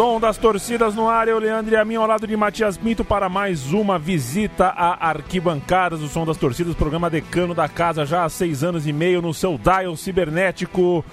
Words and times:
Som 0.00 0.18
das 0.18 0.38
torcidas 0.38 0.94
no 0.94 1.10
ar, 1.10 1.28
eu, 1.28 1.38
Leandro 1.38 1.74
e 1.74 1.76
a 1.76 1.84
mim, 1.84 1.96
ao 1.96 2.06
lado 2.06 2.26
de 2.26 2.34
Matias 2.34 2.78
Pinto, 2.78 3.04
para 3.04 3.28
mais 3.28 3.74
uma 3.74 3.98
visita 3.98 4.68
a 4.68 5.10
arquibancadas 5.10 6.00
do 6.00 6.08
som 6.08 6.24
das 6.24 6.38
torcidas, 6.38 6.74
programa 6.74 7.10
decano 7.10 7.54
da 7.54 7.68
casa, 7.68 8.06
já 8.06 8.24
há 8.24 8.28
seis 8.30 8.64
anos 8.64 8.86
e 8.86 8.94
meio 8.94 9.20
no 9.20 9.34
seu 9.34 9.58
dial 9.58 9.94
cibernético, 9.96 11.04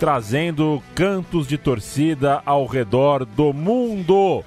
trazendo 0.00 0.82
cantos 0.94 1.46
de 1.46 1.58
torcida 1.58 2.40
ao 2.46 2.64
redor 2.64 3.26
do 3.26 3.52
mundo. 3.52 4.42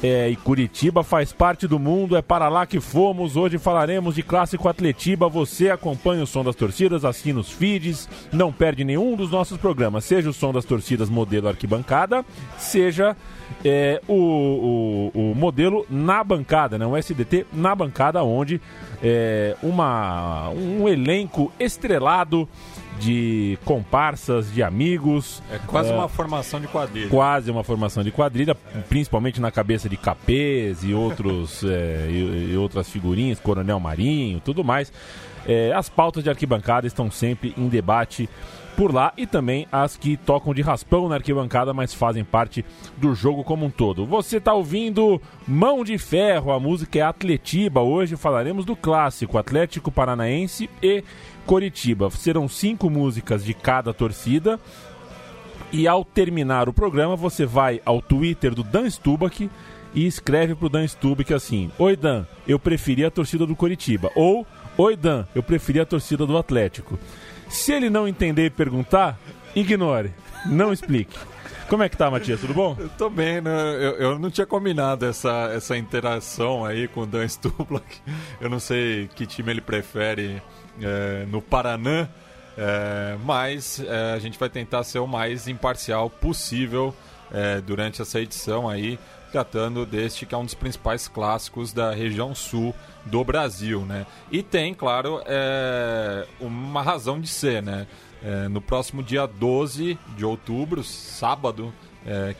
É, 0.00 0.28
e 0.28 0.36
Curitiba 0.36 1.02
faz 1.02 1.32
parte 1.32 1.66
do 1.66 1.76
mundo, 1.76 2.16
é 2.16 2.22
para 2.22 2.48
lá 2.48 2.64
que 2.66 2.78
fomos. 2.78 3.36
Hoje 3.36 3.58
falaremos 3.58 4.14
de 4.14 4.22
Clássico 4.22 4.68
Atletiba. 4.68 5.28
Você 5.28 5.70
acompanha 5.70 6.22
o 6.22 6.26
som 6.26 6.44
das 6.44 6.54
torcidas, 6.54 7.04
assina 7.04 7.40
os 7.40 7.50
feeds, 7.50 8.08
não 8.32 8.52
perde 8.52 8.84
nenhum 8.84 9.16
dos 9.16 9.30
nossos 9.30 9.58
programas, 9.58 10.04
seja 10.04 10.30
o 10.30 10.32
som 10.32 10.52
das 10.52 10.64
torcidas 10.64 11.10
modelo 11.10 11.48
arquibancada, 11.48 12.24
seja 12.56 13.16
é, 13.64 14.00
o, 14.06 15.10
o, 15.14 15.30
o, 15.30 15.34
modelo 15.34 15.84
na 15.90 16.22
bancada, 16.22 16.78
né? 16.78 16.86
o 16.86 16.96
SDT 16.96 17.46
na 17.52 17.74
bancada, 17.74 18.22
onde 18.22 18.60
é, 19.02 19.56
uma, 19.62 20.48
um 20.50 20.88
elenco 20.88 21.52
estrelado 21.58 22.48
de 22.98 23.58
comparsas, 23.64 24.52
de 24.52 24.62
amigos. 24.62 25.42
É 25.50 25.58
quase 25.66 25.90
é, 25.90 25.94
uma 25.94 26.08
formação 26.08 26.60
de 26.60 26.66
quadrilha. 26.66 27.08
Quase 27.08 27.50
uma 27.50 27.64
formação 27.64 28.02
de 28.02 28.10
quadrilha, 28.10 28.54
principalmente 28.88 29.40
na 29.40 29.50
cabeça 29.50 29.88
de 29.88 29.96
Capês 29.96 30.84
e, 30.84 30.92
outros, 30.92 31.62
é, 31.64 32.06
e, 32.10 32.52
e, 32.52 32.56
outras 32.56 32.88
figurinhas, 32.88 33.40
Coronel 33.40 33.80
Marinho, 33.80 34.40
tudo 34.40 34.62
mais. 34.64 34.92
É, 35.46 35.72
as 35.72 35.88
pautas 35.88 36.22
de 36.22 36.28
arquibancada 36.28 36.86
estão 36.86 37.10
sempre 37.10 37.54
em 37.56 37.68
debate 37.68 38.28
por 38.78 38.94
lá 38.94 39.12
e 39.16 39.26
também 39.26 39.66
as 39.72 39.96
que 39.96 40.16
tocam 40.16 40.54
de 40.54 40.62
raspão 40.62 41.08
na 41.08 41.16
arquibancada, 41.16 41.74
mas 41.74 41.92
fazem 41.92 42.22
parte 42.22 42.64
do 42.96 43.12
jogo 43.12 43.42
como 43.42 43.66
um 43.66 43.70
todo. 43.70 44.06
Você 44.06 44.36
está 44.36 44.54
ouvindo 44.54 45.20
Mão 45.48 45.82
de 45.82 45.98
Ferro, 45.98 46.52
a 46.52 46.60
música 46.60 47.00
é 47.00 47.02
Atletiba. 47.02 47.80
Hoje 47.80 48.14
falaremos 48.14 48.64
do 48.64 48.76
clássico 48.76 49.36
Atlético 49.36 49.90
Paranaense 49.90 50.70
e 50.80 51.02
Coritiba. 51.48 52.10
Serão 52.10 52.46
cinco 52.46 52.90
músicas 52.90 53.42
de 53.42 53.54
cada 53.54 53.94
torcida. 53.94 54.60
E 55.72 55.88
ao 55.88 56.04
terminar 56.04 56.68
o 56.68 56.74
programa, 56.74 57.16
você 57.16 57.46
vai 57.46 57.80
ao 57.86 58.02
Twitter 58.02 58.54
do 58.54 58.62
Dan 58.62 58.88
Stubach 58.90 59.50
e 59.94 60.06
escreve 60.06 60.54
pro 60.54 60.68
Dan 60.68 60.86
Stubach 60.86 61.32
assim: 61.32 61.70
Oi 61.78 61.96
Dan, 61.96 62.26
eu 62.46 62.58
preferi 62.58 63.02
a 63.02 63.10
torcida 63.10 63.46
do 63.46 63.56
Coritiba. 63.56 64.10
Ou 64.14 64.46
Oi 64.76 64.94
Dan, 64.94 65.24
eu 65.34 65.42
preferi 65.42 65.80
a 65.80 65.86
torcida 65.86 66.26
do 66.26 66.36
Atlético. 66.36 66.98
Se 67.48 67.72
ele 67.72 67.88
não 67.88 68.06
entender 68.06 68.44
e 68.44 68.50
perguntar, 68.50 69.18
ignore. 69.56 70.10
Não 70.44 70.70
explique. 70.70 71.18
Como 71.66 71.82
é 71.82 71.88
que 71.88 71.96
tá, 71.96 72.10
Matias? 72.10 72.40
Tudo 72.40 72.52
bom? 72.52 72.76
Eu 72.78 72.90
tô 72.90 73.08
bem, 73.08 73.40
né? 73.40 73.50
Eu, 73.76 73.92
eu 73.96 74.18
não 74.18 74.30
tinha 74.30 74.46
combinado 74.46 75.06
essa, 75.06 75.50
essa 75.54 75.76
interação 75.78 76.64
aí 76.64 76.88
com 76.88 77.02
o 77.02 77.06
Dan 77.06 77.26
Stubach. 77.26 78.02
Eu 78.38 78.50
não 78.50 78.60
sei 78.60 79.08
que 79.14 79.26
time 79.26 79.50
ele 79.50 79.60
prefere 79.62 80.42
é, 80.80 81.26
no 81.26 81.40
Paraná, 81.40 82.08
é, 82.56 83.16
mas 83.24 83.78
é, 83.78 84.14
a 84.14 84.18
gente 84.18 84.36
vai 84.36 84.48
tentar 84.48 84.82
ser 84.82 84.98
o 84.98 85.06
mais 85.06 85.46
imparcial 85.46 86.10
possível 86.10 86.92
é, 87.30 87.60
durante 87.60 88.02
essa 88.02 88.20
edição 88.20 88.68
aí, 88.68 88.98
tratando 89.30 89.86
deste 89.86 90.26
que 90.26 90.34
é 90.34 90.38
um 90.38 90.44
dos 90.44 90.54
principais 90.54 91.06
clássicos 91.06 91.72
da 91.72 91.92
região 91.92 92.34
sul 92.34 92.74
do 93.04 93.22
Brasil, 93.22 93.82
né? 93.82 94.06
E 94.30 94.42
tem, 94.42 94.74
claro, 94.74 95.22
é, 95.24 96.26
uma 96.40 96.82
razão 96.82 97.20
de 97.20 97.28
ser, 97.28 97.62
né? 97.62 97.86
No 98.50 98.60
próximo 98.60 99.00
dia 99.00 99.28
12 99.28 99.96
de 100.16 100.24
outubro, 100.24 100.82
sábado 100.82 101.72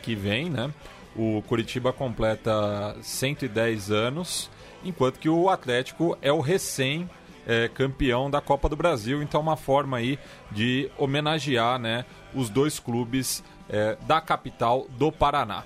que 0.01 0.13
vem, 0.13 0.49
né? 0.49 0.69
O 1.15 1.41
Curitiba 1.47 1.93
completa 1.93 2.97
110 3.01 3.89
anos, 3.89 4.49
enquanto 4.83 5.19
que 5.19 5.29
o 5.29 5.47
Atlético 5.47 6.17
é 6.21 6.33
o 6.33 6.41
recém 6.41 7.09
é, 7.47 7.67
campeão 7.67 8.29
da 8.29 8.41
Copa 8.41 8.69
do 8.69 8.75
Brasil. 8.75 9.21
Então, 9.21 9.41
uma 9.41 9.55
forma 9.55 9.97
aí 9.97 10.19
de 10.51 10.89
homenagear 10.97 11.79
né, 11.79 12.05
os 12.33 12.49
dois 12.49 12.79
clubes 12.79 13.43
é, 13.69 13.97
da 14.07 14.19
capital 14.21 14.87
do 14.97 15.11
Paraná. 15.11 15.63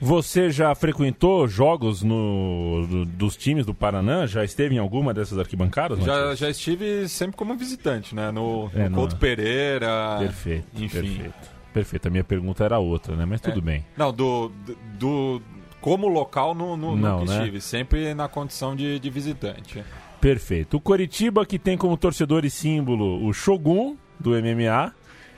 Você 0.00 0.50
já 0.50 0.74
frequentou 0.74 1.48
jogos 1.48 2.02
no, 2.02 2.86
do, 2.88 3.04
dos 3.06 3.36
times 3.36 3.64
do 3.64 3.72
Paraná? 3.72 4.26
Já 4.26 4.44
esteve 4.44 4.74
em 4.74 4.78
alguma 4.78 5.14
dessas 5.14 5.38
arquibancadas? 5.38 5.98
Já, 6.04 6.34
já 6.34 6.50
estive 6.50 7.08
sempre 7.08 7.36
como 7.36 7.56
visitante, 7.56 8.14
né? 8.14 8.30
No, 8.30 8.70
é, 8.74 8.88
no 8.88 8.96
Couto 8.96 9.16
Pereira. 9.16 10.16
Perfeito. 10.18 10.66
Enfim. 10.74 11.00
Perfeito. 11.00 11.50
Perfeito. 11.72 12.08
A 12.08 12.10
minha 12.10 12.24
pergunta 12.24 12.62
era 12.62 12.78
outra, 12.78 13.16
né? 13.16 13.24
Mas 13.24 13.40
tudo 13.40 13.58
é. 13.58 13.62
bem. 13.62 13.86
Não, 13.96 14.12
do, 14.12 14.52
do, 14.98 15.40
como 15.80 16.08
local 16.08 16.54
no, 16.54 16.76
no, 16.76 16.94
não, 16.94 17.24
né? 17.24 17.38
estive. 17.38 17.60
Sempre 17.60 18.12
na 18.12 18.28
condição 18.28 18.76
de, 18.76 18.98
de 18.98 19.08
visitante. 19.08 19.82
Perfeito. 20.20 20.76
O 20.76 20.80
Coritiba, 20.80 21.44
que 21.44 21.58
tem 21.58 21.76
como 21.76 21.96
torcedor 21.96 22.44
e 22.44 22.50
símbolo 22.50 23.24
o 23.26 23.32
Shogun, 23.32 23.96
do 24.18 24.30
MMA. 24.30 24.92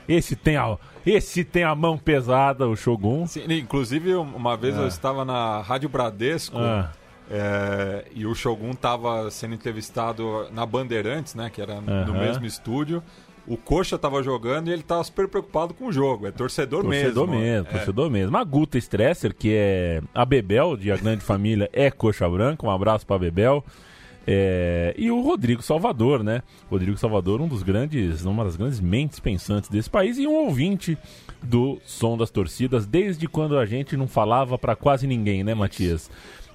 Esse 0.07 0.35
tem 0.35 0.57
a, 0.57 0.77
esse 1.05 1.43
tem 1.43 1.63
a 1.63 1.75
mão 1.75 1.97
pesada, 1.97 2.67
o 2.67 2.75
Shogun. 2.75 3.27
Sim, 3.27 3.43
inclusive, 3.49 4.15
uma 4.15 4.57
vez 4.57 4.75
eu 4.75 4.85
é. 4.85 4.87
estava 4.87 5.23
na 5.23 5.61
Rádio 5.61 5.87
Bradesco 5.87 6.57
ah. 6.57 6.91
é, 7.29 8.05
e 8.15 8.25
o 8.25 8.33
Shogun 8.33 8.71
estava 8.71 9.29
sendo 9.29 9.53
entrevistado 9.53 10.47
na 10.51 10.65
Bandeirantes, 10.65 11.35
né? 11.35 11.51
Que 11.51 11.61
era 11.61 11.75
uhum. 11.75 12.05
no 12.07 12.13
mesmo 12.13 12.45
estúdio. 12.45 13.03
O 13.45 13.57
Coxa 13.57 13.95
estava 13.95 14.21
jogando 14.21 14.67
e 14.67 14.71
ele 14.71 14.81
estava 14.81 15.03
super 15.03 15.27
preocupado 15.27 15.73
com 15.73 15.87
o 15.87 15.91
jogo. 15.91 16.27
É 16.27 16.31
torcedor, 16.31 16.83
torcedor 16.83 17.27
mesmo. 17.27 17.43
mesmo 17.43 17.67
é. 17.67 17.71
Torcedor 17.71 18.09
mesmo. 18.09 18.37
A 18.37 18.43
Guta 18.43 18.77
Stresser, 18.77 19.33
que 19.33 19.53
é 19.53 20.01
a 20.13 20.23
Bebel 20.25 20.75
de 20.75 20.91
A 20.91 20.97
Grande 20.97 21.23
Família, 21.23 21.69
é 21.73 21.89
Coxa 21.89 22.29
Branca. 22.29 22.65
Um 22.65 22.71
abraço 22.71 23.05
para 23.05 23.15
a 23.15 23.19
Bebel. 23.19 23.63
É, 24.27 24.93
e 24.97 25.09
o 25.09 25.21
Rodrigo 25.21 25.61
Salvador, 25.61 26.23
né? 26.23 26.43
Rodrigo 26.69 26.97
Salvador, 26.97 27.41
um 27.41 27.47
dos 27.47 27.63
grandes, 27.63 28.25
uma 28.25 28.43
das 28.43 28.55
grandes 28.55 28.79
mentes 28.79 29.19
pensantes 29.19 29.69
desse 29.69 29.89
país 29.89 30.17
e 30.17 30.27
um 30.27 30.33
ouvinte 30.33 30.97
do 31.41 31.79
som 31.85 32.17
das 32.17 32.29
torcidas 32.29 32.85
desde 32.85 33.27
quando 33.27 33.57
a 33.57 33.65
gente 33.65 33.97
não 33.97 34.07
falava 34.07 34.57
para 34.57 34.75
quase 34.75 35.07
ninguém, 35.07 35.43
né, 35.43 35.55
Matias? 35.55 36.09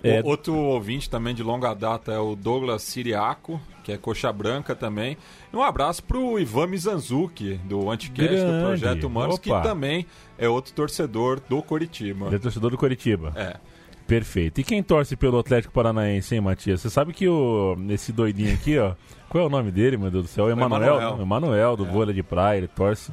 É... 0.04 0.20
Outro 0.22 0.54
ouvinte 0.54 1.08
também 1.08 1.34
de 1.34 1.42
longa 1.42 1.72
data 1.72 2.12
é 2.12 2.18
o 2.18 2.36
Douglas 2.36 2.82
Siriaco, 2.82 3.58
que 3.82 3.90
é 3.90 3.96
coxa 3.96 4.30
branca 4.30 4.74
também. 4.74 5.16
E 5.50 5.56
um 5.56 5.62
abraço 5.62 6.04
para 6.04 6.18
o 6.18 6.38
Ivan 6.38 6.66
Mizanzuki, 6.66 7.54
do 7.64 7.90
Anticast, 7.90 8.34
Grande. 8.34 8.52
do 8.52 8.66
Projeto 8.66 9.04
Humanos, 9.04 9.36
Opa. 9.36 9.42
que 9.42 9.66
também 9.66 10.06
é 10.36 10.46
outro 10.46 10.74
torcedor 10.74 11.40
do 11.48 11.62
Coritiba. 11.62 12.34
É 12.34 12.38
torcedor 12.38 12.70
do 12.70 12.76
Coritiba. 12.76 13.32
É. 13.34 13.56
Perfeito. 14.06 14.60
E 14.60 14.64
quem 14.64 14.82
torce 14.82 15.16
pelo 15.16 15.38
Atlético 15.38 15.72
Paranaense, 15.72 16.34
hein, 16.34 16.40
Matias? 16.40 16.80
Você 16.80 16.90
sabe 16.90 17.12
que 17.12 17.28
o, 17.28 17.76
esse 17.88 18.12
doidinho 18.12 18.52
aqui, 18.52 18.78
ó. 18.78 18.94
Qual 19.28 19.44
é 19.44 19.46
o 19.46 19.50
nome 19.50 19.70
dele, 19.70 19.96
meu 19.96 20.10
Deus 20.10 20.24
do 20.24 20.28
céu? 20.28 20.44
O 20.44 20.50
Emanuel. 20.50 20.96
Emanuel. 20.96 21.22
Emanuel, 21.22 21.76
do 21.76 21.86
é. 21.86 21.88
vôlei 21.88 22.14
de 22.14 22.22
praia, 22.22 22.58
ele 22.58 22.68
torce 22.68 23.10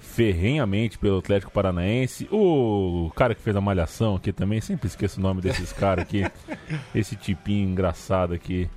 ferrenhamente 0.00 0.98
pelo 0.98 1.18
Atlético 1.18 1.52
Paranaense. 1.52 2.28
O 2.32 3.10
cara 3.14 3.36
que 3.36 3.40
fez 3.40 3.54
a 3.54 3.60
malhação 3.60 4.16
aqui 4.16 4.32
também, 4.32 4.60
sempre 4.60 4.88
esqueço 4.88 5.20
o 5.20 5.22
nome 5.22 5.40
desses 5.40 5.72
caras 5.72 6.02
aqui. 6.02 6.24
Esse 6.92 7.14
tipinho 7.14 7.68
engraçado 7.68 8.34
aqui. 8.34 8.68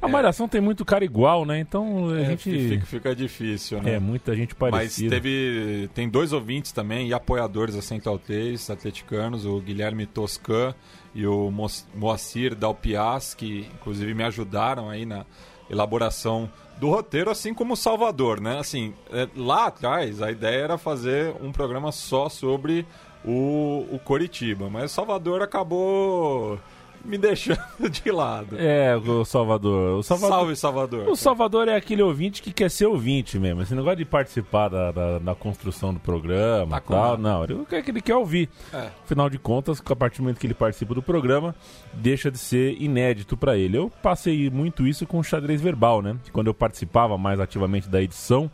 A 0.00 0.08
é. 0.08 0.10
Malhação 0.10 0.48
tem 0.48 0.60
muito 0.60 0.84
cara 0.84 1.04
igual, 1.04 1.44
né? 1.44 1.58
Então 1.58 2.10
a 2.10 2.20
é, 2.20 2.24
gente. 2.26 2.68
Fica, 2.68 2.86
fica, 2.86 3.16
difícil, 3.16 3.82
né? 3.82 3.94
É, 3.94 3.98
muita 3.98 4.34
gente 4.34 4.54
parecida. 4.54 5.16
Mas 5.16 5.22
teve. 5.22 5.90
Tem 5.94 6.08
dois 6.08 6.32
ouvintes 6.32 6.72
também 6.72 7.08
e 7.08 7.14
apoiadores 7.14 7.74
da 7.74 7.82
Central 7.82 8.18
3, 8.18 8.70
atleticanos, 8.70 9.44
o 9.44 9.60
Guilherme 9.60 10.06
Toscan 10.06 10.74
e 11.14 11.26
o 11.26 11.52
Moacir 11.94 12.54
Dalpias, 12.54 13.34
que 13.34 13.66
inclusive 13.74 14.14
me 14.14 14.22
ajudaram 14.22 14.88
aí 14.88 15.04
na 15.04 15.26
elaboração 15.70 16.50
do 16.78 16.88
roteiro, 16.88 17.30
assim 17.30 17.52
como 17.52 17.74
o 17.74 17.76
Salvador, 17.76 18.40
né? 18.40 18.58
Assim, 18.58 18.94
é, 19.10 19.28
lá 19.36 19.66
atrás 19.66 20.22
a 20.22 20.30
ideia 20.30 20.62
era 20.62 20.78
fazer 20.78 21.34
um 21.42 21.50
programa 21.50 21.90
só 21.90 22.28
sobre 22.28 22.86
o, 23.24 23.86
o 23.90 23.98
Coritiba, 23.98 24.70
mas 24.70 24.92
o 24.92 24.94
Salvador 24.94 25.42
acabou 25.42 26.58
me 27.04 27.18
deixando 27.18 27.60
de 27.90 28.10
lado. 28.10 28.56
É, 28.58 28.96
o 28.96 29.24
Salvador. 29.24 29.98
O 29.98 30.02
Salvador 30.02 30.36
Salve, 30.36 30.56
Salvador. 30.56 31.08
O 31.08 31.16
Salvador 31.16 31.68
é 31.68 31.76
aquele 31.76 32.02
ouvinte 32.02 32.42
que 32.42 32.52
quer 32.52 32.70
ser 32.70 32.86
ouvinte 32.86 33.38
mesmo. 33.38 33.62
Esse 33.62 33.74
negócio 33.74 33.96
de 33.96 34.04
participar 34.04 34.68
da, 34.68 34.92
da, 34.92 35.18
da 35.18 35.34
construção 35.34 35.92
do 35.92 36.00
programa 36.00 36.80
tá 36.80 36.92
tal. 36.92 37.18
Não, 37.18 37.44
ele 37.44 37.64
quer 37.68 37.82
que 37.82 37.90
ele 37.90 38.00
quer 38.00 38.16
ouvir. 38.16 38.48
É. 38.72 38.90
Afinal 39.04 39.30
de 39.30 39.38
contas, 39.38 39.82
a 39.84 39.96
partir 39.96 40.18
do 40.18 40.22
momento 40.24 40.38
que 40.38 40.46
ele 40.46 40.54
participa 40.54 40.94
do 40.94 41.02
programa, 41.02 41.54
deixa 41.92 42.30
de 42.30 42.38
ser 42.38 42.80
inédito 42.80 43.36
para 43.36 43.56
ele. 43.56 43.76
Eu 43.76 43.90
passei 44.02 44.50
muito 44.50 44.86
isso 44.86 45.06
com 45.06 45.18
o 45.18 45.24
xadrez 45.24 45.60
verbal, 45.60 46.02
né? 46.02 46.16
Quando 46.32 46.48
eu 46.48 46.54
participava 46.54 47.16
mais 47.16 47.40
ativamente 47.40 47.88
da 47.88 48.02
edição. 48.02 48.50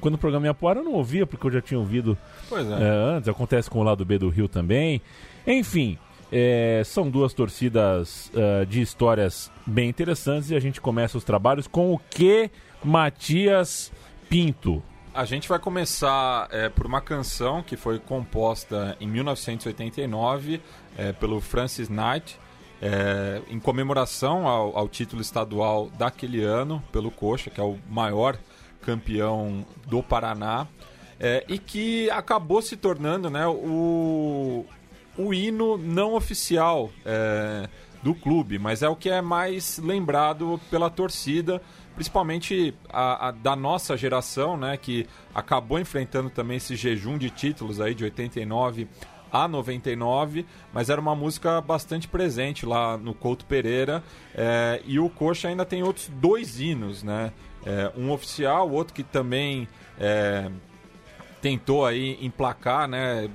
Quando 0.00 0.14
o 0.14 0.18
programa 0.18 0.46
ia 0.46 0.54
pro 0.54 0.68
ar, 0.68 0.76
eu 0.76 0.84
não 0.84 0.92
ouvia, 0.92 1.26
porque 1.26 1.46
eu 1.46 1.50
já 1.50 1.60
tinha 1.60 1.78
ouvido 1.78 2.16
é. 2.52 2.56
É, 2.56 3.16
antes. 3.16 3.28
Acontece 3.28 3.68
com 3.68 3.80
o 3.80 3.82
lado 3.82 4.04
B 4.04 4.18
do 4.18 4.28
Rio 4.28 4.48
também. 4.48 5.02
Enfim, 5.46 5.98
é, 6.30 6.82
são 6.84 7.08
duas 7.08 7.32
torcidas 7.32 8.30
uh, 8.34 8.66
de 8.66 8.80
histórias 8.80 9.50
bem 9.66 9.88
interessantes 9.88 10.50
e 10.50 10.54
a 10.54 10.60
gente 10.60 10.80
começa 10.80 11.16
os 11.16 11.24
trabalhos 11.24 11.66
com 11.66 11.92
o 11.92 11.98
que, 11.98 12.50
Matias 12.84 13.90
Pinto? 14.28 14.82
A 15.14 15.24
gente 15.24 15.48
vai 15.48 15.58
começar 15.58 16.48
é, 16.52 16.68
por 16.68 16.86
uma 16.86 17.00
canção 17.00 17.62
que 17.62 17.76
foi 17.76 17.98
composta 17.98 18.96
em 19.00 19.08
1989 19.08 20.60
é, 20.96 21.12
pelo 21.12 21.40
Francis 21.40 21.88
Knight, 21.88 22.38
é, 22.80 23.42
em 23.48 23.58
comemoração 23.58 24.46
ao, 24.46 24.76
ao, 24.76 24.88
título 24.88 25.20
estadual 25.20 25.90
daquele 25.98 26.44
ano, 26.44 26.82
pelo 26.92 27.10
Coxa, 27.10 27.50
que 27.50 27.60
é 27.60 27.64
o 27.64 27.78
maior 27.88 28.38
campeão 28.80 29.66
do 29.86 30.02
Paraná, 30.02 30.68
é, 31.18 31.44
e 31.48 31.58
que 31.58 32.08
acabou 32.10 32.62
se 32.62 32.76
tornando 32.76 33.28
né, 33.28 33.44
o, 33.46 34.64
o 35.18 35.34
hino 35.34 35.76
não 35.76 36.14
oficial 36.14 36.90
é, 37.04 37.68
do 38.02 38.14
clube, 38.14 38.58
mas 38.58 38.82
é 38.82 38.88
o 38.88 38.94
que 38.94 39.10
é 39.10 39.20
mais 39.20 39.78
lembrado 39.78 40.60
pela 40.70 40.88
torcida, 40.88 41.60
principalmente 41.94 42.72
a, 42.88 43.28
a, 43.28 43.30
da 43.32 43.56
nossa 43.56 43.96
geração, 43.96 44.56
né, 44.56 44.76
que 44.76 45.06
acabou 45.34 45.78
enfrentando 45.80 46.30
também 46.30 46.58
esse 46.58 46.76
jejum 46.76 47.18
de 47.18 47.28
títulos 47.28 47.80
aí 47.80 47.94
de 47.94 48.04
89 48.04 48.88
a 49.30 49.46
99, 49.46 50.46
mas 50.72 50.88
era 50.88 51.00
uma 51.00 51.14
música 51.14 51.60
bastante 51.60 52.08
presente 52.08 52.64
lá 52.64 52.96
no 52.96 53.12
Couto 53.12 53.44
Pereira. 53.44 54.02
É, 54.34 54.80
e 54.86 54.98
o 54.98 55.10
Coxa 55.10 55.48
ainda 55.48 55.64
tem 55.66 55.82
outros 55.82 56.08
dois 56.14 56.60
hinos, 56.60 57.02
né? 57.02 57.32
É, 57.66 57.92
um 57.96 58.10
oficial, 58.10 58.70
outro 58.70 58.94
que 58.94 59.02
também 59.02 59.68
é, 59.98 60.50
tentou 61.42 61.84
aí 61.84 62.16
emplacar, 62.24 62.88
né? 62.88 63.28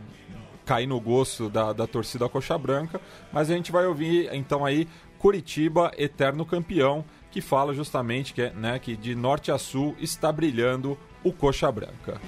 Cair 0.65 0.87
no 0.87 0.99
gosto 0.99 1.49
da, 1.49 1.73
da 1.73 1.87
torcida 1.87 2.27
coxa 2.29 2.57
branca, 2.57 2.99
mas 3.31 3.49
a 3.49 3.55
gente 3.55 3.71
vai 3.71 3.85
ouvir 3.85 4.29
então 4.33 4.65
aí 4.65 4.87
Curitiba 5.17 5.91
Eterno 5.97 6.45
Campeão, 6.45 7.05
que 7.31 7.41
fala 7.41 7.73
justamente 7.73 8.33
que, 8.33 8.49
né, 8.49 8.77
que 8.77 8.95
de 8.95 9.15
norte 9.15 9.51
a 9.51 9.57
sul 9.57 9.95
está 9.99 10.31
brilhando 10.31 10.97
o 11.23 11.31
coxa 11.31 11.71
branca. 11.71 12.19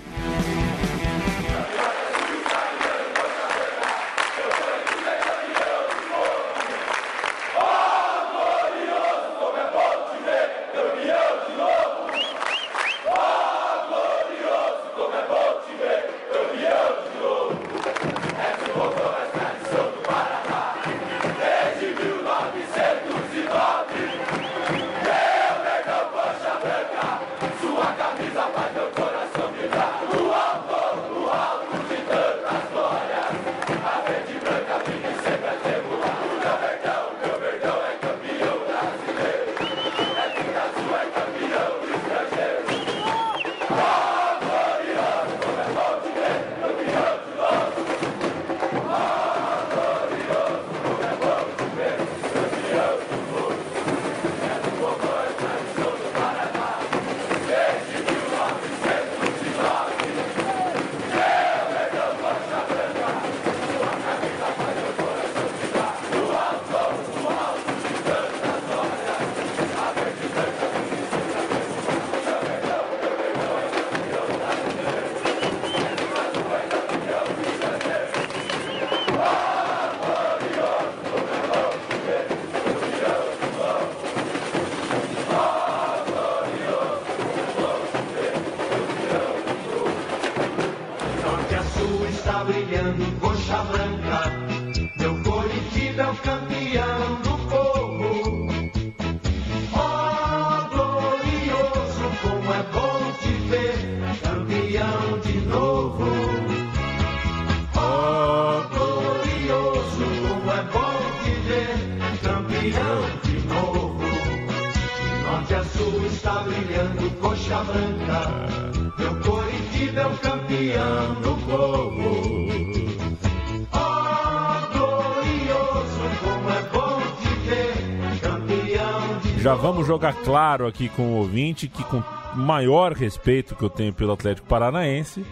Vamos 129.76 129.88
jogar 129.88 130.14
claro 130.24 130.66
aqui 130.66 130.88
com 130.88 131.02
o 131.02 131.18
ouvinte 131.18 131.68
que, 131.68 131.84
com 131.84 132.02
maior 132.34 132.94
respeito 132.94 133.56
que 133.56 133.64
eu 133.64 133.70
tenho 133.70 133.94
pelo 133.94 134.14
Atlético 134.14 134.48
Paranaense, 134.48 135.26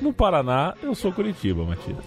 no 0.00 0.10
Paraná 0.10 0.74
eu 0.82 0.94
sou 0.94 1.12
Curitiba, 1.12 1.64
Matias. 1.64 1.98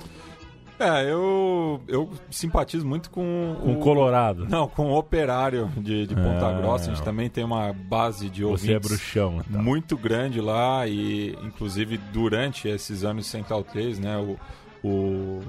É, 0.79 1.03
eu, 1.09 1.79
eu 1.87 2.09
simpatizo 2.31 2.85
muito 2.85 3.11
com. 3.11 3.55
Com 3.61 3.73
o 3.73 3.79
Colorado. 3.79 4.47
Não, 4.49 4.67
com 4.67 4.87
o 4.87 4.97
Operário 4.97 5.69
de, 5.77 6.07
de 6.07 6.15
Ponta 6.15 6.47
ah, 6.47 6.51
Grossa. 6.59 6.89
A 6.89 6.95
gente 6.95 7.03
também 7.03 7.29
tem 7.29 7.43
uma 7.43 7.71
base 7.71 8.27
de 8.27 8.43
ouvintes. 8.43 8.65
Você 8.65 8.73
é 8.73 8.79
bruxão. 8.79 9.43
Então. 9.47 9.61
Muito 9.61 9.95
grande 9.95 10.41
lá 10.41 10.87
e, 10.87 11.37
inclusive, 11.43 11.97
durante 12.11 12.67
esses 12.67 13.03
anos 13.03 13.27
Central 13.27 13.63
3, 13.63 13.99
né? 13.99 14.17
O, 14.17 14.37
o 14.83 15.41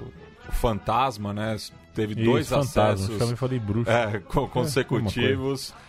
fantasma, 0.51 1.33
né? 1.33 1.57
Teve 1.95 2.13
Isso, 2.13 2.23
dois 2.23 2.47
fantasma. 2.47 2.83
acessos 2.83 3.09
Eu 3.09 3.17
também 3.17 3.35
falei 3.35 3.59
bruxo. 3.59 3.89
é, 3.89 4.19
co- 4.19 4.47
consecutivos. 4.47 5.73
É, 5.81 5.84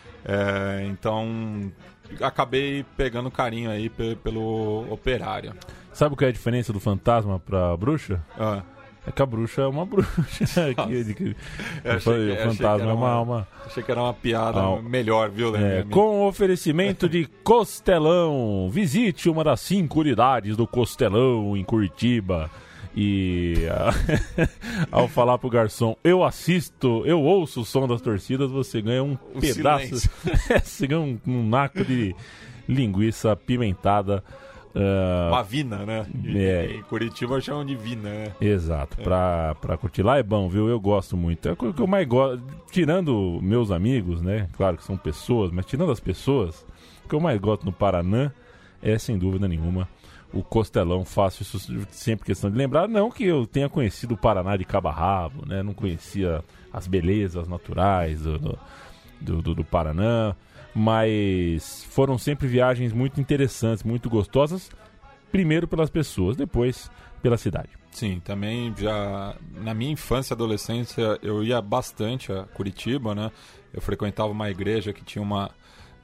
então 0.91 1.73
acabei 2.21 2.85
pegando 2.97 3.31
carinho 3.31 3.71
aí 3.71 3.89
pe- 3.89 4.17
pelo 4.23 4.87
operário. 4.91 5.53
Sabe 5.93 6.15
o 6.15 6.17
que 6.17 6.25
é 6.25 6.29
a 6.29 6.33
diferença 6.33 6.73
do 6.73 6.81
fantasma 6.81 7.39
pra 7.41 7.77
bruxa? 7.77 8.21
Ah, 8.39 8.63
É 9.09 9.13
que 9.13 9.23
a 9.23 9.27
bruxa 9.27 9.63
é 9.63 9.67
uma 9.69 9.87
bruxa. 9.87 10.11
Que- 10.89 11.15
que- 11.15 11.37
eu 11.85 11.93
achei 11.93 12.13
que- 12.27 12.33
o 12.33 12.37
que 12.37 12.43
fantasma 12.43 12.91
é 12.91 12.93
uma 12.93 13.09
alma. 13.11 13.49
achei 13.65 13.81
que 13.83 13.91
era 13.93 14.03
uma 14.03 14.13
piada 14.13 14.61
Ah, 14.61 14.83
melhor, 14.83 15.31
viu, 15.31 15.55
É, 15.55 15.61
Leandro? 15.61 15.91
com 15.91 16.23
o 16.23 16.27
oferecimento 16.27 17.09
de 17.09 17.25
Costelão. 17.45 18.69
Visite 18.71 19.29
uma 19.31 19.45
das 19.45 19.61
cinco 19.61 20.01
unidades 20.01 20.57
do 20.57 20.67
Costelão 20.67 21.57
em 21.57 21.63
Curitiba. 21.63 22.51
E 22.97 23.67
ah, 23.71 23.91
ao 24.91 25.07
falar 25.07 25.37
pro 25.39 25.51
garçom, 25.51 25.97
eu 26.03 26.25
assisto, 26.25 27.03
eu 27.05 27.21
ouço 27.21 27.61
o 27.61 27.65
som 27.65 27.87
das 27.87 28.01
torcidas, 28.01 28.51
você 28.51 28.81
ganha 28.81 29.05
um, 29.05 29.17
pedaço. 29.39 30.09
você 30.65 30.87
ganha 30.87 31.01
um, 31.03 31.19
um 31.27 31.47
naco 31.47 31.85
de 31.85 32.17
linguiça 32.67 33.33
apimentada. 33.33 34.25
ah, 34.75 35.29
Uma 35.31 35.43
vina, 35.43 35.85
né? 35.85 36.07
E- 36.25 36.39
É. 36.39 36.71
Em 36.77 36.83
Curitiba 36.85 37.39
chamam 37.41 37.67
de 37.67 37.77
vina, 37.77 38.09
né? 38.09 38.33
Exato, 38.41 38.97
pra, 39.03 39.55
pra 39.61 39.77
curtir 39.77 40.03
lá 40.03 40.17
é 40.19 40.23
bom, 40.23 40.49
viu? 40.49 40.67
Eu 40.67 40.81
gosto 40.81 41.19
muito. 41.19 41.49
É 41.49 41.53
o 41.53 41.57
que 41.57 41.81
eu 41.81 41.87
mais 41.87 42.09
gosto, 42.09 42.43
tirando 42.71 43.39
meus 43.43 43.71
amigos, 43.71 44.23
né? 44.23 44.49
Claro 44.57 44.79
que 44.79 44.85
são 44.85 44.97
pessoas, 44.97 45.51
mas 45.53 45.67
tirando 45.67 45.93
as 45.93 46.01
pessoas, 46.01 46.65
o 47.05 47.09
que 47.11 47.15
eu 47.15 47.21
mais 47.21 47.39
gosto 47.39 47.67
no 47.67 47.73
Paraná 47.73 48.33
é, 48.83 48.97
sem 48.99 49.19
dúvida 49.19 49.47
nenhuma, 49.47 49.87
o 50.33 50.43
Costelão. 50.43 51.05
Faço 51.05 51.43
isso 51.43 51.59
sempre 51.91 52.27
questão 52.27 52.51
de 52.51 52.57
lembrar. 52.57 52.89
Não 52.89 53.11
que 53.11 53.25
eu 53.25 53.47
tenha 53.47 53.69
conhecido 53.69 54.15
o 54.15 54.17
Paraná 54.19 54.57
de 54.57 54.65
cabo 54.65 54.89
a 54.89 54.93
rabo, 54.93 55.47
né? 55.47 55.63
Não 55.63 55.73
conhecia 55.75 56.43
as 56.73 56.87
belezas 56.87 57.49
naturais 57.49 58.23
do, 58.23 58.39
do, 58.39 58.59
do, 59.21 59.43
do- 59.43 59.55
do 59.57 59.65
Paraná, 59.65 60.35
mas 60.75 61.85
foram 61.91 62.19
sempre 62.19 62.47
viagens 62.47 62.93
muito 62.93 63.21
interessantes, 63.21 63.83
muito 63.83 64.09
gostosas. 64.11 64.71
Primeiro 65.33 65.67
pelas 65.67 65.91
pessoas, 65.91 66.37
depois 66.37 66.91
pela 67.23 67.37
cidade. 67.37 67.71
Sim, 67.91 68.21
também 68.23 68.73
já 68.77 69.35
na 69.55 69.73
minha 69.75 69.91
infância 69.93 70.33
e 70.33 70.35
adolescência 70.35 71.19
eu 71.23 71.43
ia 71.43 71.61
bastante 71.63 72.31
a 72.31 72.45
Curitiba, 72.45 73.15
né? 73.15 73.31
Eu 73.73 73.81
frequentava 73.81 74.31
uma 74.31 74.51
igreja 74.51 74.93
que 74.93 75.03
tinha 75.03 75.23
uma 75.23 75.51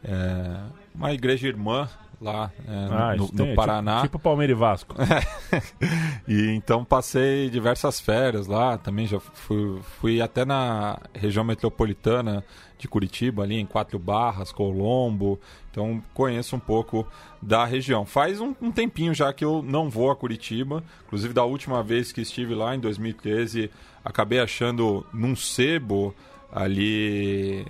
é, 0.03 0.57
uma 0.95 1.13
igreja 1.13 1.47
irmã 1.47 1.89
lá 2.23 2.51
é, 2.67 2.73
Ah, 2.91 3.17
no, 3.17 3.29
no 3.33 3.45
é 3.47 3.55
Paraná. 3.55 3.97
Tipo, 3.97 4.07
tipo 4.07 4.19
Palmeiras 4.19 4.57
e 4.57 4.59
Vasco. 4.61 4.95
E 6.27 6.51
então 6.55 6.85
passei 6.85 7.51
diversas 7.51 8.01
férias 8.01 8.47
lá, 8.47 8.79
também 8.79 9.07
já 9.07 9.19
fui, 9.21 9.81
fui 10.01 10.21
até 10.23 10.45
na 10.45 10.99
região 11.13 11.45
metropolitana 11.45 12.45
de 12.79 12.87
Curitiba, 12.89 13.43
ali 13.43 13.57
em 13.59 13.67
Quatro 13.67 13.99
Barras, 13.99 14.51
Colombo, 14.53 15.39
então 15.71 16.03
conheço 16.15 16.57
um 16.57 16.61
pouco 16.61 17.07
da 17.41 17.65
região. 17.65 18.05
Faz 18.07 18.41
um, 18.41 18.55
um 18.61 18.71
tempinho 18.73 19.15
já 19.15 19.33
que 19.33 19.45
eu 19.45 19.63
não 19.63 19.89
vou 19.91 20.11
a 20.11 20.17
Curitiba, 20.17 20.83
inclusive 21.07 21.35
da 21.35 21.45
última 21.45 21.83
vez 21.83 22.13
que 22.13 22.21
estive 22.21 22.55
lá, 22.55 22.75
em 22.75 22.81
2013, 22.81 23.71
acabei 24.05 24.41
achando 24.41 25.05
num 25.13 25.35
sebo 25.37 26.15
ali 26.53 27.67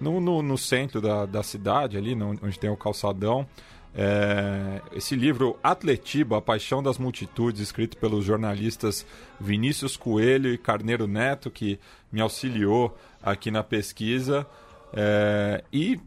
no, 0.00 0.20
no, 0.20 0.42
no 0.42 0.58
centro 0.58 1.00
da, 1.00 1.24
da 1.26 1.42
cidade, 1.42 1.96
ali 1.96 2.14
no- 2.14 2.38
onde 2.42 2.58
tem 2.58 2.70
o 2.70 2.76
calçadão, 2.76 3.46
é, 3.94 4.80
esse 4.92 5.14
livro 5.14 5.58
Atletiba, 5.62 6.38
A 6.38 6.40
Paixão 6.40 6.82
das 6.82 6.98
Multitudes, 6.98 7.60
escrito 7.60 7.96
pelos 7.98 8.24
jornalistas 8.24 9.06
Vinícius 9.38 9.96
Coelho 9.96 10.52
e 10.52 10.58
Carneiro 10.58 11.06
Neto, 11.06 11.50
que 11.50 11.78
me 12.10 12.20
auxiliou 12.20 12.96
aqui 13.22 13.50
na 13.50 13.62
pesquisa. 13.62 14.46
É, 14.94 15.62
e 15.72 16.00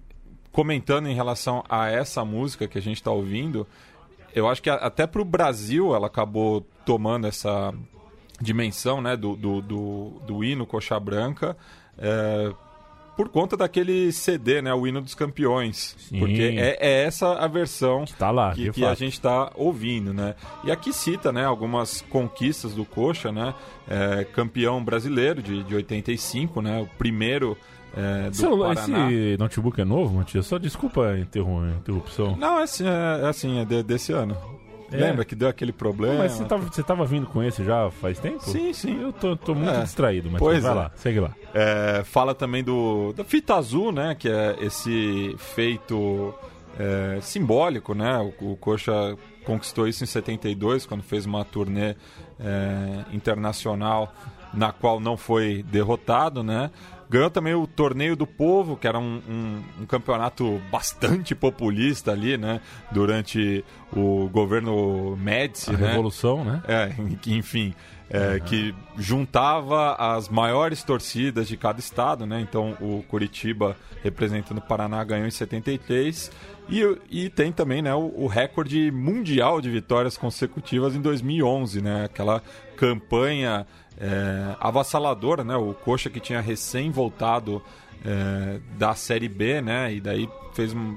comentando 0.52 1.08
em 1.08 1.16
relação 1.16 1.64
a 1.70 1.88
essa 1.88 2.26
música 2.26 2.68
que 2.68 2.78
a 2.78 2.82
gente 2.82 2.98
está 2.98 3.12
ouvindo, 3.12 3.68
eu 4.34 4.48
acho 4.48 4.62
que 4.62 4.70
até 4.70 5.06
para 5.06 5.22
o 5.22 5.26
Brasil 5.26 5.96
ela 5.96 6.08
acabou 6.08 6.66
tomando 6.86 7.28
essa 7.28 7.74
dimensão 8.42 9.02
né, 9.02 9.16
do, 9.16 9.36
do, 9.36 9.62
do, 9.62 10.10
do 10.26 10.44
hino 10.44 10.66
Coxa 10.66 11.00
Branca. 11.00 11.56
é, 11.98 12.52
por 13.16 13.30
conta 13.30 13.56
daquele 13.56 14.12
CD, 14.12 14.62
né, 14.62 14.74
o 14.74 14.86
hino 14.86 15.02
dos 15.02 15.16
campeões, 15.16 15.96
Sim. 16.00 16.20
porque 16.20 16.42
é, 16.58 16.78
é 16.80 17.04
essa 17.04 17.34
a 17.34 17.48
versão 17.48 18.06
Tá 18.20 18.30
lá, 18.32 18.54
que, 18.54 18.72
que 18.72 18.84
a 18.86 18.94
gente 18.94 19.14
está 19.14 19.52
ouvindo, 19.56 20.14
né? 20.14 20.36
E 20.64 20.72
aqui 20.72 20.92
cita, 20.92 21.32
né, 21.32 21.46
algumas 21.46 22.02
conquistas 22.10 22.74
do 22.74 22.84
Coxa, 22.86 23.32
né? 23.32 23.54
É, 23.88 24.24
campeão 24.26 24.84
brasileiro 24.84 25.42
de, 25.42 25.64
de 25.64 25.76
85, 25.76 26.62
né? 26.62 26.82
O 26.82 26.88
primeiro 26.98 27.58
é, 27.96 28.30
do 28.30 28.36
Celular, 28.36 28.76
Paraná. 28.76 29.10
esse 29.12 29.38
notebook 29.40 29.80
é 29.80 29.86
novo, 29.86 30.16
Matias? 30.18 30.46
Só 30.46 30.58
desculpa 30.58 31.08
a 31.08 31.20
interrupção. 31.20 32.36
Não, 32.36 32.60
é 32.60 32.64
assim, 32.64 32.86
é, 32.86 33.22
é 33.24 33.28
assim, 33.28 33.60
é 33.60 33.66
de- 33.66 33.84
desse 33.84 34.12
ano. 34.12 34.36
É. 34.92 34.98
Lembra 34.98 35.26
que 35.26 35.36
deu 35.36 35.48
aquele 35.50 35.72
problema? 35.72 36.20
Mas 36.20 36.34
você 36.34 36.46
tava, 36.46 36.64
você 36.66 36.84
tava 36.84 37.06
vindo 37.06 37.26
com 37.28 37.42
esse 37.44 37.64
já 37.64 37.90
faz 37.92 38.20
tempo? 38.20 38.42
Sim, 38.44 38.72
sim. 38.74 39.02
Eu 39.02 39.12
tô, 39.12 39.36
tô 39.36 39.56
muito 39.56 39.72
É. 39.72 39.82
distraído, 39.82 40.30
mas 40.30 40.40
Pois 40.40 40.64
vai 40.64 40.72
é. 40.72 40.76
lá, 40.76 40.92
segue 40.96 41.20
lá. 41.20 41.32
É, 41.54 42.04
fala 42.04 42.36
também 42.36 42.64
do 42.64 43.12
da 43.14 43.24
fita 43.24 43.56
azul, 43.56 43.92
né? 43.92 44.16
Que 44.18 44.30
é 44.30 44.56
esse 44.62 45.36
feito 45.38 46.34
é, 46.80 47.20
simbólico, 47.22 47.94
né? 47.96 48.18
O, 48.42 48.52
o 48.52 48.56
Coxa 48.58 49.18
conquistou 49.44 49.88
isso 49.88 50.04
em 50.04 50.08
72, 50.08 50.86
quando 50.86 51.04
fez 51.04 51.26
uma 51.26 51.44
turnê 51.46 51.96
é, 52.40 53.06
internacional 53.14 54.14
na 54.54 54.72
qual 54.72 55.00
não 55.00 55.18
foi 55.18 55.64
derrotado, 55.64 56.42
né? 56.44 56.72
Ganhou 57.10 57.30
também 57.30 57.54
o 57.54 57.68
Torneio 57.68 58.16
do 58.16 58.26
Povo, 58.26 58.76
que 58.76 58.88
era 58.88 58.98
um, 59.00 59.22
um- 59.30 59.64
um 59.82 59.86
campeonato 59.86 60.60
bastante 60.72 61.36
populista 61.36 62.12
ali, 62.12 62.38
né? 62.38 62.60
Durante 62.92 63.64
o 63.96 64.28
governo 64.30 65.16
Médici, 65.16 65.70
A 65.70 65.74
né? 65.78 65.88
revolução, 65.90 66.44
né? 66.44 66.62
É, 66.68 66.90
enfim, 67.28 67.74
é, 68.10 68.40
que 68.40 68.74
juntava 68.98 69.96
as 69.96 70.30
maiores 70.30 70.84
torcidas 70.84 71.48
de 71.48 71.58
cada 71.58 71.80
estado, 71.80 72.26
né? 72.26 72.40
Então 72.40 72.78
o 72.80 73.04
Curitiba, 73.08 73.76
representando 74.04 74.60
o 74.60 74.62
Paraná, 74.62 75.04
ganhou 75.04 75.28
em 75.28 75.32
73. 75.32 76.32
E, 76.70 76.98
e 77.10 77.30
tem 77.30 77.52
também 77.52 77.82
né, 77.82 77.94
o, 77.94 78.12
o 78.16 78.28
recorde 78.28 78.92
mundial 78.92 79.62
de 79.62 79.70
vitórias 79.70 80.18
consecutivas 80.18 80.96
em 80.96 81.02
2011, 81.02 81.82
né? 81.82 82.06
Aquela 82.06 82.42
campanha 82.76 83.66
é, 83.98 84.56
avassaladora, 84.60 85.44
né? 85.44 85.56
O 85.56 85.74
Coxa 85.74 86.10
que 86.10 86.20
tinha 86.20 86.42
recém 86.42 86.92
voltado 86.92 87.62
é, 88.04 88.60
da 88.78 88.94
Série 88.94 89.30
B, 89.30 89.62
né? 89.62 89.94
E 89.94 90.00
daí 90.00 90.30
fez 90.54 90.74
um, 90.74 90.96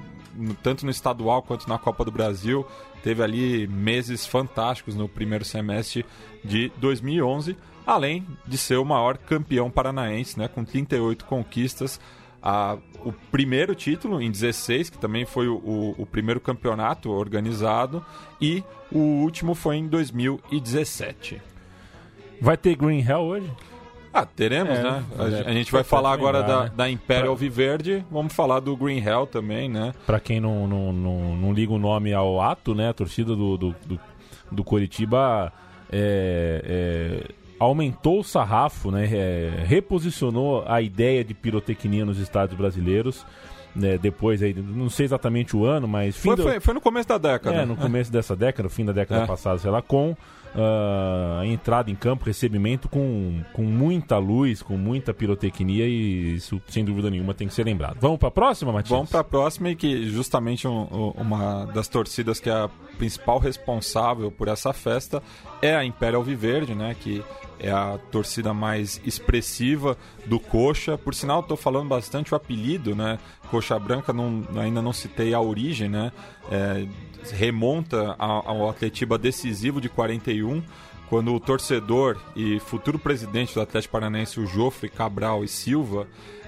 tanto 0.63 0.85
no 0.85 0.91
estadual 0.91 1.43
quanto 1.43 1.69
na 1.69 1.79
Copa 1.79 2.05
do 2.05 2.13
Brasil. 2.13 2.67
Teve 3.03 3.23
ali 3.23 3.67
meses 3.67 4.27
fantásticos 4.27 4.95
no 4.95 5.09
primeiro 5.09 5.45
semestre 5.45 6.05
de 6.45 6.71
2011, 6.79 7.57
além 7.87 8.27
de 8.47 8.59
ser 8.59 8.77
o 8.77 8.85
maior 8.85 9.17
campeão 9.19 9.71
paranaense, 9.71 10.39
né? 10.39 10.49
Com 10.49 10.65
38 10.65 11.25
conquistas. 11.25 12.01
A- 12.43 12.77
o 13.05 13.13
primeiro 13.13 13.75
título 13.75 14.21
em 14.21 14.31
16, 14.31 14.91
que 14.91 14.99
também 14.99 15.25
foi 15.25 15.49
o, 15.49 15.57
o- 15.57 15.95
o 15.99 16.07
primeiro 16.07 16.41
campeonato 16.41 17.11
organizado, 17.11 18.05
e 18.41 18.63
o 18.93 18.99
último 18.99 19.55
foi 19.55 19.77
em 19.77 19.87
2017. 19.89 21.41
Vai 22.41 22.57
ter 22.57 22.77
Green 22.77 23.01
Hell 23.01 23.19
hoje? 23.21 23.51
Ah, 24.13 24.25
teremos, 24.27 24.77
É, 24.77 24.83
né? 24.83 25.05
A, 25.19 25.25
é, 25.25 25.51
a 25.51 25.53
gente 25.53 25.71
vai 25.71 25.85
falar 25.85 26.13
agora 26.13 26.39
lembrar, 26.39 26.57
da, 26.57 26.65
né? 26.65 26.73
da 26.77 26.91
Imperial 26.91 27.35
Pra- 27.35 27.41
Viverde, 27.41 28.05
vamos 28.11 28.33
falar 28.33 28.61
do 28.61 28.77
Green 28.77 29.03
Hell 29.05 29.27
também, 29.27 29.69
né? 29.69 29.93
Pra 30.07 30.19
quem 30.19 30.41
não, 30.41 30.67
não, 30.67 30.93
não, 30.93 31.37
não 31.37 31.53
liga 31.53 31.73
o 31.73 31.79
nome 31.79 32.13
ao 32.15 32.41
ato, 32.41 32.75
né? 32.75 32.89
A 32.89 32.93
torcida 32.95 33.37
do, 33.37 33.57
do, 33.57 33.75
do, 33.87 34.01
do 34.51 34.65
Coritiba 34.65 35.53
é, 35.93 37.23
é, 37.25 37.35
aumentou 37.61 38.21
o 38.21 38.25
sarrafo, 38.25 38.91
né? 38.91 39.09
é, 39.13 39.65
reposicionou 39.67 40.65
a 40.67 40.81
ideia 40.81 41.23
de 41.25 41.35
pirotecnia 41.35 42.05
nos 42.05 42.19
estádios 42.19 42.57
brasileiros. 42.59 43.25
Né, 43.77 43.97
depois 43.97 44.43
aí, 44.43 44.55
não 44.55 44.89
sei 44.91 45.05
exatamente 45.05 45.55
o 45.57 45.65
ano, 45.65 45.87
mas 45.87 46.17
fim 46.17 46.29
Foi, 46.31 46.37
do- 46.37 46.43
foi, 46.43 46.59
foi 46.59 46.75
no 46.75 46.81
começo 46.81 47.07
da 47.09 47.19
década. 47.19 47.59
É, 47.59 47.65
no 47.67 47.77
começo 47.77 48.11
dessa 48.11 48.35
década, 48.35 48.69
fim 48.69 48.85
da 48.85 48.93
década 48.93 49.23
É. 49.23 49.27
passada, 49.27 49.59
sei 49.59 49.71
lá, 49.71 49.81
com 49.81 50.17
a 50.55 51.47
entrada 51.47 51.91
em 51.91 51.95
campo, 51.95 52.25
recebimento 52.25 52.89
com, 52.89 53.41
com 53.53 53.63
muita 53.63 54.19
luz, 54.19 54.63
com 54.63 54.77
muita 54.77 55.13
pirotecnia 55.15 55.87
e 55.87 56.35
isso, 56.37 56.61
sem 56.69 56.85
dúvida 56.85 57.11
nenhuma, 57.11 57.35
tem 57.35 57.47
que 57.49 57.55
ser 57.55 57.65
lembrado. 57.65 57.99
Vamos 58.01 58.19
pra 58.19 58.31
próxima, 58.31 58.73
Matias? 58.73 58.91
Vamos 58.91 59.11
para 59.11 59.21
a 59.21 59.25
próxima 59.25 59.71
e 59.71 59.77
que 59.77 60.09
justamente 60.09 60.67
um- 60.67 60.87
um- 60.91 61.11
uma 61.21 61.65
das 61.67 61.89
torcidas 61.89 62.41
que 62.41 62.49
é 62.51 62.53
a 62.53 62.69
principal 62.97 63.39
responsável 63.39 64.31
por 64.31 64.49
essa 64.49 64.73
festa 64.73 65.23
é 65.63 65.75
a 65.77 65.85
Imperial 65.85 66.23
Viverde, 66.23 66.75
né? 66.75 66.95
Que 66.99 67.23
é 67.61 67.71
a 67.71 67.99
torcida 68.13 68.55
mais 68.55 69.01
expressiva 69.05 69.97
do 70.27 70.39
Coxa. 70.39 70.97
Por 70.97 71.15
sinal, 71.15 71.41
estou 71.41 71.57
falando 71.57 71.89
bastante 71.89 72.33
o 72.33 72.37
apelido, 72.37 72.95
né? 72.95 73.19
Coxa 73.51 73.79
Branca, 73.79 74.13
não- 74.13 74.47
ainda 74.57 74.81
não 74.81 74.93
citei 74.93 75.35
a 75.35 75.41
origem, 75.41 75.89
né? 75.89 76.13
É, 76.51 76.87
remonta 77.33 78.15
ao 78.19 78.71
Atletiba 78.71 79.19
decisivo 79.19 79.81
de 79.81 79.89
41, 79.89 80.63
quando 81.09 81.35
o 81.35 81.41
torcedor 81.41 82.17
e 82.37 82.61
futuro 82.61 82.99
presidente 82.99 83.55
do 83.55 83.61
Atlético 83.61 83.93
Paranaense, 83.93 84.39
o 84.39 84.47
Jofre 84.47 84.89
Cabral 84.89 85.43
e 85.43 85.49
Silva, 85.49 86.07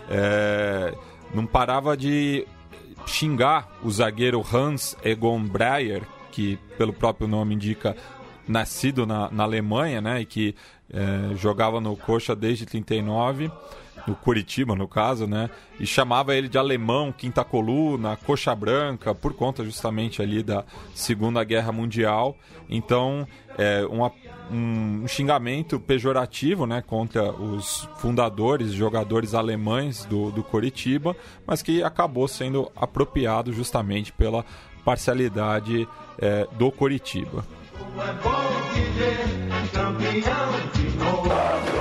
é, 0.08 0.94
não 1.34 1.46
parava 1.46 1.96
de 1.96 2.46
xingar 3.06 3.68
o 3.82 3.90
zagueiro 3.90 4.44
Hans 4.52 4.96
Egon 5.02 5.42
Breyer, 5.42 6.02
que 6.30 6.56
pelo 6.78 6.92
próprio 6.92 7.26
nome 7.26 7.54
indica 7.54 7.96
nascido 8.46 9.06
na, 9.06 9.30
na 9.30 9.44
Alemanha, 9.44 10.00
né, 10.00 10.20
e 10.20 10.26
que 10.26 10.54
é, 10.92 11.34
jogava 11.36 11.80
no 11.80 11.96
Coxa 11.96 12.34
desde 12.34 12.66
39 12.66 13.50
no 14.06 14.14
Curitiba, 14.14 14.74
no 14.74 14.88
caso, 14.88 15.26
né? 15.26 15.50
E 15.78 15.86
chamava 15.86 16.34
ele 16.34 16.48
de 16.48 16.58
alemão, 16.58 17.12
quinta 17.12 17.44
coluna, 17.44 18.16
coxa 18.16 18.54
branca, 18.54 19.14
por 19.14 19.34
conta 19.34 19.64
justamente 19.64 20.22
ali 20.22 20.42
da 20.42 20.64
Segunda 20.94 21.42
Guerra 21.44 21.72
Mundial. 21.72 22.36
Então, 22.68 23.26
é 23.58 23.84
uma, 23.86 24.12
um, 24.50 25.06
xingamento 25.06 25.78
pejorativo, 25.78 26.66
né? 26.66 26.82
Contra 26.82 27.32
os 27.32 27.88
fundadores, 27.96 28.72
jogadores 28.72 29.34
alemães 29.34 30.04
do, 30.04 30.30
do 30.30 30.42
Curitiba, 30.42 31.16
mas 31.46 31.62
que 31.62 31.82
acabou 31.82 32.26
sendo 32.28 32.70
apropriado 32.76 33.52
justamente 33.52 34.12
pela 34.12 34.44
parcialidade 34.84 35.86
é, 36.18 36.46
do 36.58 36.70
Curitiba. 36.70 37.44
É 37.80 38.12
bom 38.22 38.74
viver, 38.74 39.70
campeão 39.72 40.50
de 40.74 40.98
novo. 40.98 41.79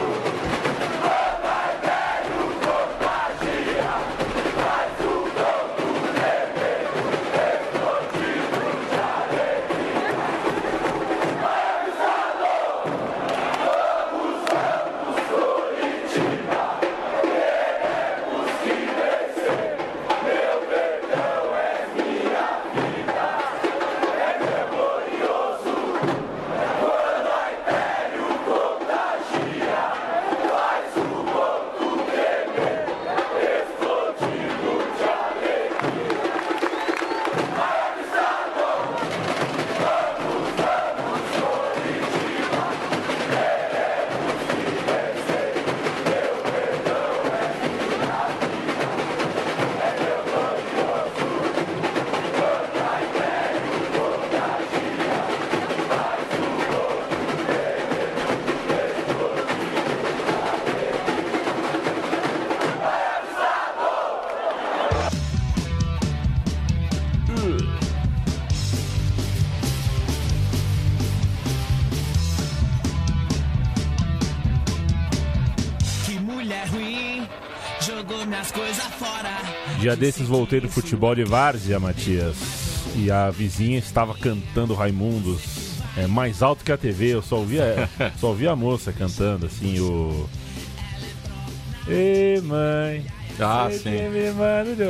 Dia 79.80 79.96
desses 79.96 80.28
voltei 80.28 80.60
do 80.60 80.68
futebol 80.68 81.16
de 81.16 81.24
várzea, 81.24 81.80
Matias. 81.80 82.36
E 82.98 83.10
a 83.10 83.30
vizinha 83.30 83.80
estava 83.80 84.14
cantando 84.14 84.74
Raimundos 84.74 85.80
é, 85.96 86.06
mais 86.06 86.44
alto 86.44 86.66
que 86.66 86.72
a 86.72 86.78
TV. 86.78 87.14
Eu 87.14 87.22
só 87.22 87.38
ouvia, 87.38 87.90
só 88.20 88.28
ouvia 88.28 88.52
a 88.52 88.56
moça 88.58 88.92
cantando, 88.92 89.46
assim, 89.46 89.80
o. 89.80 90.30
Ei, 91.88 92.42
mãe. 92.42 93.06
Ah, 93.40 93.70
sim. 93.72 93.90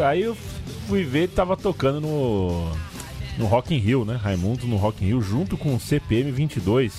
Aí 0.07 0.23
eu 0.23 0.35
fui 0.87 1.03
ver, 1.03 1.29
tava 1.29 1.55
tocando 1.55 2.01
no. 2.01 2.71
No 3.37 3.45
Rock 3.45 3.73
in 3.73 3.77
Rio, 3.77 4.03
né? 4.03 4.15
Raimundos 4.15 4.65
no 4.65 4.75
Rock 4.75 5.03
in 5.05 5.09
Rio, 5.09 5.21
junto 5.21 5.55
com 5.55 5.75
o 5.75 5.79
CPM 5.79 6.31
22 6.31 6.93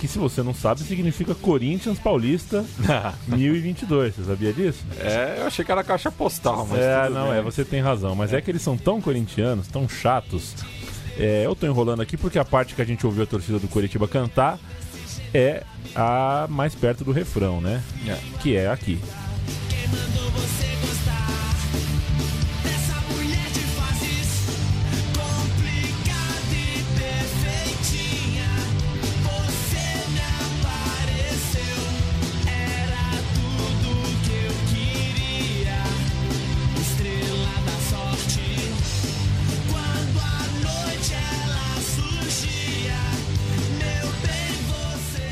que 0.00 0.08
se 0.08 0.18
você 0.18 0.42
não 0.42 0.54
sabe, 0.54 0.80
significa 0.80 1.34
Corinthians 1.34 1.98
Paulista 1.98 2.64
1022. 3.28 4.14
Você 4.14 4.24
sabia 4.24 4.50
disso? 4.50 4.82
É, 4.98 5.36
eu 5.40 5.46
achei 5.46 5.62
que 5.62 5.70
era 5.70 5.84
caixa 5.84 6.10
postal, 6.10 6.66
mas. 6.66 6.80
É, 6.80 7.08
não, 7.10 7.28
bem. 7.28 7.38
é, 7.38 7.42
você 7.42 7.66
tem 7.66 7.82
razão. 7.82 8.14
Mas 8.14 8.32
é. 8.32 8.38
é. 8.38 8.40
que 8.40 8.50
eles 8.50 8.62
são 8.62 8.78
tão 8.78 8.98
corintianos, 8.98 9.68
tão 9.68 9.86
chatos. 9.86 10.54
É, 11.18 11.44
eu 11.44 11.54
tô 11.54 11.66
enrolando 11.66 12.00
aqui 12.00 12.16
porque 12.16 12.38
a 12.38 12.44
parte 12.44 12.74
que 12.74 12.80
a 12.80 12.84
gente 12.84 13.04
ouviu 13.04 13.24
a 13.24 13.26
torcida 13.26 13.58
do 13.58 13.68
Curitiba 13.68 14.08
cantar 14.08 14.58
é 15.34 15.64
a 15.94 16.46
mais 16.48 16.74
perto 16.74 17.04
do 17.04 17.12
refrão, 17.12 17.60
né? 17.60 17.82
É. 18.08 18.16
Que 18.40 18.56
é 18.56 18.70
aqui. 18.70 18.98
Quem 19.68 19.86
mandou 19.88 20.29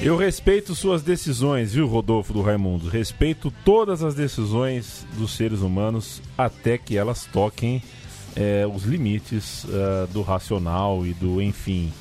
Eu 0.08 0.16
respeito 0.16 0.74
suas 0.74 1.02
decisões, 1.02 1.74
viu, 1.74 1.86
Rodolfo 1.86 2.32
do 2.32 2.40
Raimundo? 2.40 2.88
Respeito 2.88 3.52
todas 3.62 4.02
as 4.02 4.14
decisões 4.14 5.06
dos 5.18 5.36
seres 5.36 5.60
humanos 5.60 6.22
até 6.38 6.78
que 6.78 6.96
elas 6.96 7.26
toquem 7.26 7.82
é, 8.34 8.66
os 8.66 8.84
limites 8.84 9.64
uh, 9.64 10.06
do 10.10 10.22
racional 10.22 11.04
e 11.04 11.12
do, 11.12 11.42
enfim, 11.42 11.92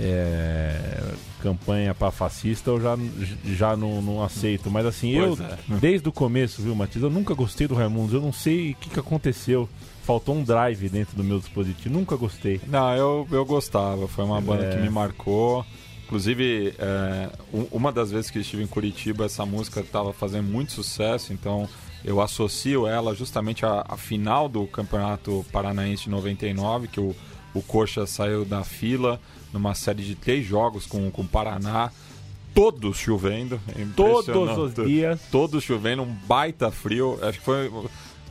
é, 0.00 1.12
campanha 1.42 1.92
para 1.92 2.10
fascista 2.10 2.70
eu 2.70 2.80
já, 2.80 2.96
já 3.44 3.76
não, 3.76 4.00
não 4.00 4.24
aceito. 4.24 4.70
Mas 4.70 4.86
assim, 4.86 5.12
pois 5.14 5.38
eu, 5.38 5.44
é. 5.44 5.58
desde 5.78 6.08
o 6.08 6.12
começo, 6.12 6.62
viu, 6.62 6.74
Matias, 6.74 7.04
eu 7.04 7.10
nunca 7.10 7.34
gostei 7.34 7.66
do 7.68 7.74
Raimundo. 7.74 8.16
Eu 8.16 8.22
não 8.22 8.32
sei 8.32 8.70
o 8.70 8.74
que, 8.76 8.88
que 8.88 8.98
aconteceu. 8.98 9.68
Faltou 10.04 10.34
um 10.34 10.42
drive 10.42 10.88
dentro 10.88 11.14
do 11.14 11.22
meu 11.22 11.38
dispositivo. 11.38 11.94
Nunca 11.94 12.16
gostei. 12.16 12.62
Não, 12.66 12.96
eu, 12.96 13.28
eu 13.30 13.44
gostava. 13.44 14.08
Foi 14.08 14.24
uma 14.24 14.40
banda 14.40 14.64
é... 14.64 14.74
que 14.74 14.80
me 14.80 14.88
marcou. 14.88 15.66
Inclusive, 16.12 16.74
é, 16.78 17.30
uma 17.70 17.90
das 17.90 18.10
vezes 18.10 18.30
que 18.30 18.38
estive 18.38 18.62
em 18.62 18.66
Curitiba, 18.66 19.24
essa 19.24 19.46
música 19.46 19.80
estava 19.80 20.12
fazendo 20.12 20.46
muito 20.46 20.70
sucesso, 20.70 21.32
então 21.32 21.66
eu 22.04 22.20
associo 22.20 22.86
ela 22.86 23.14
justamente 23.14 23.64
à, 23.64 23.82
à, 23.88 23.96
final 23.96 24.46
do 24.46 24.66
Campeonato 24.66 25.42
Paranaense 25.50 26.04
de 26.04 26.10
99, 26.10 26.88
que 26.88 27.00
o, 27.00 27.16
o 27.54 27.62
Coxa 27.62 28.04
saiu 28.06 28.44
da 28.44 28.62
fila 28.62 29.18
numa 29.54 29.74
série 29.74 30.02
de 30.02 30.14
três 30.14 30.44
jogos 30.44 30.84
com, 30.84 31.10
com 31.10 31.22
o 31.22 31.26
Paraná, 31.26 31.90
todos 32.54 32.98
chovendo. 32.98 33.58
Todos 33.96 34.58
os 34.58 34.74
dias. 34.74 35.18
Todos 35.30 35.64
chovendo, 35.64 36.02
um 36.02 36.14
baita 36.26 36.70
frio. 36.70 37.18
Acho 37.22 37.38
que 37.38 37.44
foi. 37.46 37.72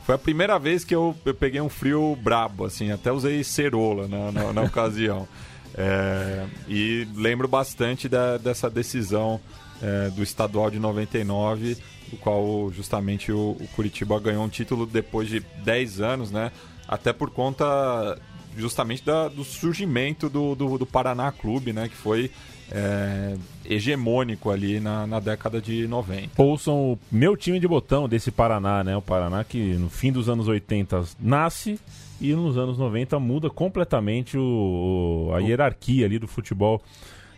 Foi 0.04 0.14
a 0.16 0.18
primeira 0.18 0.56
vez 0.56 0.84
que 0.84 0.94
eu, 0.94 1.16
eu 1.24 1.34
peguei 1.34 1.60
um 1.60 1.68
frio 1.68 2.16
brabo, 2.20 2.64
assim, 2.64 2.90
até 2.90 3.12
usei 3.12 3.42
cerola 3.44 4.06
na, 4.06 4.32
na, 4.32 4.52
na 4.52 4.62
ocasião. 4.66 5.28
É, 5.74 6.46
e 6.68 7.06
lembro 7.14 7.48
bastante 7.48 8.08
da, 8.08 8.36
dessa 8.36 8.68
decisão 8.68 9.40
é, 9.82 10.10
do 10.10 10.22
estadual 10.22 10.70
de 10.70 10.78
99, 10.78 11.76
o 12.12 12.16
qual 12.16 12.70
justamente 12.70 13.32
o, 13.32 13.56
o, 13.58 13.68
Curitiba 13.74 14.18
ganhou 14.20 14.44
um 14.44 14.48
título 14.48 14.86
depois 14.86 15.28
de 15.28 15.40
10 15.64 16.00
anos, 16.00 16.30
né? 16.30 16.52
Até 16.86 17.12
por 17.12 17.30
conta 17.30 18.18
justamente 18.56 19.02
da, 19.04 19.28
do 19.28 19.44
surgimento 19.44 20.28
do, 20.28 20.54
do, 20.54 20.78
do, 20.78 20.86
Paraná 20.86 21.32
Clube, 21.32 21.72
né? 21.72 21.88
Que 21.88 21.96
foi 21.96 22.30
é, 22.70 23.34
hegemônico 23.64 24.50
ali 24.50 24.78
na, 24.78 25.06
na 25.06 25.20
década 25.20 25.60
de 25.60 25.86
90. 25.88 26.40
Ouçam 26.40 26.92
o 26.92 26.98
meu 27.10 27.36
time 27.36 27.58
de 27.58 27.66
botão 27.66 28.08
desse 28.08 28.30
Paraná, 28.30 28.84
né? 28.84 28.96
O 28.96 29.02
Paraná 29.02 29.42
que 29.42 29.74
no 29.74 29.88
fim 29.88 30.12
dos 30.12 30.28
anos 30.28 30.48
80 30.48 31.04
nasce 31.18 31.80
e 32.22 32.34
nos 32.34 32.56
anos 32.56 32.78
90 32.78 33.18
muda 33.18 33.50
completamente 33.50 34.38
o, 34.38 35.30
a 35.34 35.38
hierarquia 35.40 36.06
ali 36.06 36.18
do 36.18 36.28
futebol 36.28 36.80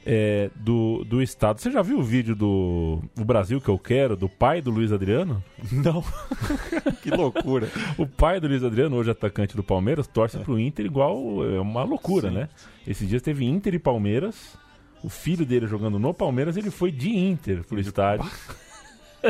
é, 0.07 0.51
do, 0.55 1.03
do 1.05 1.23
estado. 1.23 1.61
Você 1.61 1.71
já 1.71 1.81
viu 1.81 1.99
o 1.99 2.03
vídeo 2.03 2.37
do 2.37 3.03
o 3.19 3.25
Brasil 3.25 3.61
que 3.61 3.69
eu 3.69 3.79
quero, 3.79 4.17
do 4.17 4.29
pai 4.29 4.61
do 4.61 4.71
Luiz 4.71 4.93
Adriano? 4.93 5.43
Não. 5.73 6.05
que 7.03 7.11
loucura. 7.11 7.69
o 7.97 8.07
pai 8.07 8.39
do 8.39 8.47
Luiz 8.47 8.63
Adriano, 8.63 8.97
hoje 8.97 9.11
atacante 9.11 9.57
do 9.57 9.65
Palmeiras, 9.65 10.07
torce 10.07 10.37
é. 10.37 10.41
pro 10.41 10.59
Inter 10.59 10.85
igual. 10.85 11.19
É 11.45 11.61
uma 11.61 11.83
loucura, 11.83 12.29
Sim. 12.29 12.35
né? 12.35 12.49
Esses 12.87 13.09
dias 13.09 13.23
teve 13.23 13.45
Inter 13.47 13.75
e 13.75 13.79
Palmeiras 13.79 14.57
o 15.05 15.11
filho 15.11 15.45
dele 15.45 15.67
jogando 15.67 15.99
no 15.99 16.15
Palmeiras, 16.15 16.57
ele 16.57 16.71
foi 16.71 16.91
de 16.91 17.11
Inter 17.11 17.63
pro 17.63 17.79
estádio. 17.79 18.31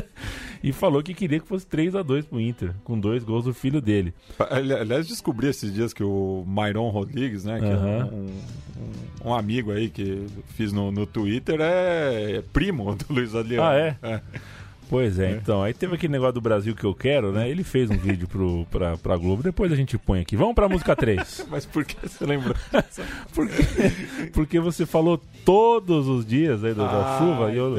e 0.62 0.72
falou 0.72 1.02
que 1.02 1.14
queria 1.14 1.40
que 1.40 1.46
fosse 1.46 1.66
3 1.66 1.94
a 1.94 2.02
2 2.02 2.26
pro 2.26 2.40
Inter, 2.40 2.72
com 2.84 2.98
dois 2.98 3.22
gols 3.22 3.44
do 3.44 3.54
filho 3.54 3.80
dele. 3.80 4.14
Aliás, 4.50 5.06
descobri 5.06 5.48
esses 5.48 5.72
dias 5.72 5.92
que 5.92 6.02
o 6.02 6.44
Myron 6.46 6.90
Rodrigues, 6.90 7.44
né, 7.44 7.58
que 7.58 7.66
é 7.66 7.76
um, 7.76 8.26
um, 9.26 9.30
um, 9.30 9.34
amigo 9.34 9.72
aí 9.72 9.88
que 9.90 10.26
fiz 10.54 10.72
no, 10.72 10.90
no 10.90 11.06
Twitter, 11.06 11.60
é, 11.60 12.36
é 12.36 12.42
primo 12.52 12.94
do 12.94 13.06
Luiz 13.10 13.34
Adriano. 13.34 13.68
Ah, 13.68 13.74
é? 13.74 13.96
é. 14.02 14.20
Pois 14.88 15.18
é, 15.18 15.32
é, 15.32 15.36
então. 15.36 15.62
Aí 15.62 15.72
teve 15.72 15.94
aquele 15.94 16.12
negócio 16.12 16.34
do 16.34 16.40
Brasil 16.40 16.74
que 16.74 16.84
eu 16.84 16.94
quero, 16.94 17.32
né? 17.32 17.48
Ele 17.48 17.64
fez 17.64 17.90
um 17.90 17.96
vídeo 17.96 18.28
pro, 18.28 18.66
pra, 18.70 18.96
pra 18.96 19.16
Globo, 19.16 19.42
depois 19.42 19.72
a 19.72 19.76
gente 19.76 19.96
põe 19.98 20.20
aqui. 20.20 20.36
Vamos 20.36 20.54
pra 20.54 20.68
música 20.68 20.94
3. 20.94 21.46
Mas 21.50 21.64
por 21.66 21.84
que 21.84 21.96
você 22.06 22.24
lembrou? 22.24 22.54
porque, 23.34 23.62
porque 24.32 24.60
você 24.60 24.84
falou 24.86 25.20
todos 25.44 26.06
os 26.06 26.24
dias 26.24 26.62
aí 26.62 26.74
da, 26.74 26.84
ah, 26.86 27.18
chuva 27.18 27.52
e 27.52 27.56
eu. 27.56 27.76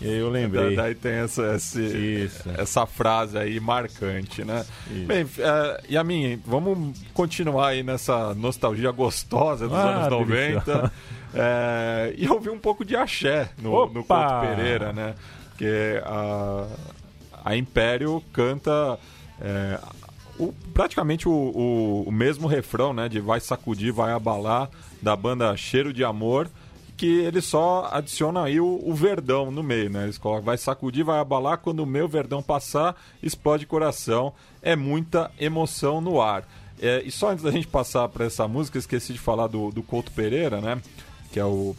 E 0.00 0.06
aí 0.06 0.18
eu 0.18 0.30
lembrei. 0.30 0.76
Da, 0.76 0.82
daí 0.82 0.94
tem 0.94 1.12
essa, 1.12 1.54
esse, 1.56 2.30
essa 2.56 2.86
frase 2.86 3.36
aí 3.36 3.58
marcante, 3.58 4.44
né? 4.44 4.64
Isso. 4.90 5.06
Bem, 5.06 5.24
uh, 5.24 5.84
e 5.88 5.96
a 5.96 6.04
mim, 6.04 6.40
vamos 6.46 6.98
continuar 7.12 7.68
aí 7.68 7.82
nessa 7.82 8.34
nostalgia 8.34 8.90
gostosa 8.90 9.66
dos 9.66 9.76
ah, 9.76 10.06
anos 10.06 10.08
90. 10.08 10.92
É, 11.34 12.14
e 12.16 12.26
ouvir 12.26 12.48
um 12.48 12.58
pouco 12.58 12.82
de 12.86 12.96
axé 12.96 13.50
no, 13.60 13.86
no 13.90 14.02
Couto 14.02 14.40
Pereira, 14.40 14.94
né? 14.94 15.14
Porque 15.50 16.02
a, 16.02 16.66
a 17.44 17.54
Império 17.54 18.24
canta 18.32 18.98
é, 19.38 19.78
o, 20.38 20.54
praticamente 20.72 21.28
o, 21.28 21.32
o, 21.32 22.04
o, 22.06 22.10
mesmo 22.10 22.46
refrão, 22.46 22.94
né? 22.94 23.10
De 23.10 23.20
vai 23.20 23.40
sacudir, 23.40 23.92
vai 23.92 24.12
abalar, 24.12 24.70
da 25.02 25.14
banda 25.14 25.54
Cheiro 25.56 25.92
de 25.92 26.02
Amor 26.02 26.48
que 26.98 27.20
ele 27.20 27.40
só 27.40 27.88
adiciona 27.92 28.42
aí 28.42 28.60
o, 28.60 28.82
o, 28.84 28.92
verdão 28.92 29.52
no 29.52 29.62
meio, 29.62 29.88
né? 29.88 30.02
Eles 30.02 30.18
colocam, 30.18 30.44
vai 30.44 30.58
sacudir, 30.58 31.04
vai 31.04 31.20
abalar, 31.20 31.58
quando 31.58 31.78
o 31.80 31.86
meu 31.86 32.08
verdão 32.08 32.42
passar, 32.42 32.96
explode 33.22 33.64
coração. 33.64 34.32
É 34.60 34.74
muita 34.74 35.30
emoção 35.38 36.00
no 36.00 36.20
ar. 36.20 36.46
É, 36.80 37.00
e 37.04 37.10
só 37.12 37.30
antes 37.30 37.44
da 37.44 37.52
gente 37.52 37.68
passar 37.68 38.08
para 38.08 38.24
essa 38.24 38.48
música, 38.48 38.78
esqueci 38.78 39.12
de 39.12 39.18
falar 39.18 39.46
do, 39.46 39.70
do 39.70 39.80
Couto 39.80 40.10
Pereira, 40.10 40.60
né? 40.60 40.82
Que 41.32 41.38
é 41.38 41.44
o 41.44 41.76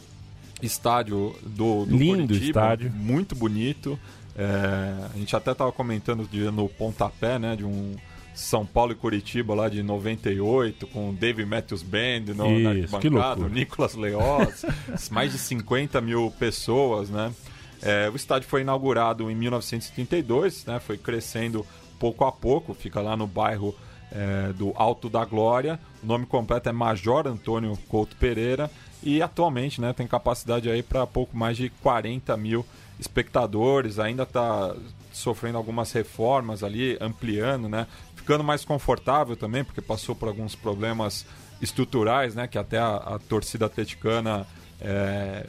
estádio 0.61 1.35
do, 1.43 1.85
do 1.85 1.97
Lindo 1.97 2.27
Curitiba, 2.27 2.45
estádio. 2.45 2.91
Muito 2.91 3.35
bonito. 3.35 3.99
É, 4.37 5.09
a 5.13 5.17
gente 5.17 5.35
até 5.35 5.51
estava 5.51 5.71
comentando 5.73 6.25
de, 6.31 6.49
no 6.49 6.69
pontapé, 6.69 7.37
né? 7.37 7.57
De 7.57 7.65
um 7.65 7.97
são 8.39 8.65
Paulo 8.65 8.93
e 8.93 8.95
Curitiba 8.95 9.53
lá 9.53 9.67
de 9.67 9.83
98, 9.83 10.87
com 10.87 11.09
o 11.09 11.13
Dave 11.13 11.45
Matthews 11.45 11.83
Band 11.83 12.33
no, 12.35 12.49
Isso, 12.49 12.97
na 13.11 13.33
o 13.33 13.49
Nicolas 13.49 13.95
Leoz, 13.95 14.65
mais 15.11 15.33
de 15.33 15.37
50 15.37 15.99
mil 15.99 16.31
pessoas, 16.39 17.09
né? 17.09 17.33
É, 17.81 18.09
o 18.11 18.15
estádio 18.15 18.47
foi 18.47 18.61
inaugurado 18.61 19.29
em 19.29 19.35
1932, 19.35 20.65
né? 20.65 20.79
Foi 20.79 20.97
crescendo 20.97 21.65
pouco 21.99 22.23
a 22.23 22.31
pouco, 22.31 22.73
fica 22.73 23.01
lá 23.01 23.15
no 23.15 23.27
bairro 23.27 23.75
é, 24.11 24.53
do 24.53 24.71
Alto 24.75 25.09
da 25.09 25.25
Glória. 25.25 25.79
O 26.01 26.07
nome 26.07 26.25
completo 26.25 26.69
é 26.69 26.71
Major 26.71 27.27
Antônio 27.27 27.77
Couto 27.89 28.15
Pereira 28.15 28.71
e 29.03 29.21
atualmente 29.21 29.79
né, 29.79 29.93
tem 29.93 30.07
capacidade 30.07 30.69
aí 30.69 30.83
para 30.83 31.05
pouco 31.05 31.35
mais 31.37 31.57
de 31.57 31.69
40 31.69 32.35
mil 32.37 32.65
espectadores. 32.99 33.99
Ainda 33.99 34.23
está 34.23 34.73
sofrendo 35.11 35.57
algumas 35.57 35.91
reformas 35.91 36.63
ali, 36.63 36.97
ampliando, 37.01 37.67
né? 37.67 37.87
Ficando 38.29 38.43
mais 38.43 38.63
confortável 38.63 39.35
também, 39.35 39.63
porque 39.63 39.81
passou 39.81 40.13
por 40.13 40.27
alguns 40.27 40.53
problemas 40.53 41.25
estruturais, 41.59 42.35
né? 42.35 42.47
Que 42.47 42.59
até 42.59 42.77
a, 42.77 42.95
a 42.97 43.19
torcida 43.19 43.65
atleticana 43.65 44.45
é, 44.79 45.47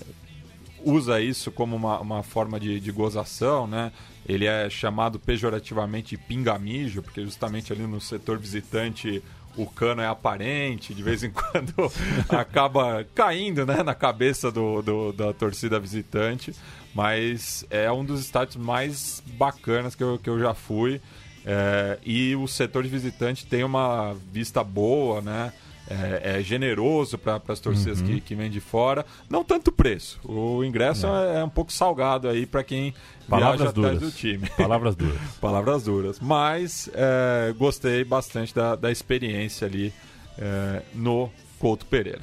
usa 0.82 1.20
isso 1.20 1.52
como 1.52 1.76
uma, 1.76 2.00
uma 2.00 2.22
forma 2.22 2.58
de, 2.58 2.80
de, 2.80 2.90
gozação, 2.90 3.66
né? 3.66 3.92
Ele 4.26 4.46
é 4.46 4.70
chamado 4.70 5.20
pejorativamente 5.20 6.16
de 6.16 6.22
pingamijo, 6.22 7.02
porque 7.02 7.22
justamente 7.22 7.70
ali 7.70 7.82
no 7.82 8.00
setor 8.00 8.38
visitante 8.38 9.22
o 9.58 9.66
cano 9.66 10.00
é 10.00 10.06
aparente, 10.06 10.94
de 10.94 11.02
vez 11.02 11.22
em 11.22 11.28
quando 11.36 11.92
acaba 12.30 13.06
caindo 13.14 13.66
né, 13.66 13.82
na 13.82 13.94
cabeça 13.94 14.50
do, 14.50 14.80
do, 14.80 15.12
da 15.12 15.34
torcida 15.34 15.78
visitante. 15.78 16.54
Mas 16.94 17.62
é 17.68 17.92
um 17.92 18.06
dos 18.06 18.20
estádios 18.20 18.56
mais 18.56 19.22
bacanas 19.36 19.94
que 19.94 20.02
eu, 20.02 20.18
que 20.18 20.30
eu 20.30 20.40
já 20.40 20.54
fui. 20.54 20.98
É, 21.44 21.98
e 22.04 22.36
o 22.36 22.46
setor 22.46 22.82
de 22.82 22.88
visitante 22.88 23.46
tem 23.46 23.64
uma 23.64 24.14
vista 24.32 24.62
boa, 24.62 25.20
né? 25.20 25.52
É, 25.88 26.38
é 26.38 26.42
generoso 26.42 27.18
para 27.18 27.42
as 27.48 27.58
torcidas 27.58 28.00
uhum. 28.00 28.06
que, 28.06 28.20
que 28.20 28.34
vêm 28.36 28.48
de 28.48 28.60
fora. 28.60 29.04
Não 29.28 29.42
tanto 29.42 29.72
preço. 29.72 30.20
O 30.24 30.62
ingresso 30.62 31.06
é, 31.08 31.40
é 31.40 31.44
um 31.44 31.48
pouco 31.48 31.72
salgado 31.72 32.28
aí 32.28 32.46
para 32.46 32.62
quem 32.62 32.94
Palavras 33.28 33.72
duras. 33.72 34.00
do 34.00 34.10
time. 34.12 34.48
Palavras 34.56 34.94
duras. 34.94 35.18
Palavras 35.40 35.84
duras. 35.84 36.20
Mas 36.20 36.88
é, 36.94 37.52
gostei 37.56 38.04
bastante 38.04 38.54
da, 38.54 38.76
da 38.76 38.90
experiência 38.90 39.66
ali 39.66 39.92
é, 40.38 40.82
no 40.94 41.30
Couto 41.58 41.86
Pereira. 41.86 42.22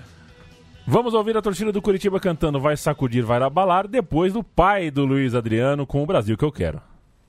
Vamos 0.86 1.14
ouvir 1.14 1.36
a 1.36 1.42
torcida 1.42 1.70
do 1.70 1.82
Curitiba 1.82 2.20
cantando 2.20 2.62
Vai 2.62 2.78
Sacudir, 2.78 3.26
Vai 3.26 3.42
Abalar, 3.42 3.88
depois 3.88 4.32
do 4.32 4.42
pai 4.42 4.90
do 4.90 5.06
Luiz 5.06 5.36
Adriano 5.36 5.86
com 5.86 6.02
o 6.02 6.06
Brasil 6.06 6.38
que 6.38 6.46
eu 6.46 6.52
quero. 6.52 6.82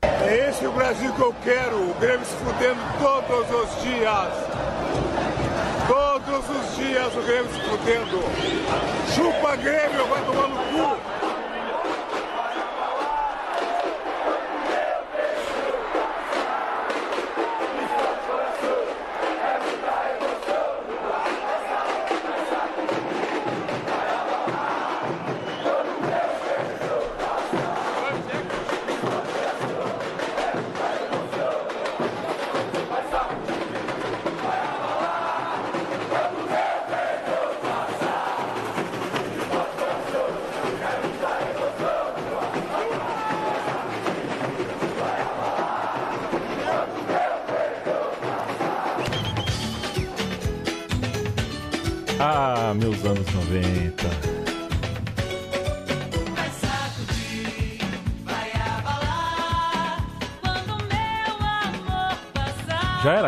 É 0.03 0.49
esse 0.49 0.65
o 0.65 0.71
Brasil 0.71 1.13
que 1.13 1.21
eu 1.21 1.35
quero, 1.43 1.91
o 1.91 1.95
Grêmio 1.99 2.25
se 2.25 2.37
fudendo 2.37 2.81
todos 3.01 3.51
os 3.51 3.83
dias. 3.83 4.33
Todos 5.89 6.45
os 6.49 6.77
dias 6.77 7.15
o 7.17 7.23
Grêmio 7.23 7.51
se 7.53 7.61
fudendo. 7.61 8.23
Chupa 9.13 9.57
Grêmio, 9.57 10.07
vai 10.07 10.25
tomar 10.25 10.49
no 10.49 10.57
cu. 10.57 11.28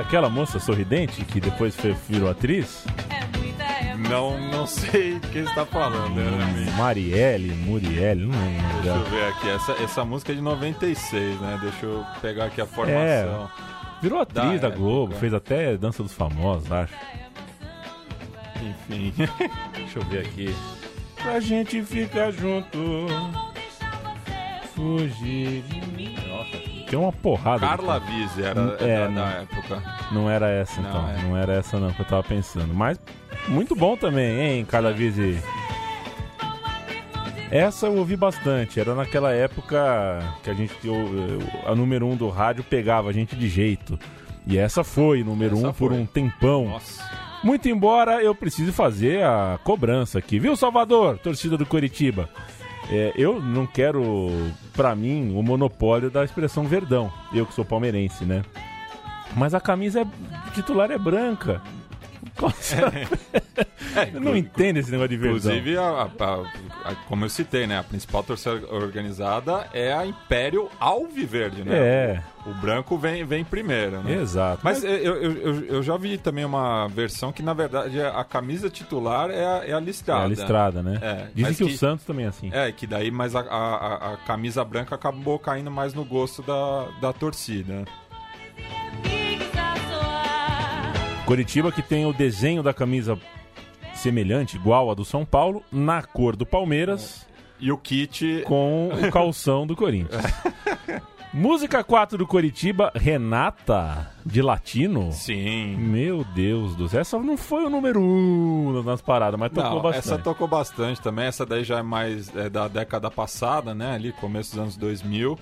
Aquela 0.00 0.28
moça 0.28 0.58
sorridente 0.58 1.24
que 1.24 1.40
depois 1.40 1.76
virou 2.08 2.30
atriz? 2.30 2.84
Não, 4.08 4.40
não 4.50 4.66
sei 4.66 5.14
o 5.14 5.20
que 5.20 5.32
você 5.32 5.38
está 5.40 5.64
falando. 5.66 6.14
Né? 6.16 6.74
Marielle, 6.76 7.52
Murielle, 7.52 8.26
não 8.26 8.38
lembro. 8.38 8.82
Deixa 8.82 8.98
eu 8.98 9.04
ver 9.04 9.24
aqui. 9.26 9.48
Essa, 9.48 9.72
essa 9.82 10.04
música 10.04 10.32
é 10.32 10.34
de 10.34 10.40
96, 10.40 11.40
né? 11.40 11.58
Deixa 11.62 11.86
eu 11.86 12.04
pegar 12.20 12.46
aqui 12.46 12.60
a 12.60 12.66
formação. 12.66 12.98
É, 12.98 13.48
virou 14.02 14.20
atriz 14.20 14.60
da, 14.60 14.68
da 14.68 14.74
Globo, 14.74 15.14
fez 15.14 15.34
até 15.34 15.76
Dança 15.76 16.02
dos 16.02 16.12
Famosos, 16.12 16.70
acho. 16.72 16.94
Enfim. 18.60 19.12
Deixa 19.76 19.98
eu 19.98 20.04
ver 20.06 20.20
aqui. 20.20 20.54
Pra 21.22 21.38
gente 21.38 21.82
ficar 21.82 22.30
junto. 22.30 23.06
Fugir 24.74 25.62
de 25.62 25.79
tem 26.90 26.98
uma 26.98 27.12
porrada. 27.12 27.60
Carla 27.60 28.00
Vise 28.00 28.42
era 28.42 28.76
é, 28.80 29.06
da, 29.06 29.14
da, 29.14 29.28
época. 29.42 29.82
Não 30.10 30.28
era 30.28 30.50
essa, 30.50 30.80
então. 30.80 31.02
Não, 31.02 31.10
é. 31.10 31.22
não 31.22 31.36
era 31.36 31.52
essa, 31.52 31.78
não, 31.78 31.92
que 31.92 32.02
eu 32.02 32.06
tava 32.06 32.24
pensando. 32.24 32.74
Mas 32.74 32.98
muito 33.46 33.76
bom 33.76 33.96
também, 33.96 34.40
hein, 34.40 34.64
Carla 34.64 34.92
Vise. 34.92 35.40
Essa 37.48 37.86
eu 37.86 37.94
ouvi 37.94 38.16
bastante. 38.16 38.80
Era 38.80 38.94
naquela 38.94 39.32
época 39.32 40.20
que 40.42 40.50
a 40.50 40.54
gente. 40.54 40.74
a 41.64 41.74
número 41.76 42.06
um 42.06 42.16
do 42.16 42.28
rádio 42.28 42.64
pegava 42.64 43.08
a 43.08 43.12
gente 43.12 43.36
de 43.36 43.48
jeito. 43.48 43.96
E 44.44 44.58
essa 44.58 44.82
foi 44.82 45.22
número 45.22 45.56
essa 45.56 45.68
um 45.68 45.72
foi. 45.72 45.88
por 45.88 45.96
um 45.96 46.04
tempão. 46.04 46.70
Nossa. 46.70 47.08
Muito 47.42 47.68
embora 47.68 48.22
eu 48.22 48.34
precise 48.34 48.70
fazer 48.72 49.22
a 49.24 49.58
cobrança 49.62 50.18
aqui, 50.18 50.38
viu, 50.38 50.56
Salvador? 50.56 51.18
Torcida 51.18 51.56
do 51.56 51.64
Curitiba. 51.64 52.28
É, 52.90 53.12
eu 53.16 53.40
não 53.40 53.66
quero, 53.66 54.28
para 54.72 54.94
mim, 54.96 55.32
o 55.36 55.42
monopólio 55.42 56.10
da 56.10 56.24
expressão 56.24 56.64
verdão. 56.64 57.12
Eu 57.32 57.46
que 57.46 57.54
sou 57.54 57.64
palmeirense, 57.64 58.24
né? 58.24 58.42
Mas 59.36 59.54
a 59.54 59.60
camisa 59.60 60.00
é, 60.00 60.06
titular 60.52 60.90
é 60.90 60.98
branca. 60.98 61.62
É, 63.96 64.08
eu 64.14 64.20
não 64.20 64.36
entendo 64.36 64.76
esse 64.76 64.88
negócio 64.88 65.08
de 65.08 65.16
verdão. 65.16 65.36
Inclusive, 65.36 65.76
a, 65.76 66.02
a, 66.84 66.94
como 67.08 67.24
eu 67.24 67.28
citei, 67.28 67.66
né? 67.66 67.76
A 67.76 67.82
principal 67.82 68.22
torcida 68.22 68.72
organizada 68.72 69.66
é 69.72 69.92
a 69.92 70.06
Império 70.06 70.70
Alviverde, 70.78 71.64
né? 71.64 71.76
É. 71.76 72.22
O 72.46 72.54
branco 72.54 72.96
vem, 72.96 73.22
vem 73.24 73.44
primeiro, 73.44 74.02
né? 74.02 74.14
Exato. 74.14 74.60
Mas 74.64 74.82
eu, 74.82 74.90
eu, 74.90 75.32
eu, 75.32 75.64
eu 75.66 75.82
já 75.82 75.96
vi 75.98 76.16
também 76.16 76.42
uma 76.44 76.88
versão 76.88 77.30
que, 77.32 77.42
na 77.42 77.52
verdade, 77.52 78.00
a 78.00 78.24
camisa 78.24 78.70
titular 78.70 79.30
é 79.30 79.44
a, 79.44 79.64
é 79.66 79.72
a 79.74 79.80
listrada. 79.80 80.22
É 80.22 80.24
a 80.24 80.28
listrada, 80.28 80.82
né? 80.82 80.98
É, 81.02 81.14
Dizem 81.34 81.42
mas 81.42 81.58
que, 81.58 81.64
que- 81.66 81.74
o 81.74 81.76
Santos 81.76 82.06
também 82.06 82.24
é 82.24 82.28
assim. 82.28 82.48
É, 82.50 82.72
que 82.72 82.86
daí, 82.86 83.10
mas 83.10 83.36
a, 83.36 83.40
a, 83.40 84.14
a 84.14 84.16
camisa 84.18 84.64
branca 84.64 84.94
acabou 84.94 85.38
caindo 85.38 85.70
mais 85.70 85.92
no 85.92 86.02
gosto 86.04 86.42
da, 86.42 86.88
da 87.00 87.12
torcida. 87.12 87.84
Curitiba 91.26 91.70
que 91.70 91.82
tem 91.82 92.06
o 92.06 92.12
desenho 92.12 92.62
da 92.62 92.72
camisa 92.74 93.18
semelhante, 93.94 94.56
igual 94.56 94.90
a 94.90 94.94
do 94.94 95.04
São 95.04 95.24
Paulo, 95.24 95.62
na 95.70 96.02
cor 96.02 96.34
do 96.34 96.44
Palmeiras, 96.46 97.26
E 97.60 97.70
o 97.70 97.76
kit. 97.78 98.42
com 98.46 98.88
o 98.88 99.10
calção 99.12 99.66
do 99.66 99.76
Corinthians. 99.76 100.22
Música 101.32 101.84
4 101.84 102.18
do 102.18 102.26
Coritiba, 102.26 102.90
Renata, 102.94 104.10
de 104.26 104.42
latino. 104.42 105.12
Sim. 105.12 105.76
Meu 105.76 106.24
Deus 106.24 106.74
do 106.74 106.88
céu, 106.88 107.00
essa 107.00 107.18
não 107.20 107.36
foi 107.36 107.64
o 107.64 107.70
número 107.70 108.00
1 108.00 108.04
um 108.04 108.82
nas 108.82 109.00
paradas, 109.00 109.38
mas 109.38 109.52
tocou 109.52 109.70
Não, 109.74 109.82
bastante. 109.82 110.12
essa 110.12 110.18
tocou 110.18 110.48
bastante 110.48 111.00
também. 111.00 111.26
Essa 111.26 111.46
daí 111.46 111.62
já 111.62 111.78
é 111.78 111.82
mais 111.82 112.34
é, 112.34 112.50
da 112.50 112.66
década 112.66 113.10
passada, 113.10 113.72
né? 113.74 113.94
Ali, 113.94 114.12
começo 114.12 114.50
dos 114.50 114.58
anos 114.58 114.76
2000. 114.76 115.38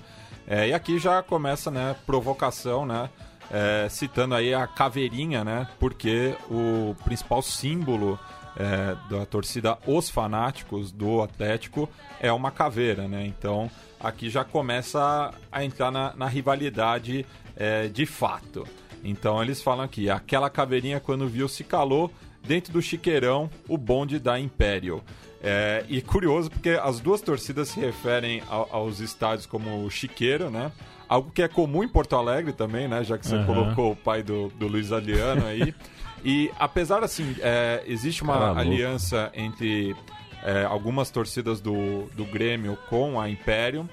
É, 0.47 0.69
e 0.69 0.73
aqui 0.73 0.99
já 0.99 1.23
começa, 1.23 1.71
né? 1.71 1.95
Provocação, 2.05 2.85
né? 2.85 3.09
é, 3.51 3.87
citando 3.89 4.35
aí 4.35 4.53
a 4.53 4.67
caveirinha, 4.67 5.43
né? 5.43 5.67
Porque 5.79 6.35
o 6.49 6.95
principal 7.03 7.41
símbolo 7.41 8.19
é, 8.59 8.95
da 9.09 9.25
torcida 9.25 9.77
Os 9.87 10.09
Fanáticos 10.09 10.91
do 10.91 11.21
Atlético 11.21 11.89
é 12.19 12.31
uma 12.31 12.51
caveira, 12.51 13.07
né? 13.07 13.25
Então 13.25 13.71
aqui 13.99 14.29
já 14.29 14.43
começa 14.43 15.33
a 15.51 15.63
entrar 15.63 15.89
na, 15.91 16.13
na 16.15 16.27
rivalidade 16.27 17.25
é, 17.55 17.87
de 17.87 18.05
fato. 18.05 18.67
Então 19.03 19.41
eles 19.41 19.61
falam 19.61 19.85
aqui, 19.85 20.09
aquela 20.09 20.49
caveirinha 20.49 20.99
quando 20.99 21.27
viu 21.27 21.47
se 21.47 21.63
calou 21.63 22.11
dentro 22.45 22.71
do 22.73 22.81
chiqueirão 22.81 23.49
o 23.67 23.77
bonde 23.77 24.19
da 24.19 24.37
Império. 24.39 25.01
É, 25.41 25.85
e 25.87 26.01
curioso 26.01 26.49
porque 26.51 26.71
as 26.71 26.99
duas 26.99 27.21
torcidas 27.21 27.69
se 27.69 27.79
referem 27.79 28.43
ao- 28.49 28.67
aos 28.71 28.99
estádios 28.99 29.45
como 29.45 29.89
chiqueiro, 29.89 30.49
né? 30.49 30.69
Algo 31.07 31.31
que 31.31 31.41
é 31.41 31.47
comum 31.47 31.81
em 31.81 31.87
Porto 31.87 32.15
Alegre 32.17 32.51
também, 32.51 32.89
né? 32.89 33.03
Já 33.05 33.17
que 33.17 33.25
você 33.25 33.35
Aham. 33.35 33.45
colocou 33.45 33.91
o 33.93 33.95
pai 33.95 34.21
do, 34.21 34.49
do 34.49 34.67
Luiz 34.67 34.91
Adriano 34.91 35.45
aí. 35.47 35.73
e 36.23 36.51
apesar, 36.59 37.03
assim, 37.03 37.35
é, 37.39 37.83
existe 37.87 38.23
uma 38.23 38.33
Cara 38.33 38.45
louco. 38.47 38.59
aliança 38.61 39.31
entre 39.33 39.95
é, 40.43 40.63
algumas 40.65 41.09
torcidas 41.09 41.59
do, 41.61 42.05
do 42.15 42.25
Grêmio 42.25 42.77
com 42.89 43.19
a 43.19 43.29
Império. 43.29 43.87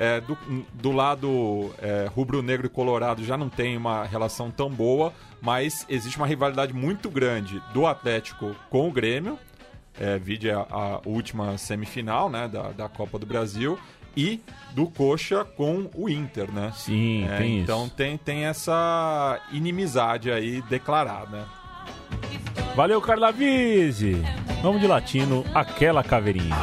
É, 0.00 0.20
do, 0.20 0.38
do 0.74 0.92
lado 0.92 1.74
é, 1.82 2.06
rubro-negro 2.14 2.66
e 2.66 2.70
colorado 2.70 3.24
já 3.24 3.36
não 3.36 3.48
tem 3.48 3.76
uma 3.76 4.04
relação 4.04 4.48
tão 4.48 4.70
boa, 4.70 5.12
mas 5.40 5.84
existe 5.88 6.16
uma 6.16 6.26
rivalidade 6.26 6.72
muito 6.72 7.10
grande 7.10 7.60
do 7.74 7.84
Atlético 7.84 8.54
com 8.70 8.88
o 8.88 8.92
Grêmio, 8.92 9.36
é, 9.98 10.16
vide 10.16 10.52
a, 10.52 10.60
a 10.70 11.00
última 11.04 11.58
semifinal 11.58 12.30
né, 12.30 12.46
da, 12.46 12.68
da 12.70 12.88
Copa 12.88 13.18
do 13.18 13.26
Brasil, 13.26 13.76
e 14.16 14.40
do 14.70 14.86
Coxa 14.86 15.44
com 15.44 15.90
o 15.94 16.08
Inter, 16.08 16.50
né? 16.52 16.72
Sim, 16.76 17.24
É, 17.28 17.38
tem 17.38 17.60
então 17.60 17.86
isso. 17.86 17.94
tem, 17.96 18.16
tem 18.16 18.44
essa 18.46 19.40
inimizade 19.52 20.30
aí 20.30 20.62
declarada. 20.62 21.44
Valeu, 22.74 23.00
Carla 23.00 23.32
Vise! 23.32 24.22
Vamos 24.62 24.80
de 24.80 24.86
latino, 24.86 25.44
aquela 25.54 26.02
caveirinha. 26.02 26.56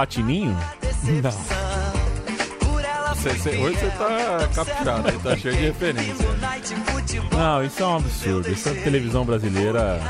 Latininho? 0.00 0.56
Ela 2.82 3.14
Cê- 3.14 3.34
cê- 3.38 3.50
hoje 3.58 3.76
você 3.76 3.90
tá 3.90 4.48
caprichado, 4.54 5.08
aí 5.08 5.18
tá 5.18 5.36
cheio 5.36 5.54
de 5.54 5.62
referência. 5.62 6.26
Não, 7.36 7.62
isso 7.62 7.82
é 7.82 7.86
um 7.86 7.96
absurdo. 7.96 8.50
Isso 8.50 8.68
é 8.70 8.72
televisão 8.74 9.24
brasileira. 9.26 10.00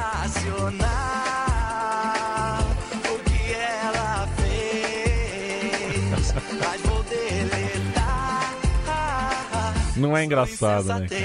Não 9.96 10.16
é 10.16 10.24
engraçado, 10.24 10.84
né? 10.86 11.06
cara? 11.08 11.20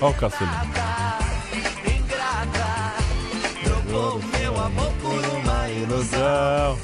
Olha 0.00 0.10
o 0.10 0.14
Caçulinho. 0.14 0.56
ingrata, 1.86 2.94
trocou 3.62 4.20
meu 4.40 4.60
amor 4.60 4.92
por 5.00 5.24
uma 5.36 5.68
ilusão. 5.70 6.78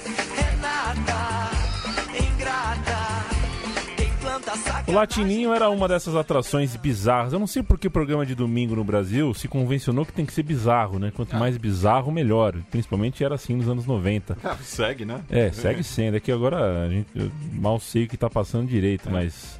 O 4.92 4.94
Latininho 4.94 5.54
era 5.54 5.70
uma 5.70 5.88
dessas 5.88 6.14
atrações 6.14 6.76
bizarras. 6.76 7.32
Eu 7.32 7.38
não 7.38 7.46
sei 7.46 7.62
por 7.62 7.78
que 7.78 7.88
programa 7.88 8.26
de 8.26 8.34
domingo 8.34 8.76
no 8.76 8.84
Brasil 8.84 9.32
se 9.32 9.48
convencionou 9.48 10.04
que 10.04 10.12
tem 10.12 10.26
que 10.26 10.32
ser 10.32 10.42
bizarro, 10.42 10.98
né? 10.98 11.10
Quanto 11.14 11.34
mais 11.36 11.56
bizarro, 11.56 12.12
melhor. 12.12 12.54
Principalmente 12.70 13.24
era 13.24 13.34
assim 13.34 13.54
nos 13.56 13.68
anos 13.68 13.86
90. 13.86 14.36
Ah, 14.44 14.56
segue, 14.60 15.04
né? 15.04 15.20
É, 15.30 15.50
segue 15.50 15.82
sendo. 15.82 16.16
É 16.16 16.20
que 16.20 16.30
agora 16.30 16.84
a 16.84 16.88
gente 16.90 17.06
eu 17.14 17.30
mal 17.52 17.80
sei 17.80 18.04
o 18.04 18.08
que 18.08 18.16
tá 18.16 18.28
passando 18.28 18.66
direito, 18.68 19.10
mas. 19.10 19.58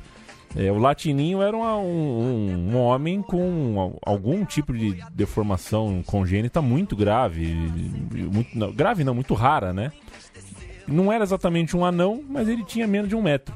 é, 0.54 0.70
o 0.70 0.76
Latininho 0.78 1.40
era 1.40 1.56
uma- 1.56 1.78
um, 1.78 2.68
um- 2.70 2.76
homem 2.76 3.22
com 3.22 3.80
al- 3.80 3.98
algum 4.04 4.44
tipo 4.44 4.72
de 4.74 5.02
deformação 5.14 6.02
congênita 6.04 6.60
muito 6.60 6.94
grave. 6.94 7.46
Muito, 8.30 8.50
não, 8.58 8.70
grave 8.70 9.02
não, 9.02 9.14
muito 9.14 9.32
rara, 9.32 9.72
né? 9.72 9.90
Não 10.86 11.10
era 11.12 11.24
exatamente 11.24 11.74
um 11.76 11.84
anão, 11.86 12.22
mas 12.28 12.48
ele 12.48 12.64
tinha 12.64 12.86
menos 12.86 13.08
de 13.08 13.14
um 13.16 13.22
metro. 13.22 13.54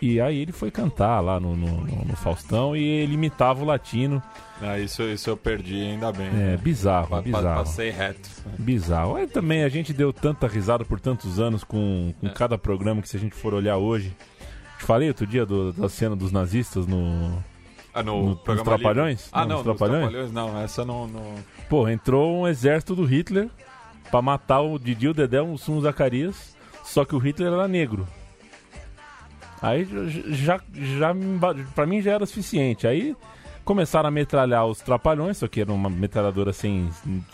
E 0.00 0.20
aí 0.20 0.38
ele 0.38 0.52
foi 0.52 0.70
cantar 0.70 1.20
lá 1.20 1.40
no, 1.40 1.56
no- 1.56 1.84
no- 1.84 2.16
Faustão 2.16 2.76
e 2.76 2.82
ele 2.82 3.14
imitava 3.14 3.62
o 3.62 3.66
latino. 3.66 4.22
Ah, 4.60 4.78
isso, 4.78 5.02
isso 5.02 5.30
eu 5.30 5.36
perdi, 5.36 5.80
ainda 5.80 6.10
bem. 6.12 6.28
É, 6.34 6.56
bizarro, 6.56 7.08
Pa- 7.08 7.22
bizarro. 7.22 7.58
Passei 7.64 7.90
reto. 7.90 8.28
Bizarro. 8.58 9.16
Aí 9.16 9.26
também 9.26 9.62
a 9.64 9.68
gente 9.68 9.92
deu 9.92 10.12
tanta 10.12 10.46
risada 10.46 10.84
por 10.84 10.98
tantos 11.00 11.38
anos 11.40 11.62
com, 11.64 12.12
com 12.20 12.28
cada 12.30 12.56
programa 12.58 13.00
que 13.02 13.08
se 13.08 13.16
a 13.16 13.20
gente 13.20 13.34
for 13.34 13.54
olhar 13.54 13.76
hoje. 13.76 14.14
Te 14.78 14.84
falei 14.84 15.08
outro 15.08 15.26
dia 15.26 15.44
do- 15.46 15.72
da 15.72 15.88
cena 15.88 16.14
dos 16.16 16.30
nazistas 16.32 16.86
no. 16.86 17.42
Ah, 17.94 18.02
no, 18.02 18.20
No- 18.22 18.28
nos 18.30 18.40
programa 18.42 18.70
livre? 18.76 18.82
Trapalhões? 18.84 19.28
Ah, 19.32 19.40
Não, 19.40 19.48
não, 19.48 19.56
nos 19.58 19.66
nos 19.66 19.76
Trapalhões? 19.76 20.02
Trapalhões 20.10 20.32
não, 20.32 20.60
essa 20.60 20.84
não... 20.84 21.06
não... 21.08 21.34
Pô, 21.68 21.88
entrou 21.88 22.42
um 22.42 22.46
exército 22.48 22.94
do 22.94 23.04
Hitler 23.04 23.48
pra 24.10 24.22
matar 24.22 24.60
o 24.60 24.78
Didi, 24.78 25.08
o 25.08 25.14
Dedé, 25.14 25.40
o 25.40 25.56
Sumo 25.58 25.80
Zacarias. 25.80 26.56
Só 26.84 27.04
que 27.04 27.14
o 27.14 27.18
Hitler 27.18 27.52
era 27.52 27.66
negro. 27.68 28.06
Aí 29.60 29.86
já, 30.28 30.60
já 30.72 31.14
pra 31.74 31.86
mim 31.86 32.00
já 32.00 32.12
era 32.12 32.24
o 32.24 32.26
suficiente. 32.26 32.86
Aí 32.86 33.16
começaram 33.64 34.08
a 34.08 34.10
metralhar 34.10 34.66
os 34.66 34.80
trapalhões, 34.80 35.36
só 35.36 35.48
que 35.48 35.60
era 35.60 35.72
uma 35.72 35.90
metralhadora 35.90 36.52
sem, 36.52 36.88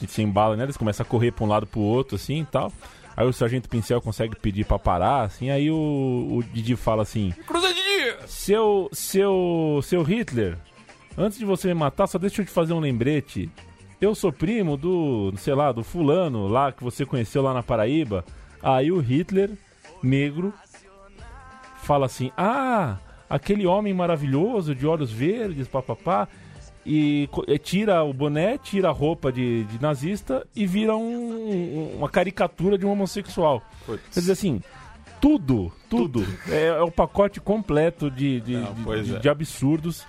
sem 0.09 0.29
bala, 0.29 0.57
né? 0.57 0.65
Eles 0.65 0.77
começam 0.77 1.05
a 1.05 1.09
correr 1.09 1.33
pra 1.33 1.45
um 1.45 1.49
lado 1.49 1.67
pro 1.67 1.81
outro, 1.81 2.17
assim 2.17 2.41
e 2.41 2.45
tal. 2.45 2.73
Aí 3.17 3.27
o 3.27 3.33
Sargento 3.33 3.69
Pincel 3.69 4.01
consegue 4.01 4.35
pedir 4.37 4.65
pra 4.65 4.79
parar, 4.79 5.23
assim. 5.23 5.51
Aí 5.51 5.71
o, 5.71 5.77
o 5.77 6.43
Didi 6.53 6.75
fala 6.75 7.03
assim: 7.03 7.33
Cruza 7.47 7.69
de 7.69 7.75
dia! 7.75 8.19
seu, 8.27 8.89
seu, 8.93 9.81
seu 9.83 10.03
Hitler, 10.03 10.59
antes 11.17 11.39
de 11.39 11.45
você 11.45 11.69
me 11.69 11.75
matar, 11.75 12.07
só 12.07 12.19
deixa 12.19 12.43
eu 12.43 12.47
te 12.47 12.51
fazer 12.51 12.73
um 12.73 12.81
lembrete. 12.81 13.51
Eu 14.01 14.15
sou 14.15 14.33
primo 14.33 14.77
do, 14.77 15.33
sei 15.37 15.55
lá, 15.55 15.71
do 15.73 15.85
fulano 15.85 16.49
lá 16.49 16.73
que 16.73 16.83
você 16.83 17.07
conheceu 17.07 17.43
lá 17.43 17.55
na 17.55 17.63
Paraíba. 17.63 18.25
Aí 18.63 18.91
o 18.91 18.99
Hitler 18.99 19.53
negro 20.03 20.53
fala 21.85 22.07
assim: 22.07 22.31
Ah, 22.37 22.97
aquele 23.31 23.67
homem 23.67 23.93
maravilhoso 23.95 24.75
de 24.75 24.87
olhos 24.87 25.13
verdes, 25.13 25.69
papapá. 25.69 26.27
E 26.87 27.31
eh, 27.49 27.57
tira 27.57 28.03
o 28.05 28.13
boné, 28.13 28.59
tira 28.59 28.89
a 28.89 28.93
roupa 28.93 29.33
de, 29.33 29.65
de 29.65 29.81
nazista 29.81 30.47
e 30.55 30.67
vira 30.67 30.95
um- 30.95 31.95
uma 31.97 32.11
caricatura 32.11 32.77
de 32.77 32.85
um 32.85 32.91
homossexual. 32.93 33.63
Putz. 33.87 34.03
Quer 34.13 34.21
dizer 34.21 34.33
assim, 34.33 34.61
tudo, 35.19 35.73
tudo. 35.89 36.27
É, 36.47 36.67
é 36.67 36.83
o 36.83 36.91
pacote 36.91 37.41
completo 37.41 38.11
de, 38.11 38.39
de, 38.43 38.57
Não, 38.59 38.75
de- 39.03 39.17
é. 39.17 39.19
de 39.19 39.29
absurdos. 39.31 40.05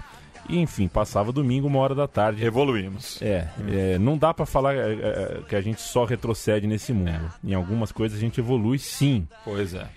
E, 0.50 0.60
enfim, 0.60 0.88
passava 0.90 1.32
domingo, 1.32 1.66
uma 1.66 1.80
hora 1.80 1.96
da 1.96 2.08
tarde. 2.10 2.44
Evoluímos. 2.46 3.22
É, 3.22 3.48
é, 3.72 3.98
não 3.98 4.18
dá 4.18 4.34
pra 4.34 4.46
falar 4.46 4.76
é, 4.76 4.80
é, 4.94 5.42
que 5.48 5.56
a 5.56 5.62
gente 5.62 5.80
só 5.82 6.04
retrocede 6.04 6.68
nesse 6.68 6.92
mundo. 6.92 7.32
Em 7.42 7.54
algumas 7.54 7.92
coisas 7.92 8.18
a 8.18 8.22
gente 8.22 8.40
evolui 8.42 8.78
sim. 8.78 9.26
Pois 9.46 9.74
é. 9.74 9.88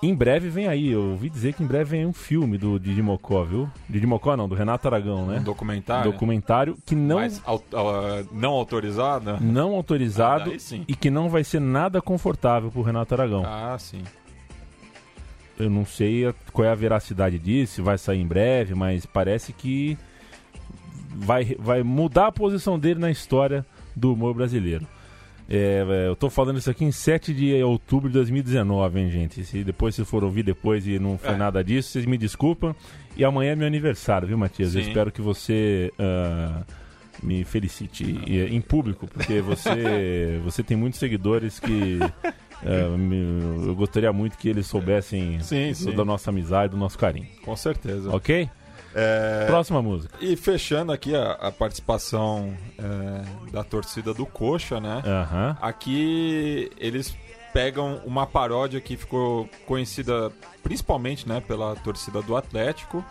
Em 0.00 0.14
breve 0.14 0.48
vem 0.48 0.68
aí, 0.68 0.90
eu 0.92 1.02
ouvi 1.10 1.28
dizer 1.28 1.54
que 1.54 1.62
em 1.62 1.66
breve 1.66 1.96
vem 1.96 2.06
um 2.06 2.12
filme 2.12 2.56
do 2.56 2.78
Didi 2.78 3.02
Mocó, 3.02 3.42
viu? 3.42 3.68
Didi 3.88 4.06
Mocó 4.06 4.36
não, 4.36 4.48
do 4.48 4.54
Renato 4.54 4.86
Aragão, 4.86 5.26
né? 5.26 5.38
Um 5.40 5.42
documentário. 5.42 6.12
Documentário 6.12 6.78
que 6.86 6.94
não, 6.94 7.16
Mas 7.16 7.42
au- 7.44 7.62
au- 7.72 8.24
não 8.30 8.50
autorizado? 8.52 9.38
não 9.40 9.74
autorizado 9.74 10.52
Ah, 10.52 10.76
e 10.86 10.94
que 10.94 11.10
não 11.10 11.28
vai 11.28 11.42
ser 11.42 11.60
nada 11.60 12.00
confortável 12.00 12.70
pro 12.70 12.82
Renato 12.82 13.12
Aragão. 13.12 13.42
Ah, 13.44 13.76
sim. 13.76 14.02
Eu 15.58 15.68
não 15.68 15.84
sei 15.84 16.32
qual 16.52 16.64
é 16.64 16.70
a 16.70 16.74
veracidade 16.76 17.36
disso, 17.36 17.82
vai 17.82 17.98
sair 17.98 18.20
em 18.20 18.26
breve, 18.26 18.76
mas 18.76 19.04
parece 19.04 19.52
que 19.52 19.98
vai, 21.12 21.56
vai 21.58 21.82
mudar 21.82 22.28
a 22.28 22.32
posição 22.32 22.78
dele 22.78 23.00
na 23.00 23.10
história 23.10 23.66
do 23.96 24.12
humor 24.12 24.32
brasileiro. 24.32 24.86
É, 25.50 25.84
é, 25.88 26.08
eu 26.08 26.14
tô 26.14 26.28
falando 26.28 26.58
isso 26.58 26.70
aqui 26.70 26.84
em 26.84 26.92
7 26.92 27.32
de 27.32 27.62
outubro 27.62 28.08
de 28.10 28.14
2019, 28.14 29.00
hein, 29.00 29.10
gente? 29.10 29.44
Se 29.44 29.64
depois 29.64 29.94
vocês 29.94 30.06
for 30.08 30.22
ouvir 30.22 30.42
depois 30.42 30.86
e 30.86 30.98
não 30.98 31.16
foi 31.16 31.30
É. 31.34 31.36
nada 31.36 31.64
disso, 31.64 31.88
vocês 31.90 32.04
me 32.04 32.18
desculpam. 32.18 32.74
E 33.16 33.24
amanhã 33.24 33.52
é 33.52 33.56
meu 33.56 33.66
aniversário, 33.66 34.28
viu, 34.28 34.36
Matias? 34.36 34.74
Eu 34.74 34.82
Sim. 34.82 34.88
espero 34.88 35.10
que 35.10 35.22
você 35.22 35.90
ah, 35.98 36.62
me 37.22 37.44
felicite 37.44 38.04
e, 38.26 38.40
em 38.54 38.60
público, 38.60 39.06
porque 39.08 39.40
você, 39.40 40.38
você 40.44 40.62
tem 40.62 40.76
muitos 40.76 41.00
seguidores 41.00 41.58
que 41.58 41.98
me- 42.98 43.66
eu 43.66 43.74
gostaria 43.74 44.12
muito 44.12 44.36
que 44.36 44.48
eles 44.48 44.66
soubessem 44.66 45.40
Sim, 45.40 45.72
sim. 45.72 45.92
da 45.94 46.04
nossa 46.04 46.30
amizade, 46.30 46.72
do 46.72 46.76
nosso 46.76 46.98
carinho. 46.98 47.26
Com 47.44 47.56
certeza. 47.56 48.10
Ok? 48.14 48.48
É, 48.94 49.44
Próxima 49.46 49.82
música. 49.82 50.16
E 50.20 50.36
fechando 50.36 50.92
aqui 50.92 51.14
a, 51.14 51.32
a 51.32 51.52
participação 51.52 52.56
é, 52.78 53.50
da 53.50 53.62
torcida 53.62 54.14
do 54.14 54.26
Coxa, 54.26 54.80
né? 54.80 55.02
Aham. 55.04 55.56
Aqui 55.60 56.70
eles 56.78 57.14
pegam 57.52 58.00
uma 58.04 58.26
paródia 58.26 58.80
que 58.80 58.96
ficou 58.96 59.48
conhecida 59.66 60.30
principalmente 60.62 61.28
né, 61.28 61.40
pela 61.40 61.74
torcida 61.76 62.20
do 62.22 62.36
Atlético 62.36 63.04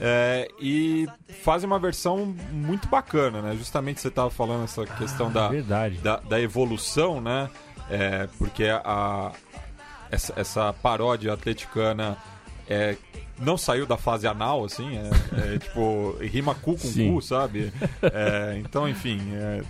é, 0.00 0.48
e 0.60 1.06
fazem 1.42 1.66
uma 1.66 1.78
versão 1.78 2.34
muito 2.52 2.88
bacana, 2.88 3.40
né? 3.40 3.56
Justamente 3.56 4.00
você 4.00 4.08
estava 4.08 4.28
falando 4.28 4.64
essa 4.64 4.84
questão 4.84 5.30
da, 5.30 5.48
Verdade. 5.48 5.96
da, 5.98 6.16
da 6.16 6.40
evolução, 6.40 7.20
né? 7.20 7.48
É, 7.88 8.28
porque 8.38 8.64
a, 8.64 9.32
essa, 10.10 10.34
essa 10.36 10.72
paródia 10.72 11.32
atleticana 11.32 12.16
é, 12.68 12.96
não 13.38 13.56
saiu 13.56 13.86
da 13.86 13.96
fase 13.96 14.26
anal, 14.26 14.64
assim, 14.64 14.96
é, 14.96 15.54
é, 15.54 15.58
tipo, 15.60 16.16
rima 16.20 16.54
cu 16.54 16.72
com 16.72 16.78
Sim. 16.78 17.12
cu, 17.12 17.22
sabe? 17.22 17.72
É, 18.02 18.58
então, 18.58 18.88
enfim, 18.88 19.20
é, 19.34 19.62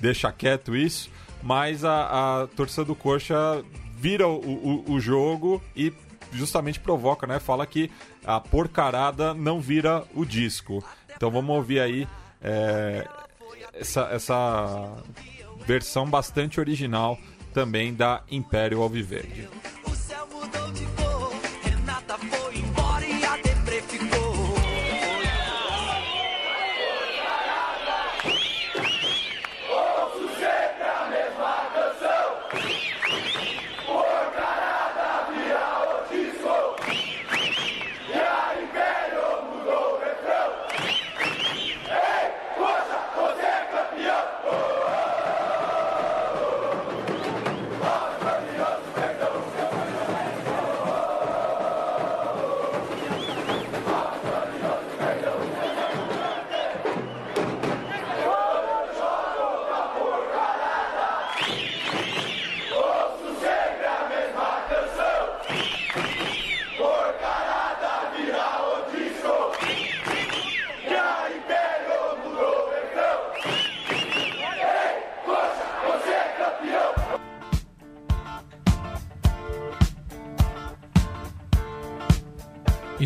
deixa 0.00 0.30
quieto 0.32 0.76
isso, 0.76 1.10
mas 1.42 1.84
a, 1.84 2.42
a 2.42 2.46
torcida 2.48 2.84
do 2.84 2.94
Coxa 2.94 3.64
vira 3.96 4.26
o, 4.26 4.82
o, 4.86 4.92
o 4.92 5.00
jogo 5.00 5.62
e 5.76 5.92
justamente 6.32 6.80
provoca, 6.80 7.26
né? 7.26 7.38
Fala 7.38 7.66
que 7.66 7.90
a 8.24 8.40
porcarada 8.40 9.34
não 9.34 9.60
vira 9.60 10.04
o 10.14 10.24
disco. 10.24 10.84
Então 11.14 11.30
vamos 11.30 11.54
ouvir 11.54 11.80
aí 11.80 12.08
é, 12.42 13.06
essa, 13.72 14.08
essa 14.12 14.96
versão 15.66 16.08
bastante 16.08 16.58
original 16.58 17.18
também 17.52 17.94
da 17.94 18.22
Império 18.30 18.82
Alviverde. 18.82 19.48
O 19.84 19.94
céu 19.94 20.26
mudou 20.32 20.72
de 20.72 20.84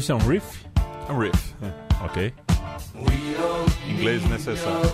Isso 0.06 0.12
é 0.12 0.14
um 0.14 0.18
riff? 0.18 0.64
É 1.08 1.12
um 1.12 1.18
riff. 1.18 1.54
Ok. 2.04 2.32
Inglês 3.88 4.24
necessário. 4.30 4.88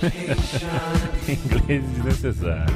Inglês 1.28 1.84
desnecessário. 1.84 2.74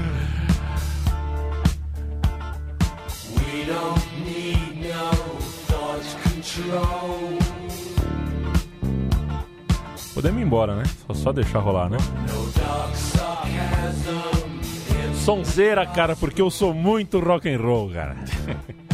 Podemos 10.13 10.39
ir 10.39 10.45
embora, 10.45 10.77
né? 10.77 10.83
Só, 11.07 11.15
só 11.15 11.33
deixar 11.33 11.61
rolar, 11.61 11.89
né? 11.89 11.97
Sonzeira, 15.25 15.87
cara, 15.87 16.15
porque 16.15 16.43
eu 16.43 16.51
sou 16.51 16.75
muito 16.75 17.19
rock 17.21 17.49
and 17.49 17.59
roll, 17.59 17.91
cara. 17.91 18.17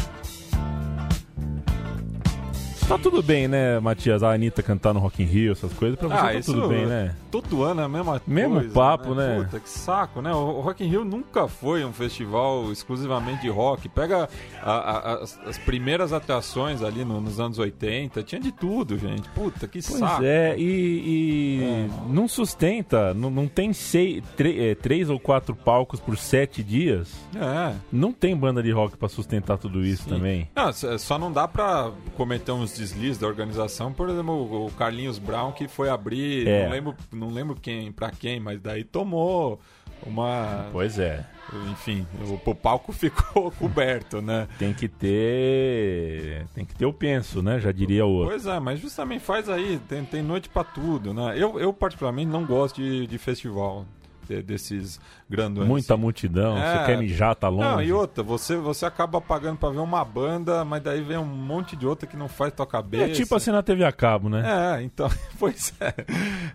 tá 2.97 3.03
tudo 3.03 3.23
bem, 3.23 3.49
né, 3.49 3.81
Matias? 3.81 4.23
A 4.23 4.33
Anitta 4.33 4.63
cantar 4.63 4.93
no 4.93 5.01
Rock 5.01 5.23
in 5.23 5.27
Rio, 5.27 5.53
essas 5.53 5.73
coisas, 5.73 5.99
pra 5.99 6.09
você 6.09 6.35
tá 6.39 6.41
tudo 6.45 6.69
bem, 6.69 6.87
né? 6.87 7.15
Todo 7.33 7.65
ano 7.65 7.81
é 7.81 7.85
a 7.85 7.89
mesma 7.89 8.21
Mesmo 8.27 8.57
coisa, 8.61 8.75
papo, 8.75 9.15
né? 9.15 9.43
Puta, 9.43 9.59
que 9.59 9.69
saco, 9.69 10.21
né? 10.23 10.31
O 10.33 10.61
Rock 10.61 10.85
in 10.85 10.89
Rio 10.89 11.05
nunca 11.05 11.49
foi 11.49 11.83
um 11.85 11.93
festival 11.93 12.71
exclusivamente 12.71 13.41
de 13.43 13.49
rock. 13.49 13.89
Pega 13.89 14.29
a- 14.63 14.71
a- 14.71 15.15
as, 15.23 15.41
as 15.47 15.59
primeiras 15.59 16.13
atrações 16.13 16.83
ali 16.83 17.05
no- 17.05 17.21
nos 17.21 17.41
anos 17.41 17.59
80, 17.59 18.23
tinha 18.23 18.41
de 18.41 18.53
tudo, 18.53 18.99
gente. 18.99 19.29
Puta, 19.31 19.67
que 19.67 19.81
Pois 19.83 19.99
saco. 19.99 20.23
é, 20.23 20.55
e, 20.59 20.63
e 20.63 21.91
não 22.09 22.29
sustenta, 22.29 23.15
não, 23.15 23.31
não 23.31 23.49
tem 23.49 23.73
sei, 23.73 24.23
tre- 24.37 24.71
é, 24.71 24.75
três 24.75 25.09
ou 25.09 25.19
quatro 25.19 25.55
palcos 25.57 25.99
por 26.01 26.17
sete 26.19 26.63
dias. 26.63 27.13
É. 27.35 27.75
Não 27.91 28.13
tem 28.13 28.37
banda 28.37 28.63
de 28.63 28.71
rock 28.71 28.97
pra 28.97 29.09
sustentar 29.09 29.57
tudo 29.59 29.85
isso 29.85 30.07
também. 30.09 30.49
Não, 30.55 30.69
s- 30.69 30.99
só 30.99 31.19
não 31.19 31.33
dá 31.33 31.49
pra 31.49 31.91
cometer 32.17 32.53
uns 32.53 32.73
deslizes 32.77 33.19
da 33.19 33.27
organização. 33.27 33.93
Por 33.93 34.09
exemplo, 34.11 34.33
o 34.35 34.63
o 34.67 34.71
Carlinhos 34.73 35.19
Brown 35.19 35.51
que 35.53 35.67
foi 35.67 35.89
abrir, 35.89 36.47
É. 36.47 36.65
não 36.65 36.71
lembro, 36.73 36.95
não 37.23 37.31
lembro 37.31 37.55
quem, 37.61 37.93
pra 37.93 38.11
quem, 38.11 38.41
mas 38.41 38.61
daí 38.61 38.85
tomou 38.85 39.61
uma. 40.05 40.69
Pois 40.73 40.99
é, 40.99 41.25
Enfim, 41.71 42.07
o, 42.27 42.51
o 42.51 42.55
palco 42.55 42.93
ficou 42.93 43.51
coberto, 43.53 44.21
né? 44.21 44.49
tem 44.59 44.73
que 44.75 44.89
ter, 44.89 46.47
tem 46.55 46.65
que 46.65 46.75
ter 46.75 46.87
o 46.87 46.93
penso, 46.93 47.43
né? 47.43 47.61
Já 47.61 47.73
diria 47.73 48.05
o 48.05 48.11
outro. 48.11 48.31
Pois 48.31 48.47
é, 48.47 48.59
mas 48.59 48.81
justamente 48.81 49.23
faz 49.23 49.49
aí, 49.49 49.81
tem, 49.89 50.05
tem 50.05 50.23
noite 50.23 50.49
pra 50.49 50.65
tudo, 50.65 51.15
né? 51.15 51.35
Eu, 51.37 51.59
eu 51.59 51.73
particularmente 51.73 52.31
não 52.31 52.45
gosto 52.45 52.77
de, 52.77 53.07
de 53.07 53.19
festival. 53.19 53.87
De- 54.29 54.43
desses 54.43 55.01
grandões. 55.29 55.67
Muita 55.69 55.97
multidão, 55.97 56.57
É. 56.57 56.79
você 56.79 56.87
quer 56.87 56.99
mijar, 56.99 57.35
tá 57.35 57.49
longe. 57.49 57.69
Não, 57.69 57.83
e 57.83 57.93
outra, 57.93 58.23
você, 58.23 58.57
você 58.57 58.85
acaba 58.87 59.21
pagando 59.21 59.59
pra 59.59 59.71
ver 59.71 59.79
uma 59.79 60.05
banda, 60.05 60.65
mas 60.65 60.83
daí 60.83 61.01
vem 61.03 61.17
um 61.19 61.25
monte 61.25 61.75
de 61.77 61.87
outra 61.87 62.07
que 62.07 62.17
não 62.17 62.29
faz 62.29 62.53
tua 62.53 62.67
cabeça. 62.67 63.05
É 63.05 63.09
tipo 63.09 63.35
assim 63.35 63.51
na 63.51 63.63
TV 63.63 63.85
a 63.85 63.93
cabo, 63.93 64.29
né? 64.29 64.43
É, 64.79 64.83
então, 64.83 65.09
pois 65.39 65.73
é. 65.81 65.95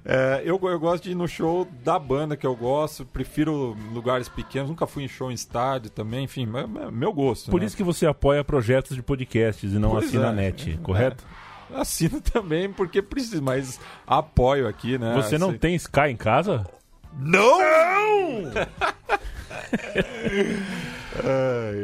É, 0.06 0.42
eu, 0.46 0.60
eu 0.62 0.80
gosto 0.80 1.04
de 1.04 1.12
ir 1.12 1.16
no 1.16 1.28
show 1.28 1.68
da 1.84 1.98
banda 2.00 2.36
que 2.38 2.46
eu 2.46 2.56
gosto, 2.56 3.06
prefiro 3.06 3.76
lugares 3.94 4.30
pequenos, 4.30 4.70
nunca 4.70 4.86
fui 4.88 5.04
em 5.04 5.08
show 5.08 5.32
em 5.32 5.34
estádio 5.34 5.90
também, 5.90 6.26
enfim, 6.26 6.48
é, 6.56 6.86
é 6.88 6.92
meu 6.92 7.12
gosto. 7.14 7.50
Por 7.52 7.60
né? 7.60 7.66
isso 7.66 7.76
que 7.78 7.84
você 7.84 8.06
apoia 8.06 8.44
projetos 8.44 8.96
de 8.96 9.02
podcasts 9.02 9.74
e 9.74 9.80
não 9.80 9.92
Pois 9.92 10.06
assina 10.06 10.26
é. 10.26 10.30
a 10.30 10.32
net, 10.32 10.72
É. 10.80 10.84
correto? 10.84 11.24
Assino 11.76 12.22
também, 12.22 12.72
porque 12.72 13.02
preciso, 13.02 13.44
mas 13.44 13.78
apoio 14.06 14.68
aqui, 14.70 14.98
né? 14.98 15.14
Você 15.16 15.38
não 15.38 15.54
tem 15.54 15.76
Sky 15.76 16.10
em 16.10 16.16
casa? 16.16 16.66
Não! 17.18 18.52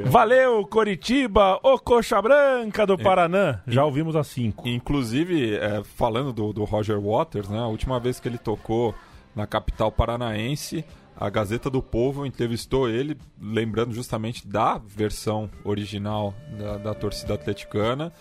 Valeu, 0.06 0.66
Coritiba, 0.68 1.60
o 1.64 1.80
Coxa 1.80 2.22
Branca 2.22 2.86
do 2.86 2.98
Paraná. 2.98 3.62
Já 3.68 3.84
ouvimos 3.84 4.16
a 4.16 4.24
5. 4.24 4.68
Inclusive, 4.68 5.56
é, 5.56 5.84
falando 5.84 6.32
do, 6.32 6.54
do 6.54 6.64
Roger 6.64 7.00
Waters, 7.00 7.50
né? 7.50 7.60
A 7.60 7.68
última 7.68 8.00
vez 8.00 8.20
que 8.20 8.28
ele 8.28 8.38
tocou 8.38 8.94
na 9.36 9.48
capital 9.48 9.92
paranaense, 9.92 10.86
a 11.18 11.30
Gazeta 11.30 11.70
do 11.70 11.82
Povo 11.82 12.26
entrevistou 12.26 12.88
ele, 12.88 13.18
lembrando 13.42 13.94
justamente 13.94 14.48
da 14.48 14.78
versão 14.78 15.50
original 15.64 16.34
da, 16.58 16.78
da 16.78 16.94
torcida 16.94 17.34
atleticana. 17.34 18.14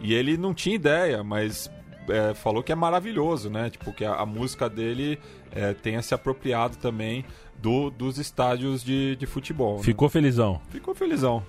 E 0.00 0.14
ele 0.14 0.36
não 0.36 0.54
tinha 0.54 0.76
ideia, 0.76 1.24
mas 1.24 1.70
é, 2.08 2.34
falou 2.34 2.62
que 2.62 2.72
é 2.72 2.74
maravilhoso, 2.74 3.50
né? 3.50 3.70
Tipo, 3.70 3.92
que 3.92 4.04
a, 4.04 4.14
a 4.14 4.26
música 4.26 4.68
dele 4.68 5.18
é, 5.52 5.74
tenha 5.74 6.02
se 6.02 6.14
apropriado 6.14 6.76
também 6.76 7.24
do, 7.60 7.90
dos 7.90 8.18
estádios 8.18 8.82
de, 8.82 9.16
de 9.16 9.26
futebol. 9.26 9.78
né? 9.78 9.82
Ficou 9.82 10.08
felizão. 10.08 10.60
Ficou 10.70 10.94
felizão. 10.94 11.42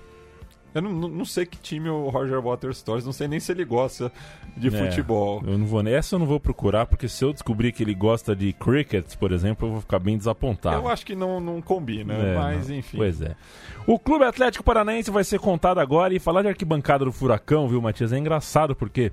Eu 0.74 0.80
não, 0.80 0.90
não, 0.90 1.24
sei 1.24 1.44
que 1.44 1.58
time 1.58 1.90
o 1.90 2.08
Roger 2.08 2.40
Waters 2.40 2.80
torce, 2.82 3.04
não 3.04 3.12
sei 3.12 3.28
nem 3.28 3.38
se 3.38 3.52
ele 3.52 3.62
gosta 3.64 4.10
de 4.56 4.68
É, 4.68 4.70
futebol. 4.70 5.42
Eu 5.46 5.58
não 5.58 5.66
vou, 5.66 5.86
essa 5.86 6.14
eu 6.14 6.18
não 6.18 6.24
vou 6.24 6.40
procurar, 6.40 6.86
porque 6.86 7.08
se 7.08 7.22
eu 7.22 7.32
descobrir 7.32 7.72
que 7.72 7.82
ele 7.82 7.94
gosta 7.94 8.34
de 8.34 8.54
cricket, 8.54 9.16
por 9.16 9.32
exemplo, 9.32 9.68
eu 9.68 9.72
vou 9.72 9.80
ficar 9.82 9.98
bem 9.98 10.16
desapontado. 10.16 10.76
Eu 10.76 10.88
acho 10.88 11.04
que 11.04 11.14
não, 11.14 11.40
não 11.40 11.60
combina, 11.60 12.14
É, 12.14 12.34
mas 12.34 12.68
não. 12.68 12.76
enfim. 12.76 12.96
Pois 12.96 13.20
é. 13.20 13.36
O 13.86 13.98
Clube 13.98 14.24
Atlético 14.24 14.64
Paranaense 14.64 15.10
vai 15.10 15.24
ser 15.24 15.38
contado 15.38 15.78
agora 15.78 16.14
e 16.14 16.18
falar 16.18 16.40
de 16.40 16.48
arquibancada 16.48 17.04
do 17.04 17.12
Furacão, 17.12 17.68
viu, 17.68 17.82
Matias? 17.82 18.12
É 18.12 18.18
engraçado 18.18 18.74
porque 18.74 19.12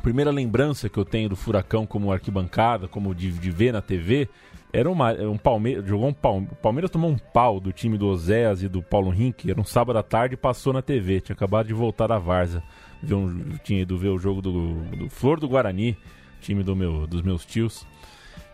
primeira 0.00 0.30
lembrança 0.30 0.88
que 0.88 0.98
eu 0.98 1.04
tenho 1.04 1.28
do 1.28 1.36
Furacão 1.36 1.86
como 1.86 2.12
arquibancada, 2.12 2.88
como 2.88 3.14
de, 3.14 3.30
de 3.32 3.50
ver 3.50 3.72
na 3.72 3.80
TV, 3.80 4.28
era 4.72 4.90
uma, 4.90 5.12
um 5.12 5.36
Palmeiras. 5.36 5.84
Jogou 5.86 6.08
um 6.08 6.12
Palme- 6.12 6.48
o 6.50 6.54
Palmeiras 6.56 6.90
tomou 6.90 7.10
um 7.10 7.18
pau 7.18 7.60
do 7.60 7.72
time 7.72 7.98
do 7.98 8.06
Oséias 8.08 8.62
e 8.62 8.68
do 8.68 8.82
Paulo 8.82 9.10
Rink. 9.10 9.50
Era 9.50 9.60
um 9.60 9.64
sábado 9.64 9.98
à 9.98 10.02
tarde 10.02 10.36
passou 10.36 10.72
na 10.72 10.82
TV. 10.82 11.20
Tinha 11.20 11.34
acabado 11.34 11.66
de 11.66 11.74
voltar 11.74 12.06
da 12.06 12.18
Varza. 12.18 12.62
Um, 13.02 13.56
tinha 13.64 13.82
ido 13.82 13.96
ver 13.98 14.08
o 14.08 14.18
jogo 14.18 14.42
do, 14.42 14.74
do 14.96 15.08
Flor 15.10 15.40
do 15.40 15.48
Guarani, 15.48 15.96
time 16.40 16.62
do 16.62 16.76
meu, 16.76 17.06
dos 17.06 17.22
meus 17.22 17.44
tios. 17.44 17.86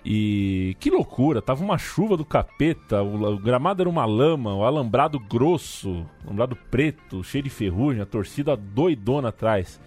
E 0.05 0.77
que 0.79 0.89
loucura, 0.89 1.43
tava 1.43 1.65
uma 1.65 1.77
chuva 1.79 2.17
do 2.17 2.25
capeta, 2.25 3.03
o, 3.03 3.35
o 3.35 3.39
gramado 3.41 3.83
era 3.83 3.91
uma 3.91 4.05
lama, 4.05 4.55
o 4.55 4.65
alambrado 4.65 5.19
grosso, 5.19 6.07
alambrado 6.25 6.55
preto, 6.71 7.25
cheio 7.25 7.43
de 7.43 7.51
ferrugem, 7.51 8.01
a 8.01 8.07
torcida 8.07 8.57
doidona 8.57 9.31
atrás. 9.31 9.81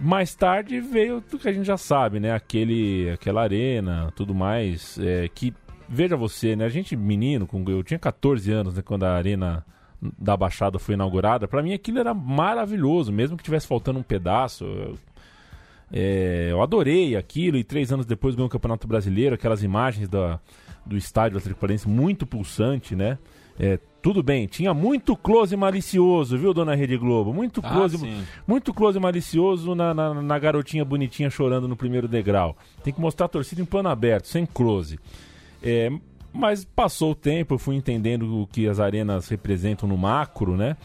Mais 0.00 0.34
tarde 0.34 0.80
veio 0.80 1.20
tudo 1.20 1.40
que 1.42 1.48
a 1.48 1.52
gente 1.52 1.64
já 1.66 1.76
sabe, 1.76 2.20
né? 2.20 2.32
Aquele, 2.32 3.10
aquela 3.10 3.42
arena, 3.42 4.12
tudo 4.14 4.34
mais, 4.34 4.98
é, 4.98 5.28
que 5.28 5.54
veja 5.88 6.16
você, 6.16 6.54
né? 6.56 6.64
A 6.64 6.68
gente 6.68 6.94
menino, 6.96 7.46
com, 7.46 7.64
eu 7.68 7.82
tinha 7.82 7.98
14 7.98 8.50
anos, 8.52 8.74
né, 8.76 8.82
quando 8.82 9.04
a 9.04 9.14
arena 9.14 9.64
da 10.18 10.36
Baixada 10.36 10.78
foi 10.78 10.94
inaugurada. 10.94 11.48
Pra 11.48 11.62
mim 11.62 11.72
aquilo 11.72 11.98
era 11.98 12.12
maravilhoso, 12.12 13.10
mesmo 13.12 13.36
que 13.36 13.44
tivesse 13.44 13.66
faltando 13.66 13.98
um 13.98 14.02
pedaço. 14.02 14.64
eu- 14.64 14.98
é, 15.92 16.48
eu 16.50 16.60
adorei 16.60 17.14
aquilo 17.14 17.56
e 17.56 17.62
três 17.62 17.92
anos 17.92 18.04
depois 18.04 18.34
ganhou 18.34 18.48
o 18.48 18.50
Campeonato 18.50 18.86
Brasileiro, 18.88 19.34
aquelas 19.36 19.62
imagens 19.62 20.08
da, 20.08 20.40
do 20.84 20.96
estádio 20.96 21.38
Atlético 21.38 21.60
Paranaense 21.60 21.88
muito 21.88 22.26
pulsante, 22.26 22.96
né? 22.96 23.16
É, 23.58 23.78
tudo 24.02 24.22
bem, 24.22 24.46
tinha 24.46 24.74
muito 24.74 25.16
close 25.16 25.56
malicioso, 25.56 26.36
viu, 26.36 26.52
dona 26.52 26.74
Rede 26.74 26.96
Globo? 26.96 27.32
Muito 27.32 27.60
Ah, 27.64 27.70
close, 27.70 27.96
sim. 27.98 28.22
muito 28.46 28.74
close 28.74 28.98
malicioso 28.98 29.74
na, 29.74 29.94
na, 29.94 30.14
na 30.22 30.38
garotinha 30.38 30.84
bonitinha 30.84 31.30
chorando 31.30 31.66
no 31.68 31.76
primeiro 31.76 32.06
degrau. 32.08 32.56
Tem 32.82 32.92
que 32.92 33.00
mostrar 33.00 33.26
a 33.26 33.28
torcida 33.28 33.62
em 33.62 33.64
plano 33.64 33.88
aberto, 33.88 34.26
sem 34.26 34.44
close. 34.44 34.98
É, 35.62 35.90
mas 36.32 36.64
passou 36.64 37.12
o 37.12 37.14
tempo, 37.14 37.54
eu 37.54 37.58
fui 37.58 37.76
entendendo 37.76 38.42
o 38.42 38.46
que 38.46 38.66
as 38.68 38.80
arenas 38.80 39.28
representam 39.28 39.88
no 39.88 39.96
macro, 39.96 40.56
né? 40.56 40.76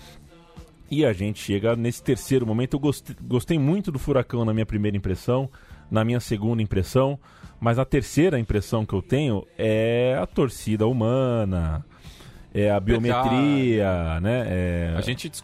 E 0.91 1.03
a 1.05 1.11
gente 1.11 1.39
chega 1.39 1.76
nesse 1.76 2.01
terceiro 2.03 2.45
momento. 2.47 2.76
Eu 2.76 2.80
gostei, 2.80 3.15
gostei 3.22 3.59
muito 3.59 3.91
do 3.91 3.99
Furacão 3.99 4.45
na 4.45 4.53
minha 4.53 4.65
primeira 4.65 4.95
impressão, 4.95 5.49
na 5.89 6.03
minha 6.05 6.20
segunda 6.20 6.61
impressão, 6.63 7.20
mas 7.59 7.78
a 7.78 7.86
terceira 7.86 8.39
impressão 8.39 8.86
que 8.86 8.93
eu 8.93 9.01
tenho 9.01 9.45
é 9.57 10.17
a 10.22 10.26
torcida 10.26 10.88
humana, 10.88 11.84
é 12.54 12.72
a 12.72 12.80
biometria, 12.80 14.20
né? 14.22 14.45
É... 14.47 14.93
A 14.97 15.02
gente 15.02 15.30
dis- 15.30 15.43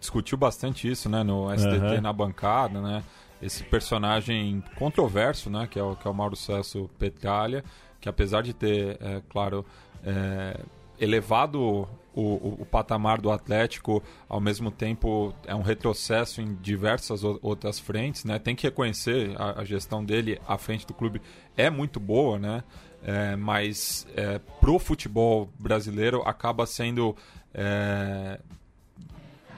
discutiu 0.00 0.36
bastante 0.38 0.90
isso, 0.90 1.08
né, 1.08 1.22
no 1.22 1.50
STT 1.56 1.76
Aham. 1.76 2.00
na 2.00 2.12
bancada, 2.12 2.80
né? 2.80 3.02
Esse 3.42 3.62
personagem 3.64 4.62
controverso, 4.76 5.50
né, 5.50 5.66
que 5.70 5.78
é 5.78 5.82
o, 5.82 5.94
que 5.96 6.06
é 6.06 6.10
o 6.10 6.14
Mauro 6.14 6.36
Cesso 6.36 6.88
Petralha, 6.98 7.62
que 8.00 8.08
apesar 8.08 8.42
de 8.42 8.54
ter, 8.54 8.96
é, 9.00 9.20
claro, 9.28 9.64
é, 10.04 10.60
elevado 10.98 11.60
o, 11.60 11.88
o- 12.14 12.56
o 12.60 12.66
patamar 12.66 13.20
do 13.20 13.30
Atlético, 13.30 14.02
ao 14.28 14.40
mesmo 14.40 14.70
tempo 14.70 15.34
é 15.46 15.54
um 15.54 15.62
retrocesso 15.62 16.40
em 16.40 16.54
diversas 16.54 17.22
outras 17.24 17.78
frentes, 17.78 18.24
né? 18.24 18.38
Tem 18.38 18.54
que 18.54 18.62
reconhecer 18.66 19.34
a, 19.36 19.60
a 19.60 19.64
gestão 19.64 20.04
dele 20.04 20.40
à 20.46 20.56
frente 20.56 20.86
do 20.86 20.94
clube 20.94 21.20
é 21.56 21.68
muito 21.68 21.98
boa, 21.98 22.38
né? 22.38 22.62
É, 23.06 23.36
mas 23.36 24.06
é, 24.16 24.40
pro 24.60 24.78
futebol 24.78 25.50
brasileiro 25.58 26.22
acaba 26.22 26.64
sendo 26.66 27.14
é, 27.52 28.40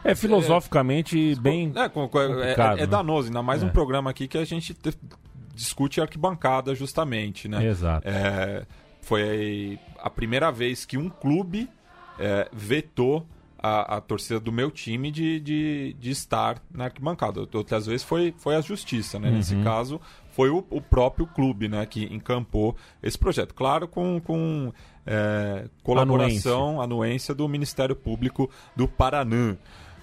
É 0.04 0.14
filosoficamente 0.14 1.34
bem. 1.36 1.72
é, 1.76 1.88
com- 1.88 2.04
é- 2.04 2.08
complicado, 2.08 2.78
é- 2.78 2.82
é 2.82 2.84
né? 2.84 2.86
danoso, 2.86 3.28
ainda 3.28 3.42
mais 3.42 3.62
É. 3.62 3.66
um 3.66 3.68
programa 3.70 4.10
aqui 4.10 4.26
que 4.28 4.36
a 4.38 4.44
gente 4.44 4.74
te- 4.74 4.98
discute 5.54 6.00
arquibancada 6.00 6.74
justamente, 6.74 7.48
né? 7.48 7.64
Exato. 7.66 8.06
É, 8.08 8.66
foi 9.00 9.78
a 9.98 10.10
primeira 10.10 10.50
vez 10.52 10.84
que 10.84 10.98
um 10.98 11.08
clube 11.08 11.68
é, 12.18 12.48
vetou 12.52 13.26
a, 13.58 13.96
a 13.96 14.00
torcida 14.00 14.38
do 14.40 14.50
meu 14.52 14.70
time 14.70 15.10
de, 15.10 15.38
de, 15.40 15.96
de 15.98 16.10
estar 16.10 16.62
na 16.72 16.84
arquibancada. 16.84 17.40
Outras 17.52 17.86
vezes 17.86 18.02
foi, 18.02 18.34
foi 18.38 18.54
a 18.56 18.60
justiça, 18.60 19.18
né? 19.18 19.28
Uhum. 19.28 19.36
Nesse 19.36 19.56
caso, 19.62 20.00
foi 20.36 20.50
o, 20.50 20.62
o 20.68 20.82
próprio 20.82 21.26
clube 21.26 21.66
né, 21.66 21.86
que 21.86 22.04
encampou 22.14 22.76
esse 23.02 23.18
projeto. 23.18 23.54
Claro, 23.54 23.88
com, 23.88 24.20
com 24.20 24.70
é, 25.06 25.64
colaboração, 25.82 26.78
anuência 26.78 27.34
do 27.34 27.48
Ministério 27.48 27.96
Público 27.96 28.50
do 28.76 28.86
Paraná. 28.86 29.56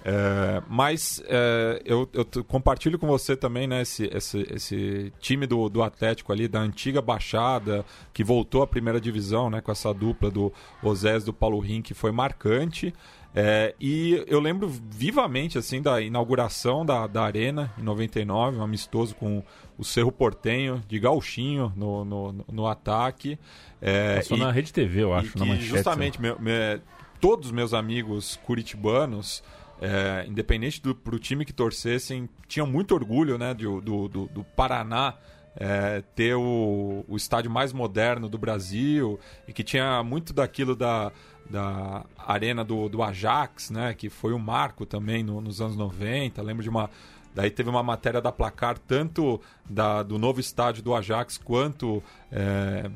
É, 0.04 0.60
mas 0.68 1.22
é, 1.28 1.80
eu, 1.84 2.08
eu 2.12 2.26
compartilho 2.44 2.98
com 2.98 3.06
você 3.06 3.36
também 3.36 3.68
né, 3.68 3.82
esse, 3.82 4.10
esse, 4.12 4.44
esse 4.50 5.12
time 5.20 5.46
do, 5.46 5.68
do 5.68 5.84
Atlético 5.84 6.32
ali, 6.32 6.48
da 6.48 6.58
antiga 6.58 7.00
Baixada, 7.00 7.84
que 8.12 8.24
voltou 8.24 8.60
à 8.60 8.66
primeira 8.66 9.00
divisão 9.00 9.48
né, 9.48 9.60
com 9.60 9.70
essa 9.70 9.94
dupla 9.94 10.32
do 10.32 10.52
Osés 10.82 11.22
do 11.22 11.32
Paulo 11.32 11.60
Rim, 11.60 11.80
que 11.80 11.94
foi 11.94 12.10
marcante. 12.10 12.92
É, 13.34 13.74
e 13.80 14.22
eu 14.28 14.38
lembro 14.38 14.68
vivamente 14.68 15.58
assim 15.58 15.82
da 15.82 16.00
inauguração 16.00 16.86
da, 16.86 17.06
da 17.08 17.24
Arena 17.24 17.72
em 17.76 17.82
99, 17.82 18.58
um 18.58 18.62
amistoso 18.62 19.14
com 19.16 19.42
o 19.76 19.84
Cerro 19.84 20.12
Portenho 20.12 20.80
de 20.86 21.00
Gauchinho 21.00 21.72
no, 21.74 22.04
no, 22.04 22.44
no- 22.52 22.66
ataque. 22.68 23.36
É, 23.82 24.16
Passou 24.16 24.36
e- 24.36 24.40
na 24.40 24.52
Rede 24.52 24.72
TV, 24.72 25.02
eu 25.02 25.12
acho, 25.12 25.36
na 25.36 25.44
manchete. 25.44 25.66
justamente 25.66 26.20
meu- 26.20 26.38
me- 26.38 26.80
todos 27.20 27.46
os 27.46 27.52
meus 27.52 27.74
amigos 27.74 28.38
curitibanos, 28.44 29.42
é, 29.80 30.24
independente 30.28 30.80
do 30.80 30.94
pro 30.94 31.18
time 31.18 31.44
que 31.44 31.52
torcessem, 31.52 32.28
tinham 32.46 32.66
muito 32.68 32.94
orgulho 32.94 33.36
né, 33.36 33.52
do, 33.52 33.80
do, 33.80 34.08
do 34.08 34.44
Paraná 34.56 35.14
é, 35.56 36.02
ter 36.14 36.34
o, 36.34 37.04
o 37.08 37.16
estádio 37.16 37.50
mais 37.50 37.72
moderno 37.72 38.28
do 38.28 38.36
Brasil 38.38 39.18
e 39.46 39.52
que 39.52 39.62
tinha 39.62 40.02
muito 40.02 40.32
daquilo 40.32 40.74
da, 40.74 41.12
da 41.48 42.04
arena 42.18 42.64
do, 42.64 42.88
do 42.88 43.02
Ajax, 43.02 43.70
né, 43.70 43.94
que 43.94 44.08
foi 44.08 44.32
um 44.32 44.38
marco 44.38 44.86
também 44.86 45.22
no- 45.22 45.40
nos 45.40 45.60
anos 45.60 45.76
90. 45.76 46.42
Lembro 46.42 46.62
de 46.62 46.68
uma. 46.68 46.88
Daí 47.34 47.50
teve 47.50 47.68
uma 47.68 47.82
matéria 47.82 48.20
da 48.20 48.30
placar, 48.30 48.78
tanto 48.78 49.40
da, 49.68 50.02
do 50.02 50.18
novo 50.18 50.38
estádio 50.40 50.82
do 50.82 50.94
Ajax 50.94 51.36
quanto 51.36 52.00
é, 52.30 52.88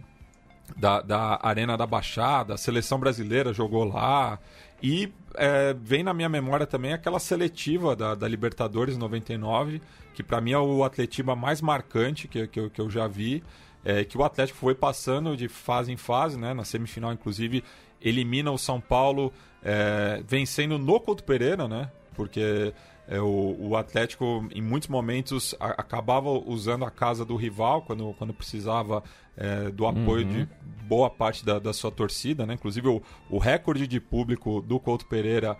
da, 0.76 1.01
da 1.01 1.40
Arena 1.42 1.76
da 1.76 1.86
Baixada, 1.86 2.55
a 2.55 2.57
seleção 2.57 2.99
brasileira 3.01 3.53
jogou 3.53 3.84
lá. 3.84 4.38
E 4.80 5.12
é, 5.34 5.74
vem 5.74 6.05
na 6.05 6.14
minha 6.14 6.28
memória 6.28 6.66
também 6.66 6.92
aquela 6.92 7.18
seletiva 7.18 7.96
da, 7.96 8.14
da 8.14 8.28
Libertadores 8.28 8.96
99, 8.96 9.82
que 10.14 10.22
para 10.22 10.40
mim 10.40 10.53
é 10.53 10.59
o 10.59 10.84
Atletiba 10.84 11.34
mais 11.34 11.61
marcante 11.61 12.28
que, 12.28 12.46
que, 12.46 12.61
eu, 12.61 12.70
que 12.70 12.80
eu 12.80 12.88
já 12.88 13.09
vi. 13.09 13.42
é, 13.84 14.05
que 14.05 14.16
o 14.16 14.22
Atlético 14.22 14.57
foi 14.59 14.74
passando 14.74 15.36
de 15.36 15.49
fase 15.49 15.90
em 15.92 15.96
fase, 15.96 16.38
né? 16.38 16.55
Na 16.55 16.62
semifinal, 16.64 17.12
inclusive, 17.12 17.64
elimina 18.01 18.51
o 18.51 18.59
São 18.59 18.80
Paulo 18.80 19.32
é, 19.62 20.22
vencendo 20.26 20.78
no 20.78 21.01
Couto 21.01 21.24
Pereira, 21.24 21.66
né? 21.66 21.90
Porque 22.14 22.72
é, 23.07 23.20
o, 23.20 23.57
o, 23.59 23.76
Atlético, 23.76 24.46
em 24.55 24.61
muitos 24.61 24.88
momentos, 24.88 25.55
a, 25.59 25.68
acabava 25.68 26.28
usando 26.28 26.84
a 26.84 26.90
casa 26.90 27.24
do 27.24 27.36
rival 27.36 27.82
quando, 27.82 28.14
quando 28.18 28.34
precisava 28.34 29.03
é, 29.36 29.70
do 29.70 29.86
apoio 29.86 30.26
uhum. 30.26 30.32
de 30.32 30.49
boa 30.84 31.09
parte 31.09 31.44
da, 31.44 31.59
da 31.59 31.72
sua 31.72 31.90
torcida, 31.90 32.44
né? 32.44 32.55
Inclusive, 32.55 32.88
o, 32.88 33.03
o 33.30 33.38
recorde 33.38 33.86
de 33.86 34.01
público 34.01 34.61
do 34.61 34.78
Couto 34.78 35.07
Pereira 35.07 35.57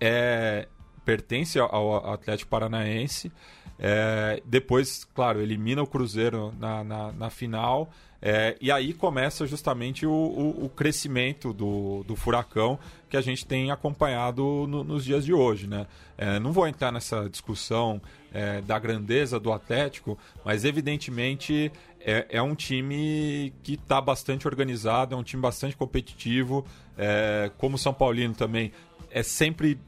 é, 0.00 0.68
pertence 1.04 1.58
ao 1.58 2.12
Atlético 2.12 2.50
Paranaense. 2.50 3.32
É, 3.78 4.42
depois, 4.44 5.04
claro, 5.14 5.40
elimina 5.40 5.82
o 5.82 5.86
Cruzeiro 5.86 6.52
na, 6.58 6.82
na, 6.82 7.12
na 7.12 7.30
final. 7.30 7.90
É, 8.20 8.56
e 8.60 8.72
aí 8.72 8.92
começa 8.92 9.46
justamente 9.46 10.04
o, 10.04 10.10
o, 10.10 10.64
o, 10.64 10.68
crescimento 10.68 11.52
do, 11.52 12.02
do 12.02 12.16
furacão 12.16 12.76
que 13.08 13.16
a 13.16 13.20
gente 13.20 13.46
tem 13.46 13.70
acompanhado 13.70 14.66
no, 14.66 14.82
nos 14.82 15.04
dias 15.04 15.24
de 15.24 15.32
hoje. 15.32 15.68
Né? 15.68 15.86
É, 16.16 16.40
não 16.40 16.50
vou 16.50 16.66
entrar 16.66 16.90
nessa 16.90 17.28
discussão 17.30 18.02
é, 18.32 18.60
da 18.60 18.76
grandeza 18.76 19.38
do 19.38 19.52
Atlético, 19.52 20.18
mas 20.44 20.64
evidentemente 20.64 21.70
é, 22.00 22.26
é 22.28 22.42
um 22.42 22.56
time 22.56 23.52
que 23.62 23.74
está 23.74 24.00
bastante 24.00 24.48
organizado, 24.48 25.14
é 25.14 25.18
um 25.18 25.22
time 25.22 25.40
bastante 25.40 25.76
competitivo. 25.76 26.66
É, 26.96 27.52
como 27.56 27.78
São 27.78 27.94
Paulino 27.94 28.34
também, 28.34 28.72
é 29.12 29.22
sempre 29.22 29.78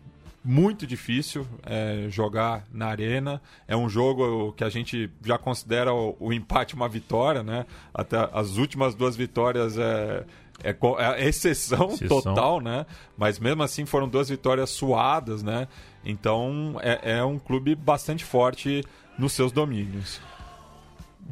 muito 0.43 0.87
difícil 0.87 1.47
é, 1.65 2.07
jogar 2.09 2.65
na 2.73 2.87
arena. 2.87 3.41
É 3.69 3.77
um 3.77 3.89
jogo 3.89 4.53
que 4.53 4.65
a 4.65 4.71
gente 4.71 5.11
já 5.25 5.37
considera 5.37 5.93
o, 5.93 6.17
o, 6.19 6.33
empate 6.33 6.75
uma 6.75 6.89
vitória, 6.89 7.43
né? 7.43 7.67
Até 7.93 8.17
as 8.33 8.57
últimas 8.57 8.95
duas 8.95 9.17
vitórias 9.17 9.77
é, 9.77 10.25
é, 10.63 10.77
é 10.99 11.29
exceção, 11.29 11.89
exceção, 11.89 12.23
total, 12.23 12.61
né? 12.61 12.87
Mas 13.17 13.39
mesmo 13.39 13.63
assim 13.63 13.85
foram 13.85 14.09
duas 14.09 14.29
vitórias 14.29 14.71
suadas, 14.71 15.43
né? 15.43 15.69
Então 16.05 16.77
é, 16.83 17.19
é 17.19 17.25
um 17.25 17.39
clube 17.39 17.75
bastante 17.75 18.25
forte 18.25 18.83
nos 19.19 19.33
seus 19.33 19.53
domínios. 19.53 20.21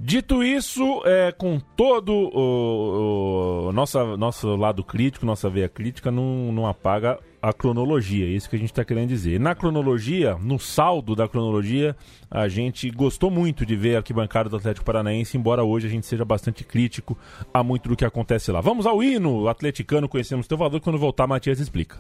Dito 0.01 0.45
isso, 0.45 1.03
é, 1.05 1.33
com 1.33 1.59
todo 1.59 2.13
o, 2.13 3.69
o 3.69 3.73
nossa, 3.73 4.17
nosso 4.17 4.55
lado 4.55 4.85
crítico, 4.85 5.27
nossa 5.27 5.51
veia 5.51 5.69
crítica, 5.69 6.11
não, 6.11 6.53
não 6.53 6.67
apaga 6.69 7.19
a 7.41 7.53
cronologia, 7.53 8.27
é 8.27 8.29
isso 8.29 8.49
que 8.51 8.57
a 8.57 8.59
gente 8.59 8.71
está 8.71 8.85
querendo 8.85 9.09
dizer. 9.09 9.39
Na 9.39 9.55
cronologia, 9.55 10.37
no 10.41 10.59
saldo 10.59 11.15
da 11.15 11.29
cronologia, 11.29 11.97
a 12.31 12.49
gente 12.49 12.91
gostou 12.91 13.31
muito 13.31 13.65
de 13.65 13.77
ver 13.77 13.95
a 13.95 13.99
arquibancada 13.99 14.49
do 14.49 14.57
Atlético 14.57 14.85
Paranaense, 14.85 15.37
embora 15.37 15.63
hoje 15.63 15.87
a 15.87 15.91
gente 15.91 16.07
seja 16.07 16.25
bastante 16.25 16.65
crítico 16.65 17.17
a 17.53 17.63
muito 17.63 17.89
do 17.89 17.97
que 17.97 18.05
acontece 18.05 18.51
lá. 18.51 18.61
Vamos 18.61 18.87
ao 18.87 19.03
hino 19.03 19.49
atleticano, 19.49 20.09
conhecemos 20.09 20.47
teu 20.47 20.59
valor, 20.59 20.81
quando 20.81 20.99
voltar, 20.99 21.27
Matias 21.27 21.61
explica. 21.61 21.99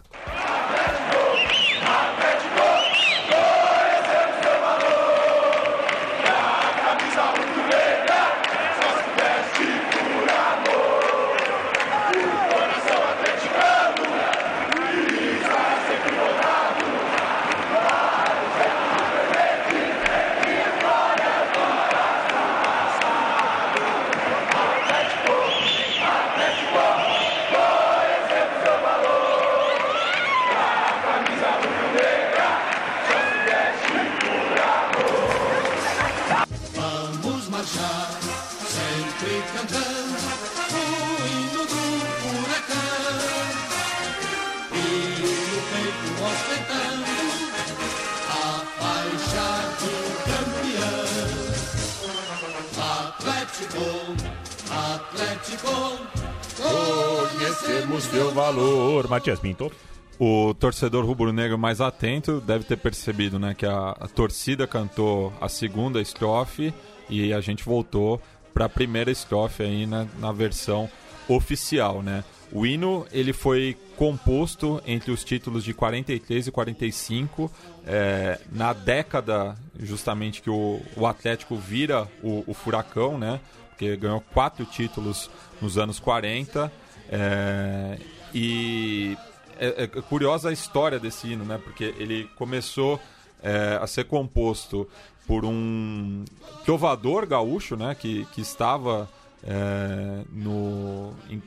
Matias 59.09 59.41
Pinto. 59.41 59.73
O 60.19 60.53
torcedor 60.55 61.05
rubro-negro 61.05 61.57
mais 61.57 61.81
atento 61.81 62.41
deve 62.41 62.65
ter 62.65 62.77
percebido 62.77 63.39
né, 63.39 63.55
que 63.55 63.67
a, 63.67 63.91
a 63.91 64.09
torcida 64.09 64.67
cantou 64.67 65.33
a 65.41 65.49
segunda 65.49 66.01
estrofe 66.01 66.75
e 67.09 67.33
a 67.33 67.41
gente 67.41 67.65
voltou 67.65 68.21
para 68.53 68.65
a 68.65 68.69
primeira 68.69 69.11
estrofe 69.11 69.63
aí 69.63 69.87
na, 69.87 70.07
na 70.19 70.33
versão 70.33 70.91
oficial, 71.29 72.03
né? 72.03 72.25
O 72.51 72.65
hino 72.65 73.07
ele 73.13 73.33
foi 73.33 73.77
composto 73.97 74.83
entre 74.87 75.11
os 75.11 75.23
títulos 75.23 75.63
de 75.63 75.75
43 75.75 76.47
e 76.47 76.51
45 76.51 77.53
é, 77.87 78.41
na 78.51 78.73
década 78.73 79.55
justamente 79.79 80.41
que 80.41 80.49
o, 80.49 80.81
o 80.97 81.07
Atlético 81.07 81.57
vira 81.57 82.09
o, 82.23 82.43
o, 82.47 82.55
Furacão, 82.55 83.19
né? 83.19 83.39
Porque 83.69 83.97
ganhou 83.97 84.21
quatro 84.33 84.65
títulos 84.65 85.31
nos 85.61 85.77
anos 85.77 86.01
40 86.01 86.73
é, 87.09 87.99
e 88.35 89.17
é, 89.59 89.85
é, 89.85 89.87
curiosa 89.87 90.51
a 90.51 90.53
história 90.53 90.99
desse 90.99 91.29
hino, 91.29 91.45
né? 91.45 91.59
Porque 91.63 91.95
ele 91.99 92.29
começou 92.37 93.01
é, 93.43 93.79
a 93.81 93.87
ser 93.87 94.05
composto 94.05 94.89
por 95.27 95.45
um 95.45 96.25
trovador 96.65 97.27
gaúcho, 97.27 97.77
né? 97.77 97.95
Que, 97.95 98.25
que 98.27 98.41
estava 98.41 99.09
é, 99.43 100.23
no, 100.33 101.13
em, 101.29 101.43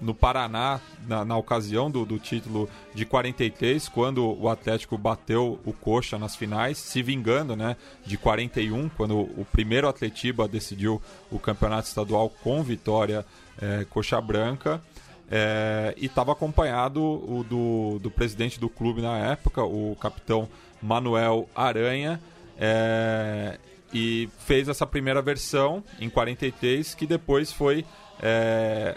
no 0.00 0.14
Paraná 0.14 0.80
na, 1.06 1.24
na 1.24 1.36
ocasião 1.36 1.90
do, 1.90 2.04
do, 2.04 2.18
título 2.18 2.68
de 2.94 3.04
43, 3.04 3.88
quando 3.88 4.24
o 4.24 4.48
Atlético 4.48 4.98
bateu 4.98 5.58
o 5.64 5.72
Coxa 5.72 6.18
nas 6.18 6.36
finais, 6.36 6.78
se 6.78 7.02
vingando 7.02 7.54
né, 7.54 7.76
de 8.04 8.18
41, 8.18 8.88
quando 8.90 9.18
o 9.20 9.46
primeiro 9.50 9.88
Atletiba 9.88 10.48
decidiu 10.48 11.00
o 11.30 11.38
campeonato 11.38 11.88
estadual 11.88 12.28
com 12.42 12.62
vitória 12.62 13.24
é, 13.60 13.84
Coxa 13.84 14.20
Branca. 14.20 14.82
É, 15.30 15.94
e 15.96 16.06
estava 16.06 16.32
acompanhado 16.32 17.00
o 17.00 17.42
do, 17.48 17.98
do 18.00 18.10
presidente 18.10 18.60
do 18.60 18.68
clube 18.68 19.00
na 19.00 19.16
época, 19.16 19.64
o 19.64 19.96
capitão 19.98 20.46
Manuel 20.82 21.48
Aranha, 21.54 22.20
é, 22.58 23.58
e 23.94 24.28
fez 24.40 24.68
essa 24.68 24.86
primeira 24.86 25.22
versão 25.22 25.82
em 25.98 26.10
43, 26.10 26.94
que 26.94 27.06
depois 27.06 27.50
foi 27.50 27.84
é, 28.20 28.96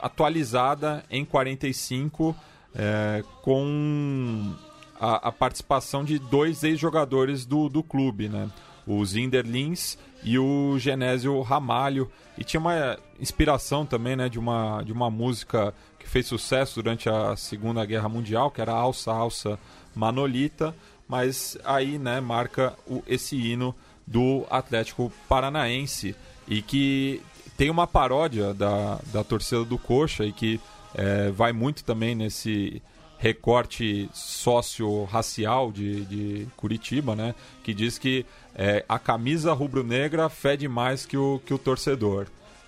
atualizada 0.00 1.04
em 1.10 1.24
45 1.24 2.34
é, 2.74 3.24
com 3.42 4.54
a, 5.00 5.28
a, 5.28 5.32
participação 5.32 6.04
de 6.04 6.18
dois 6.18 6.62
ex-jogadores 6.62 7.44
do, 7.44 7.68
do 7.68 7.82
clube, 7.82 8.28
né? 8.28 8.50
o 8.86 9.04
Zinder 9.04 9.44
Lins 9.44 9.98
e 10.22 10.38
o 10.38 10.78
Genésio 10.78 11.40
Ramalho. 11.42 12.10
E 12.36 12.44
tinha 12.44 12.60
uma 12.60 12.98
inspiração 13.20 13.86
também 13.86 14.16
né, 14.16 14.28
de, 14.28 14.38
uma, 14.38 14.82
de 14.82 14.92
uma 14.92 15.10
música 15.10 15.72
que 15.98 16.08
fez 16.08 16.26
sucesso 16.26 16.82
durante 16.82 17.08
a 17.08 17.34
Segunda 17.36 17.84
Guerra 17.84 18.08
Mundial, 18.08 18.50
que 18.50 18.60
era 18.60 18.72
Alça, 18.72 19.12
Alça 19.12 19.58
Manolita, 19.94 20.74
mas 21.08 21.56
aí 21.64 21.98
né, 21.98 22.20
marca 22.20 22.74
o, 22.86 23.02
esse 23.06 23.36
hino 23.36 23.74
do 24.06 24.46
Atlético 24.50 25.12
Paranaense 25.28 26.14
e 26.46 26.62
que 26.62 27.20
tem 27.56 27.70
uma 27.70 27.86
paródia 27.86 28.52
da, 28.54 29.00
da 29.12 29.24
torcida 29.24 29.64
do 29.64 29.78
Coxa 29.78 30.24
e 30.24 30.32
que 30.32 30.60
é, 30.94 31.30
vai 31.30 31.52
muito 31.52 31.82
também 31.82 32.14
nesse 32.14 32.82
recorte 33.18 34.08
socio-racial 34.12 35.72
de, 35.72 36.04
de 36.04 36.48
Curitiba, 36.56 37.16
né? 37.16 37.34
Que 37.62 37.72
diz 37.72 37.98
que 37.98 38.26
é, 38.54 38.84
a 38.88 38.98
camisa 38.98 39.52
rubro-negra 39.52 40.28
fede 40.28 40.68
mais 40.68 41.06
que 41.06 41.16
o, 41.16 41.40
que 41.44 41.54
o 41.54 41.58
torcedor. 41.58 42.26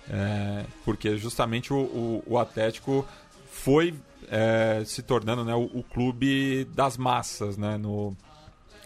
É, 0.09 0.65
porque 0.83 1.17
justamente 1.17 1.71
o, 1.71 1.77
o, 1.77 2.23
o 2.25 2.37
Atlético 2.39 3.05
foi 3.51 3.93
é, 4.29 4.81
se 4.85 5.03
tornando 5.03 5.45
né, 5.45 5.53
o, 5.53 5.65
o, 5.65 5.83
clube 5.83 6.65
das 6.73 6.97
massas 6.97 7.57
né, 7.57 7.77
no, 7.77 8.15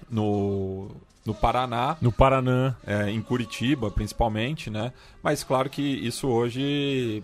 no, 0.09 0.91
no 1.25 1.33
Paraná. 1.33 1.95
No 2.01 2.11
Paraná. 2.11 2.75
É, 2.85 3.09
em 3.09 3.21
Curitiba, 3.21 3.89
principalmente, 3.89 4.69
né? 4.69 4.91
Mas 5.21 5.43
claro 5.43 5.69
que 5.69 5.81
isso 5.81 6.27
hoje 6.27 7.23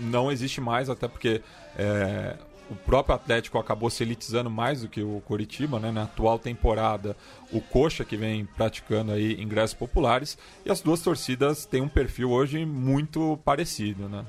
não 0.00 0.32
existe 0.32 0.60
mais, 0.60 0.88
até 0.88 1.06
porque 1.06 1.42
é, 1.76 2.36
o 2.70 2.74
próprio 2.74 3.14
Atlético 3.14 3.58
acabou 3.58 3.90
se 3.90 4.02
elitizando 4.02 4.50
mais 4.50 4.82
do 4.82 4.88
que 4.88 5.02
o 5.02 5.22
Coritiba, 5.26 5.78
né? 5.78 5.90
Na 5.90 6.04
atual 6.04 6.38
temporada, 6.38 7.16
o 7.52 7.60
Coxa 7.60 8.04
que 8.04 8.16
vem 8.16 8.44
praticando 8.44 9.12
aí 9.12 9.40
ingressos 9.40 9.74
populares 9.74 10.38
e 10.64 10.70
as 10.70 10.80
duas 10.80 11.00
torcidas 11.00 11.66
têm 11.66 11.82
um 11.82 11.88
perfil 11.88 12.30
hoje 12.30 12.64
muito 12.64 13.38
parecido, 13.44 14.08
né? 14.08 14.24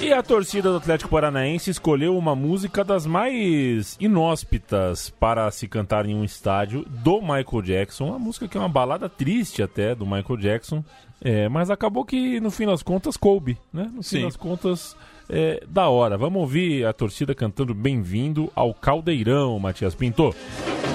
E 0.00 0.12
a 0.12 0.22
torcida 0.22 0.70
do 0.70 0.78
Atlético 0.78 1.10
Paranaense 1.10 1.70
escolheu 1.70 2.18
uma 2.18 2.34
música 2.34 2.82
das 2.82 3.06
mais 3.06 3.96
inóspitas 4.00 5.10
para 5.10 5.50
se 5.50 5.68
cantar 5.68 6.06
em 6.06 6.14
um 6.14 6.24
estádio 6.24 6.84
do 6.88 7.20
Michael 7.20 7.62
Jackson. 7.62 8.08
Uma 8.08 8.18
música 8.18 8.48
que 8.48 8.56
é 8.56 8.60
uma 8.60 8.68
balada 8.68 9.08
triste 9.08 9.62
até 9.62 9.94
do 9.94 10.04
Michael 10.04 10.36
Jackson. 10.38 10.84
É, 11.24 11.48
mas 11.48 11.70
acabou 11.70 12.04
que 12.04 12.40
no 12.40 12.50
fim 12.50 12.66
das 12.66 12.82
contas 12.82 13.16
coube, 13.16 13.56
né? 13.72 13.84
No 13.94 14.02
fim 14.02 14.18
Sim. 14.18 14.22
das 14.22 14.36
contas 14.36 14.96
é 15.30 15.62
da 15.68 15.88
hora. 15.88 16.18
Vamos 16.18 16.40
ouvir 16.40 16.84
a 16.84 16.92
torcida 16.92 17.34
cantando 17.34 17.72
Bem-vindo 17.72 18.50
ao 18.56 18.74
Caldeirão, 18.74 19.58
Matias 19.58 19.94
Pinto. 19.94 20.34
Another 20.34 20.91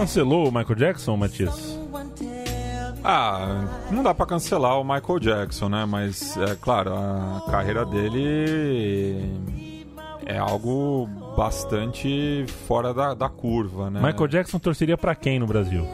cancelou 0.00 0.48
o 0.48 0.52
Michael 0.52 0.76
Jackson, 0.76 1.16
Matias? 1.16 1.78
Ah, 3.04 3.64
não 3.90 4.02
dá 4.02 4.14
pra 4.14 4.24
cancelar 4.24 4.80
o 4.80 4.84
Michael 4.84 5.20
Jackson, 5.20 5.68
né? 5.68 5.84
Mas 5.84 6.36
é 6.38 6.54
claro, 6.54 6.94
a 6.94 7.42
carreira 7.50 7.84
dele 7.84 9.22
é 10.24 10.38
algo 10.38 11.06
bastante 11.36 12.46
fora 12.66 12.94
da, 12.94 13.12
da 13.12 13.28
curva, 13.28 13.90
né? 13.90 14.00
Michael 14.02 14.28
Jackson 14.28 14.58
torceria 14.58 14.96
pra 14.96 15.14
quem 15.14 15.38
no 15.38 15.46
Brasil? 15.46 15.86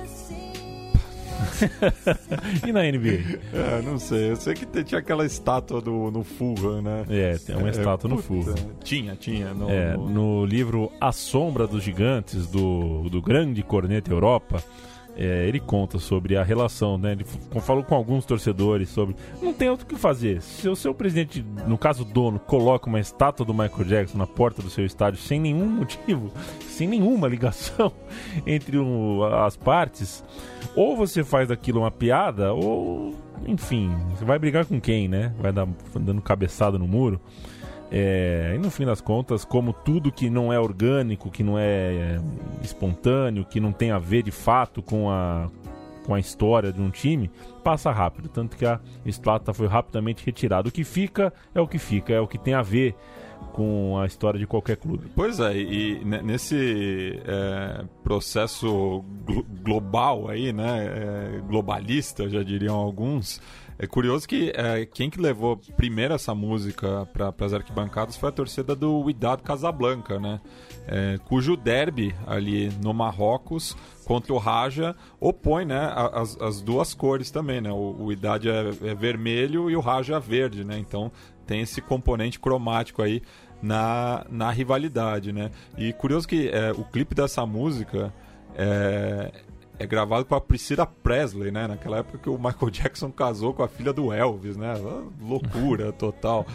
e 2.66 2.72
na 2.72 2.82
NBA? 2.82 3.38
É, 3.52 3.82
não 3.82 3.98
sei. 3.98 4.30
Eu 4.30 4.36
sei 4.36 4.54
que 4.54 4.66
tinha 4.84 4.98
aquela 5.00 5.24
estátua 5.24 5.80
do, 5.80 6.10
no 6.10 6.22
Fulham, 6.24 6.82
né? 6.82 7.04
É, 7.08 7.38
tem 7.38 7.56
uma 7.56 7.70
estátua 7.70 8.08
no 8.08 8.18
Fulham. 8.18 8.54
Tinha, 8.82 9.14
tinha. 9.16 9.52
No, 9.54 9.70
É, 9.70 9.96
no- 9.96 10.08
no 10.08 10.44
livro 10.46 10.90
A 11.00 11.12
Sombra 11.12 11.66
dos 11.66 11.82
Gigantes, 11.82 12.46
do, 12.46 13.08
do 13.08 13.20
grande 13.22 13.62
corneta 13.62 14.10
Europa, 14.12 14.62
é, 15.16 15.46
ele 15.48 15.58
conta 15.58 15.98
sobre 15.98 16.36
a 16.36 16.42
relação, 16.42 16.98
né? 16.98 17.12
Ele 17.12 17.24
falou 17.60 17.82
com 17.82 17.94
alguns 17.94 18.24
torcedores 18.26 18.88
sobre. 18.90 19.16
Não 19.40 19.52
tem 19.52 19.70
outro 19.70 19.86
que 19.86 19.96
fazer. 19.96 20.42
Se 20.42 20.68
o 20.68 20.76
seu 20.76 20.94
presidente, 20.94 21.44
no 21.66 21.78
caso 21.78 22.04
dono, 22.04 22.38
coloca 22.38 22.86
uma 22.88 23.00
estátua 23.00 23.44
do 23.46 23.54
Michael 23.54 23.84
Jackson 23.84 24.18
na 24.18 24.26
porta 24.26 24.60
do 24.60 24.68
seu 24.68 24.84
estádio 24.84 25.18
sem 25.20 25.40
nenhum 25.40 25.66
motivo, 25.66 26.30
sem 26.68 26.86
nenhuma 26.86 27.26
ligação 27.28 27.90
entre 28.46 28.76
o- 28.78 29.24
as 29.24 29.56
partes, 29.56 30.22
ou 30.74 30.96
você 30.96 31.24
faz 31.24 31.48
daquilo 31.48 31.80
uma 31.80 31.90
piada, 31.90 32.52
ou. 32.52 33.14
Enfim, 33.46 33.94
você 34.10 34.24
vai 34.24 34.38
brigar 34.38 34.64
com 34.64 34.80
quem, 34.80 35.08
né? 35.08 35.32
Vai 35.38 35.52
dar 35.52 35.68
dando 35.94 36.22
cabeçada 36.22 36.78
no 36.78 36.86
muro. 36.88 37.20
É, 37.90 38.52
e 38.54 38.58
no 38.58 38.70
fim 38.70 38.84
das 38.84 39.00
contas, 39.00 39.44
como 39.44 39.72
tudo 39.72 40.10
que 40.10 40.28
não 40.28 40.52
é 40.52 40.58
orgânico, 40.58 41.30
que 41.30 41.42
não 41.42 41.58
é, 41.58 41.64
é, 41.66 42.20
espontâneo, 42.62 43.44
que 43.44 43.60
não 43.60 43.72
tem 43.72 43.90
a 43.92 43.98
ver 43.98 44.22
de 44.22 44.30
fato 44.32 44.82
com 44.82 45.08
a, 45.10 45.48
com 46.04 46.12
a 46.14 46.18
história 46.18 46.72
de 46.72 46.80
um 46.80 46.90
time, 46.90 47.30
passa 47.62 47.92
rápido. 47.92 48.28
Tanto 48.28 48.56
que 48.56 48.66
a 48.66 48.80
estátua 49.04 49.54
foi 49.54 49.66
rapidamente 49.68 50.24
retirada. 50.26 50.68
O 50.68 50.72
que 50.72 50.82
fica 50.84 51.32
é 51.54 51.60
o 51.60 51.68
que 51.68 51.78
fica, 51.78 52.12
é 52.12 52.20
o 52.20 52.26
que 52.26 52.38
tem 52.38 52.54
a 52.54 52.62
ver 52.62 52.94
com 53.52 53.98
a 53.98 54.04
história 54.06 54.38
de 54.38 54.46
qualquer 54.46 54.76
clube. 54.76 55.06
Pois 55.14 55.40
é, 55.40 55.56
e 55.56 56.04
ne- 56.04 56.22
nesse 56.22 57.20
é, 57.24 57.84
processo 58.02 59.02
glo- 59.24 59.46
global 59.62 60.28
aí, 60.28 60.52
né, 60.52 60.86
é, 60.86 61.40
globalista, 61.48 62.28
já 62.28 62.42
diriam 62.42 62.74
alguns, 62.74 63.40
é 63.78 63.86
curioso 63.86 64.26
que 64.26 64.52
é, 64.54 64.86
quem 64.86 65.10
que 65.10 65.20
levou 65.20 65.56
primeiro 65.76 66.14
essa 66.14 66.34
música 66.34 67.06
para 67.12 67.34
as 67.40 67.52
arquibancadas 67.52 68.16
foi 68.16 68.28
a 68.28 68.32
torcida 68.32 68.74
do 68.74 69.00
Wydad 69.00 69.42
Casablanca, 69.42 70.18
né, 70.18 70.40
é, 70.86 71.18
cujo 71.26 71.56
derby 71.56 72.14
ali 72.26 72.70
no 72.82 72.94
Marrocos 72.94 73.76
contra 74.04 74.32
o 74.32 74.38
Raja 74.38 74.94
opõe, 75.20 75.64
né, 75.64 75.92
as, 76.12 76.40
as 76.40 76.62
duas 76.62 76.94
cores 76.94 77.30
também, 77.30 77.60
né, 77.60 77.70
o, 77.70 77.96
o 77.98 78.04
Wydad 78.06 78.48
é, 78.48 78.90
é 78.90 78.94
vermelho 78.94 79.70
e 79.70 79.76
o 79.76 79.80
Raja 79.80 80.16
é 80.16 80.20
verde, 80.20 80.64
né, 80.64 80.78
então 80.78 81.10
tem 81.46 81.60
esse 81.60 81.80
componente 81.80 82.40
cromático 82.40 83.02
aí 83.02 83.22
na, 83.62 84.26
na 84.28 84.50
rivalidade, 84.50 85.32
né? 85.32 85.50
E 85.78 85.92
curioso 85.92 86.26
que 86.26 86.48
é, 86.48 86.72
o 86.72 86.84
clipe 86.84 87.14
dessa 87.14 87.46
música 87.46 88.12
é, 88.54 89.30
é 89.78 89.86
gravado 89.86 90.24
com 90.24 90.34
a 90.34 90.40
Priscilla 90.40 90.86
Presley, 90.86 91.50
né? 91.50 91.66
Naquela 91.66 91.98
época 91.98 92.18
que 92.18 92.30
o 92.30 92.38
Michael 92.38 92.70
Jackson 92.70 93.10
casou 93.10 93.52
com 93.52 93.62
a 93.62 93.68
filha 93.68 93.92
do 93.92 94.12
Elvis, 94.12 94.56
né? 94.56 94.74
Loucura 95.20 95.92
total. 95.94 96.46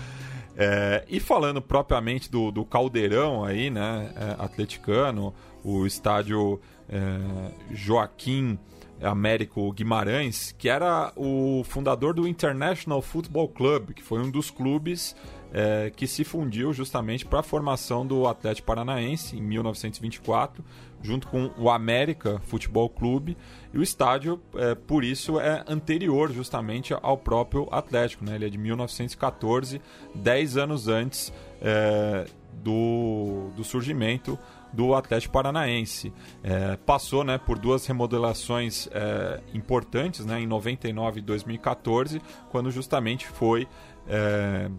É, 0.55 1.05
e 1.07 1.19
falando 1.19 1.61
propriamente 1.61 2.29
do, 2.29 2.51
do 2.51 2.65
caldeirão 2.65 3.43
aí, 3.43 3.69
né? 3.69 4.11
é, 4.15 4.43
atleticano, 4.43 5.33
o 5.63 5.85
estádio 5.85 6.59
é, 6.89 7.53
Joaquim 7.71 8.59
Américo 9.01 9.71
Guimarães, 9.71 10.53
que 10.57 10.69
era 10.69 11.11
o 11.15 11.63
fundador 11.65 12.13
do 12.13 12.27
International 12.27 13.01
Football 13.01 13.49
Club, 13.49 13.93
que 13.93 14.03
foi 14.03 14.19
um 14.19 14.29
dos 14.29 14.51
clubes 14.51 15.15
é, 15.51 15.91
que 15.95 16.07
se 16.07 16.23
fundiu 16.23 16.71
justamente 16.71 17.25
para 17.25 17.39
a 17.39 17.43
formação 17.43 18.05
do 18.05 18.27
Atlético 18.27 18.67
Paranaense 18.67 19.35
em 19.35 19.41
1924, 19.41 20.63
junto 21.01 21.27
com 21.27 21.51
o 21.57 21.69
América 21.69 22.39
Futebol 22.45 22.89
Clube. 22.89 23.37
E 23.73 23.77
o 23.77 23.83
estádio, 23.83 24.41
é, 24.55 24.75
por 24.75 25.03
isso, 25.03 25.39
é 25.39 25.63
anterior 25.67 26.31
justamente 26.31 26.93
ao 27.01 27.17
próprio 27.17 27.67
Atlético. 27.71 28.25
Né? 28.25 28.35
Ele 28.35 28.45
é 28.45 28.49
de 28.49 28.57
1914, 28.57 29.81
10 30.13 30.57
anos 30.57 30.87
antes 30.87 31.33
é, 31.61 32.25
do, 32.53 33.49
do 33.55 33.63
surgimento 33.63 34.37
do 34.73 34.95
Atlético 34.95 35.33
Paranaense. 35.33 36.13
É, 36.43 36.77
passou 36.77 37.23
né, 37.23 37.37
por 37.37 37.59
duas 37.59 37.85
remodelações 37.85 38.87
é, 38.91 39.41
importantes 39.53 40.25
né, 40.25 40.39
em 40.39 40.47
99 40.47 41.19
e 41.19 41.21
2014, 41.23 42.21
quando 42.49 42.71
justamente 42.71 43.27
foi 43.27 43.67
é, 44.07 44.69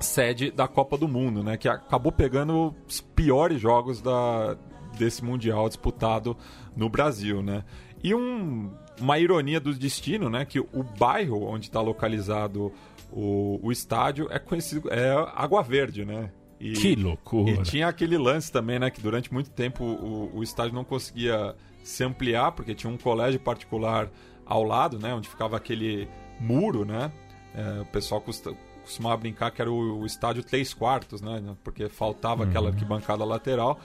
sede 0.00 0.50
da 0.50 0.66
Copa 0.66 0.96
do 0.96 1.08
Mundo, 1.08 1.42
né, 1.42 1.56
que 1.56 1.68
acabou 1.68 2.12
pegando 2.12 2.74
os 2.88 3.00
piores 3.00 3.60
jogos 3.60 4.00
da, 4.00 4.56
desse 4.98 5.24
Mundial 5.24 5.68
disputado 5.68 6.36
no 6.76 6.88
Brasil. 6.88 7.42
Né. 7.42 7.64
E 8.02 8.14
um, 8.14 8.70
uma 9.00 9.18
ironia 9.18 9.60
do 9.60 9.72
destino, 9.74 10.28
né, 10.30 10.44
que 10.44 10.58
o 10.60 10.82
bairro 10.98 11.44
onde 11.44 11.66
está 11.66 11.80
localizado 11.80 12.72
o, 13.12 13.60
o 13.62 13.70
estádio 13.72 14.26
é 14.30 14.38
conhecido 14.38 14.88
é 14.92 15.12
Água 15.34 15.62
Verde, 15.62 16.04
né? 16.04 16.30
E- 16.58 16.72
Que 16.72 16.94
loucura. 16.96 17.50
e 17.50 17.62
tinha 17.62 17.86
aquele 17.86 18.16
lance 18.18 18.50
também, 18.50 18.78
né? 18.78 18.90
Que 18.90 19.00
durante 19.00 19.32
muito 19.32 19.50
tempo 19.50 19.84
o, 19.84 20.38
o 20.38 20.42
estádio 20.42 20.74
não 20.74 20.84
conseguia 20.84 21.54
se 21.84 22.02
ampliar, 22.02 22.52
porque 22.52 22.74
tinha 22.74 22.92
um 22.92 22.96
colégio 22.96 23.38
particular 23.38 24.10
ao 24.44 24.64
lado, 24.64 24.98
né? 24.98 25.14
Onde 25.14 25.28
ficava 25.28 25.56
aquele 25.56 26.08
muro, 26.40 26.84
né? 26.84 27.12
É, 27.54 27.80
o 27.82 27.86
pessoal 27.86 28.20
custa- 28.20 28.54
costumava 28.82 29.16
brincar 29.18 29.50
que 29.50 29.60
era 29.60 29.70
o, 29.70 30.00
o 30.00 30.06
estádio 30.06 30.42
três 30.42 30.72
quartos, 30.74 31.20
né? 31.20 31.42
Porque 31.62 31.88
faltava 31.88 32.44
aquela 32.44 32.70
arquibancada 32.70 33.24
lateral. 33.24 33.78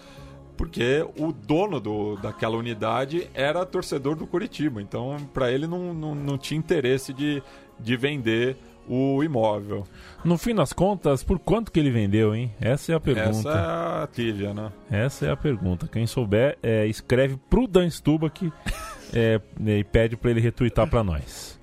Porque 0.57 1.05
o 1.17 1.31
dono 1.31 1.79
do, 1.79 2.15
daquela 2.17 2.57
unidade 2.57 3.29
era 3.33 3.65
torcedor 3.65 4.15
do 4.15 4.27
Curitiba. 4.27 4.81
Então, 4.81 5.17
para 5.33 5.51
ele 5.51 5.67
não, 5.67 5.93
não, 5.93 6.15
não 6.15 6.37
tinha 6.37 6.57
interesse 6.57 7.13
de, 7.13 7.41
de 7.79 7.97
vender 7.97 8.57
o 8.87 9.23
imóvel. 9.23 9.85
No 10.23 10.37
fim 10.37 10.53
das 10.53 10.73
contas, 10.73 11.23
por 11.23 11.39
quanto 11.39 11.71
que 11.71 11.79
ele 11.79 11.91
vendeu, 11.91 12.35
hein? 12.35 12.51
Essa 12.59 12.93
é 12.93 12.95
a 12.95 12.99
pergunta. 12.99 13.29
Essa 13.29 13.49
é 13.49 14.03
a 14.03 14.09
tívia, 14.11 14.53
né? 14.53 14.71
Essa 14.89 15.25
é 15.27 15.31
a 15.31 15.37
pergunta. 15.37 15.87
Quem 15.87 16.05
souber, 16.05 16.57
é, 16.61 16.85
escreve 16.87 17.37
pro 17.49 17.67
Dan 17.67 17.89
Stubach 17.89 18.51
é, 19.13 19.39
e 19.59 19.83
pede 19.83 20.17
pra 20.17 20.31
ele 20.31 20.41
retweetar 20.41 20.87
pra 20.87 21.03
nós. 21.03 21.59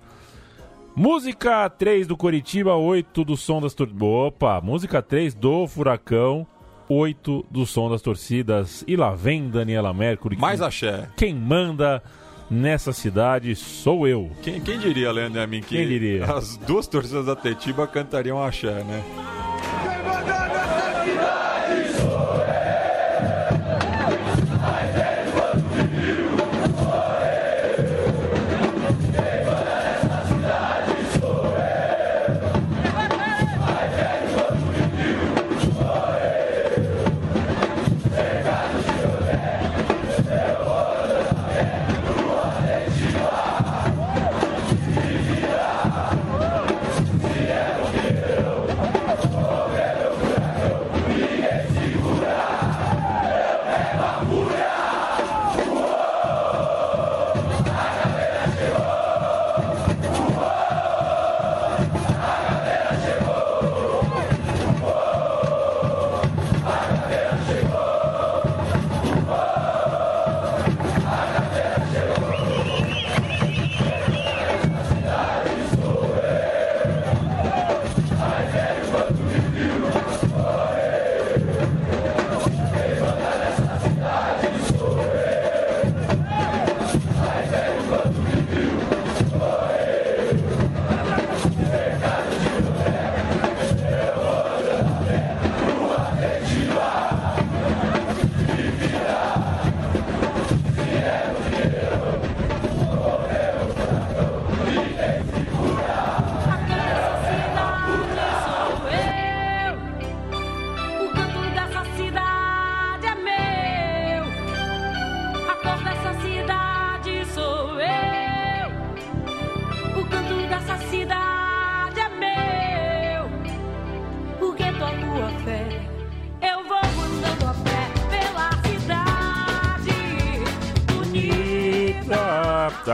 Música 0.95 1.69
3 1.71 2.07
do 2.09 2.17
Coritiba, 2.17 2.75
8 2.75 3.25
do 3.25 3.37
som 3.37 3.61
das. 3.61 3.77
Opa, 4.01 4.61
música 4.61 5.01
3 5.01 5.33
do 5.33 5.67
Furacão, 5.69 6.45
8 6.89 7.47
do 7.51 7.67
som 7.67 7.91
das 7.91 8.01
torcidas. 8.03 8.85
E 8.87 8.97
lá 8.97 9.15
vem 9.15 9.49
Daniela 9.49 9.93
Mercury. 9.93 10.37
Mais 10.37 10.61
axé. 10.63 11.09
Quem 11.17 11.35
manda 11.35 12.03
nessa 12.51 12.93
cidade 12.93 13.55
sou 13.55 14.07
eu. 14.09 14.31
Quem, 14.43 14.61
quem 14.61 14.79
diria, 14.79 15.13
Leandro 15.13 15.39
e 15.41 15.43
a 15.43 15.47
mim, 15.47 15.61
que 15.61 15.77
Quem 15.77 15.87
diria? 15.87 16.25
as 16.25 16.57
duas 16.57 16.87
torcidas 16.87 17.27
da 17.27 17.37
Tetiba 17.37 17.87
cantariam 17.87 18.43
axé, 18.43 18.83
né? 18.85 19.03
O 20.55 20.58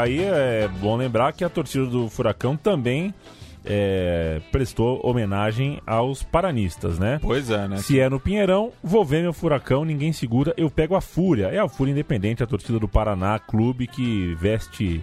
Aí 0.05 0.23
é 0.23 0.69
bom 0.81 0.97
lembrar 0.97 1.33
que 1.33 1.45
a 1.45 1.49
torcida 1.49 1.87
do 1.87 2.09
Furacão 2.09 2.57
também 2.57 3.15
é, 3.65 4.41
prestou 4.53 5.01
homenagem 5.03 5.81
aos 5.87 6.23
paranistas, 6.23 6.99
né? 6.99 7.19
Pois 7.23 7.51
é, 7.51 7.67
né? 7.67 7.79
Se 7.79 7.99
é 7.99 8.09
no 8.09 8.21
Pinheirão, 8.21 8.73
vou 8.83 9.05
ver 9.05 9.23
meu 9.23 9.33
furacão, 9.33 9.85
ninguém 9.85 10.13
segura, 10.13 10.53
eu 10.57 10.71
pego 10.71 10.95
a 10.95 11.01
Fúria. 11.01 11.47
É 11.47 11.59
a 11.59 11.69
Fúria 11.69 11.93
Independente, 11.93 12.43
a 12.43 12.47
torcida 12.47 12.79
do 12.79 12.89
Paraná, 12.89 13.39
clube 13.39 13.87
que 13.87 14.35
veste. 14.35 15.03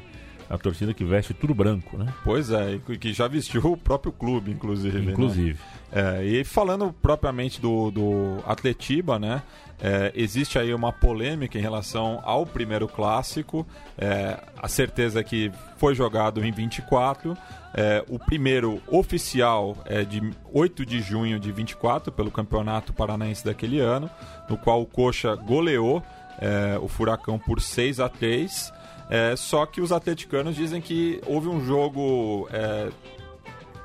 A 0.53 0.57
torcida 0.57 0.93
que 0.93 1.03
veste 1.03 1.33
tudo 1.33 1.53
branco, 1.53 1.97
né? 1.97 2.13
Pois 2.23 2.51
é, 2.51 2.79
e 2.89 2.97
que 2.97 3.13
já 3.13 3.27
vestiu 3.27 3.61
o 3.65 3.77
próprio 3.77 4.11
clube, 4.11 4.51
inclusive. 4.51 4.99
né? 4.99 5.11
Inclusive. 5.11 5.59
É, 5.91 6.23
e 6.23 6.43
falando 6.43 6.93
propriamente 7.01 7.61
do, 7.61 7.89
do 7.89 8.39
Atletiba, 8.45 9.17
né? 9.17 9.41
é, 9.81 10.11
existe 10.15 10.59
aí 10.59 10.73
uma 10.73 10.93
polêmica 10.93 11.57
em 11.57 11.61
relação 11.61 12.21
ao 12.23 12.45
primeiro 12.45 12.87
clássico. 12.87 13.65
é, 13.97 14.39
a 14.61 14.67
certeza 14.67 15.23
que 15.23 15.51
foi 15.77 15.95
jogado 15.95 16.45
em 16.45 16.51
24. 16.51 17.35
é, 17.73 18.03
o 18.07 18.19
primeiro 18.19 18.79
oficial 18.87 19.75
é 19.85 20.03
de 20.03 20.21
8 20.53 20.85
de 20.85 21.01
junho 21.01 21.39
de 21.39 21.51
24, 21.51 22.11
pelo 22.11 22.29
Campeonato 22.29 22.93
Paranaense 22.93 23.43
daquele 23.43 23.79
ano, 23.79 24.09
no 24.47 24.57
qual 24.57 24.81
o 24.81 24.85
Coxa 24.85 25.35
goleou 25.35 26.03
é, 26.39 26.77
o 26.79 26.87
Furacão 26.87 27.39
por 27.39 27.59
6 27.59 27.99
a 27.99 28.07
3 28.07 28.71
é, 29.11 29.35
só 29.35 29.65
que 29.65 29.81
os 29.81 29.91
atleticanos 29.91 30.55
dizem 30.55 30.81
que 30.81 31.21
houve 31.27 31.47
um 31.49 31.63
jogo 31.63 32.47
é, 32.51 32.89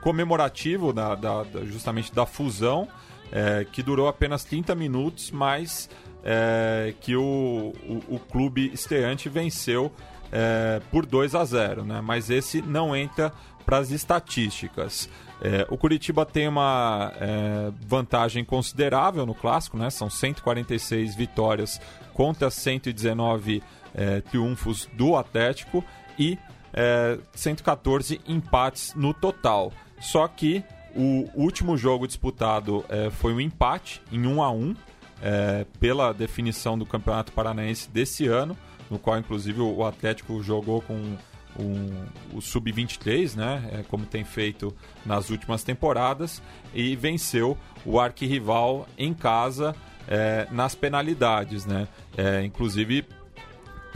comemorativo 0.00 0.92
da, 0.92 1.14
da- 1.14 1.42
da- 1.42 1.64
justamente 1.64 2.14
da 2.14 2.24
fusão, 2.24 2.88
é, 3.32 3.66
que 3.70 3.82
durou 3.82 4.06
apenas 4.08 4.44
30 4.44 4.74
minutos, 4.74 5.30
mas 5.32 5.90
é, 6.22 6.94
que 7.00 7.16
o, 7.16 7.72
o, 7.88 8.14
o 8.16 8.18
clube 8.20 8.70
estreante 8.72 9.28
venceu 9.28 9.92
é, 10.30 10.80
por 10.90 11.04
2 11.04 11.34
a 11.34 11.44
0, 11.44 11.84
né? 11.84 12.00
mas 12.00 12.30
esse 12.30 12.62
não 12.62 12.94
entra 12.94 13.32
para 13.64 13.78
as 13.78 13.90
estatísticas. 13.90 15.08
É, 15.42 15.66
o 15.68 15.76
Curitiba 15.76 16.24
tem 16.24 16.46
uma 16.48 17.12
é, 17.20 17.72
vantagem 17.86 18.44
considerável 18.44 19.26
no 19.26 19.34
clássico, 19.34 19.76
né? 19.76 19.90
são 19.90 20.08
146 20.08 21.14
vitórias 21.16 21.80
contra 22.14 22.48
119 22.48 23.62
é, 23.96 24.20
triunfos 24.20 24.88
do 24.92 25.16
Atlético 25.16 25.82
e 26.16 26.38
é, 26.72 27.18
114 27.34 28.20
empates 28.28 28.92
no 28.94 29.12
total. 29.12 29.72
Só 29.98 30.28
que 30.28 30.62
o 30.94 31.28
último 31.34 31.76
jogo 31.76 32.06
disputado 32.06 32.84
é, 32.88 33.10
foi 33.10 33.32
um 33.32 33.40
empate 33.40 34.00
em 34.12 34.26
1 34.26 34.42
a 34.42 34.50
1 34.50 34.76
é, 35.22 35.66
pela 35.80 36.12
definição 36.12 36.78
do 36.78 36.84
Campeonato 36.84 37.32
Paranaense 37.32 37.88
desse 37.90 38.26
ano, 38.26 38.56
no 38.90 38.98
qual 38.98 39.18
inclusive 39.18 39.60
o 39.60 39.84
Atlético 39.84 40.42
jogou 40.42 40.82
com 40.82 41.16
um- 41.58 42.06
o 42.34 42.40
Sub-23, 42.42 43.34
né, 43.34 43.68
é, 43.72 43.82
como 43.84 44.04
tem 44.04 44.24
feito 44.24 44.76
nas 45.06 45.30
últimas 45.30 45.62
temporadas, 45.62 46.42
e 46.74 46.94
venceu 46.94 47.56
o 47.84 47.98
arquirrival 47.98 48.86
em 48.98 49.14
casa 49.14 49.74
é, 50.08 50.46
nas 50.52 50.74
penalidades. 50.74 51.64
Né? 51.66 51.88
É, 52.16 52.44
inclusive 52.44 53.04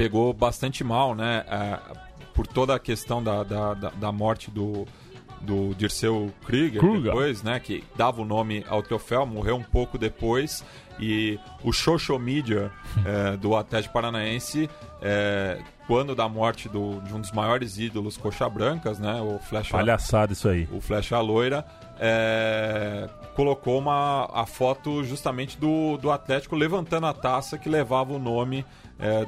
pegou 0.00 0.32
bastante 0.32 0.82
mal, 0.82 1.14
né? 1.14 1.44
é, 1.46 1.78
por 2.32 2.46
toda 2.46 2.74
a 2.74 2.78
questão 2.78 3.22
da, 3.22 3.42
da, 3.44 3.74
da, 3.74 3.90
da 3.90 4.10
morte 4.10 4.50
do, 4.50 4.86
do 5.42 5.74
Dirceu 5.74 6.32
Krieger, 6.46 6.80
Kruger. 6.80 7.02
depois, 7.02 7.42
né? 7.42 7.60
Que 7.60 7.84
dava 7.96 8.22
o 8.22 8.24
nome 8.24 8.64
ao 8.68 8.82
troféu, 8.82 9.26
morreu 9.26 9.56
um 9.56 9.62
pouco 9.62 9.98
depois. 9.98 10.64
E 10.98 11.38
o 11.62 11.70
social 11.72 12.18
media 12.18 12.70
é, 13.04 13.36
do 13.36 13.54
Atlético 13.54 13.92
Paranaense, 13.92 14.70
é, 15.02 15.58
quando 15.86 16.14
da 16.14 16.28
morte 16.28 16.66
do, 16.68 17.00
de 17.00 17.12
um 17.12 17.20
dos 17.20 17.32
maiores 17.32 17.78
ídolos 17.78 18.16
coxa 18.16 18.48
brancas, 18.48 18.98
né? 18.98 19.20
O 19.20 19.38
Flecha, 19.38 19.72
Palhaçada 19.72 20.32
isso 20.32 20.48
aí. 20.48 20.66
o 20.72 20.80
Flecha 20.80 21.20
Loira, 21.20 21.62
é, 21.98 23.06
colocou 23.34 23.78
uma, 23.78 24.30
a 24.32 24.46
foto 24.46 25.04
justamente 25.04 25.58
do, 25.58 25.98
do 25.98 26.10
Atlético 26.10 26.56
levantando 26.56 27.06
a 27.06 27.12
taça 27.12 27.58
que 27.58 27.68
levava 27.68 28.14
o 28.14 28.18
nome 28.18 28.64
é, 28.98 29.26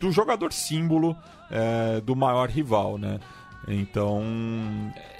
do 0.00 0.10
jogador 0.10 0.52
símbolo 0.52 1.16
é, 1.50 2.00
do 2.00 2.16
maior 2.16 2.48
rival, 2.48 2.98
né? 2.98 3.20
Então, 3.68 4.22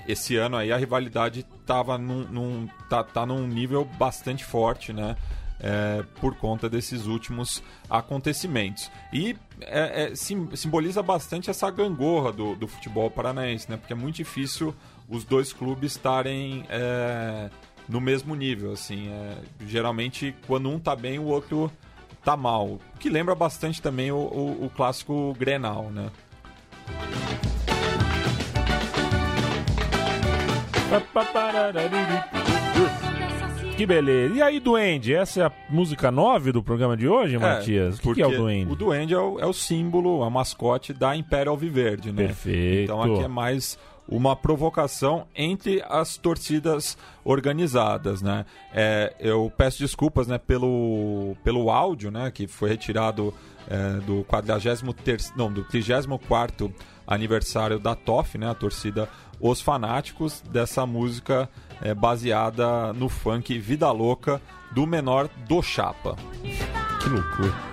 esse 0.08 0.36
ano 0.36 0.56
aí 0.56 0.72
a 0.72 0.76
rivalidade 0.76 1.44
tava 1.66 1.96
num, 1.98 2.24
num- 2.28 2.68
tá, 2.88 3.04
tá 3.04 3.24
num 3.26 3.46
nível 3.46 3.84
bastante 3.84 4.44
forte, 4.44 4.92
né? 4.92 5.14
é, 5.62 6.02
por 6.20 6.34
conta 6.36 6.70
desses 6.70 7.06
últimos 7.06 7.62
acontecimentos. 7.88 8.90
E 9.12 9.36
é, 9.60 10.04
é, 10.04 10.14
sim- 10.14 10.48
simboliza 10.56 11.02
bastante 11.02 11.50
essa 11.50 11.70
gangorra 11.70 12.32
do, 12.32 12.56
do 12.56 12.66
futebol 12.66 13.10
paranaense, 13.10 13.70
né? 13.70 13.76
Porque 13.76 13.92
é 13.92 13.96
muito 13.96 14.16
difícil 14.16 14.74
os 15.08 15.22
dois 15.24 15.52
clubes 15.52 15.92
estarem 15.92 16.64
é, 16.70 17.50
no 17.88 18.00
mesmo 18.00 18.34
nível, 18.34 18.72
assim. 18.72 19.08
é, 19.10 19.36
geralmente, 19.66 20.34
quando 20.46 20.70
um 20.70 20.78
tá 20.78 20.96
bem, 20.96 21.18
o 21.18 21.24
outro 21.26 21.70
tá 22.24 22.36
mal. 22.36 22.78
Que 22.98 23.08
lembra 23.08 23.34
bastante 23.34 23.80
também 23.80 24.10
o, 24.12 24.16
o- 24.16 24.64
o 24.66 24.70
clássico 24.70 25.34
Grenal, 25.38 25.84
né? 25.90 26.10
Que 33.80 33.86
beleza. 33.86 34.34
E 34.34 34.42
aí, 34.42 34.60
Duende? 34.60 35.14
Essa 35.14 35.40
é 35.40 35.44
a 35.46 35.52
música 35.70 36.10
9 36.10 36.52
do 36.52 36.62
programa 36.62 36.94
de 36.94 37.08
hoje, 37.08 37.38
Matias? 37.38 37.98
O 37.98 38.02
que, 38.02 38.16
que 38.16 38.22
é 38.22 38.26
o 38.26 38.30
Duende? 38.30 38.70
O 38.70 38.76
Duende 38.76 39.14
é 39.14 39.18
o, 39.18 39.40
é 39.40 39.46
o 39.46 39.54
símbolo, 39.54 40.22
a 40.22 40.28
mascote 40.28 40.92
da 40.92 41.16
Império 41.16 41.50
Alviverde, 41.50 42.12
né? 42.12 42.26
Perfeito. 42.26 42.82
Então 42.92 43.02
aqui 43.02 43.24
é 43.24 43.28
mais 43.28 43.78
uma 44.06 44.36
provocação 44.36 45.26
entre 45.34 45.82
as 45.88 46.18
torcidas 46.18 46.98
organizadas, 47.24 48.20
né? 48.20 48.44
É, 48.74 49.14
eu 49.18 49.50
peço 49.56 49.78
desculpas, 49.78 50.26
né, 50.26 50.36
pelo, 50.36 51.34
pelo 51.42 51.70
áudio, 51.70 52.10
né, 52.10 52.30
que 52.30 52.46
foi 52.46 52.68
retirado 52.68 53.32
é, 53.66 53.94
do 54.00 54.24
43 54.24 55.32
não, 55.34 55.50
do 55.50 55.64
34º 55.64 56.70
aniversário 57.06 57.78
da 57.78 57.94
TOF, 57.94 58.36
né, 58.36 58.50
a 58.50 58.54
torcida 58.54 59.08
Os 59.40 59.62
Fanáticos, 59.62 60.42
dessa 60.42 60.84
música 60.84 61.48
é, 61.82 61.94
baseada 61.94 62.92
no 62.92 63.08
funk 63.08 63.58
Vida 63.58 63.90
Louca 63.90 64.40
do 64.70 64.86
menor 64.86 65.28
do 65.48 65.62
Chapa. 65.62 66.16
Que 66.42 67.08
loucura. 67.08 67.70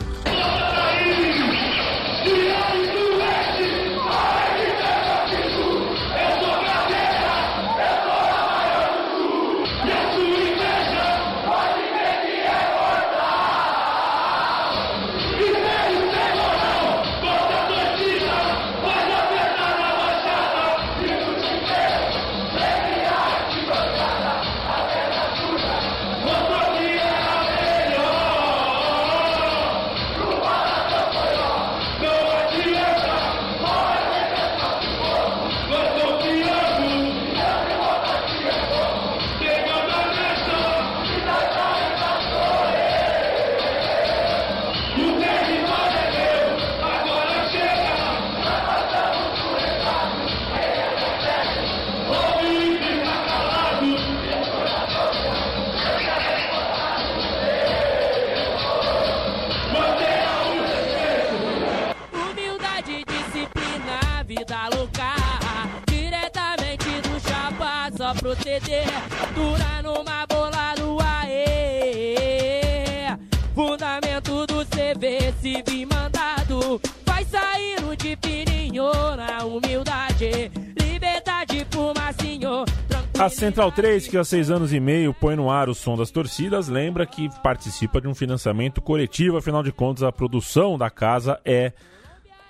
A 83.19 83.29
Central 83.29 83.71
3, 83.71 84.07
que 84.07 84.15
há 84.15 84.23
seis 84.23 84.51
anos 84.51 84.71
e 84.71 84.79
meio 84.79 85.11
põe 85.11 85.35
no 85.35 85.49
ar 85.49 85.69
o 85.69 85.73
som 85.73 85.97
das 85.97 86.11
torcidas, 86.11 86.67
lembra 86.67 87.03
que 87.03 87.27
participa 87.41 87.99
de 87.99 88.07
um 88.07 88.13
financiamento 88.13 88.79
coletivo, 88.79 89.37
afinal 89.37 89.63
de 89.63 89.71
contas, 89.71 90.03
a 90.03 90.11
produção 90.11 90.77
da 90.77 90.91
casa 90.91 91.39
é 91.43 91.73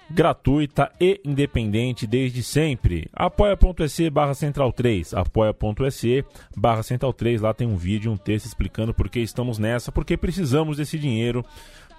gratuita 0.09 0.91
e 0.99 1.21
independente 1.23 2.05
desde 2.05 2.43
sempre. 2.43 3.09
apoia.se 3.13 4.09
barra 4.09 4.33
central 4.33 4.73
3, 4.73 5.13
apoia.se 5.13 6.25
barra 6.55 6.83
central 6.83 7.13
3, 7.13 7.39
lá 7.41 7.53
tem 7.53 7.65
um 7.65 7.77
vídeo, 7.77 8.11
um 8.11 8.17
texto 8.17 8.47
explicando 8.47 8.93
por 8.93 9.07
que 9.07 9.21
estamos 9.21 9.57
nessa, 9.57 9.89
porque 9.89 10.17
precisamos 10.17 10.75
desse 10.75 10.99
dinheiro 10.99 11.45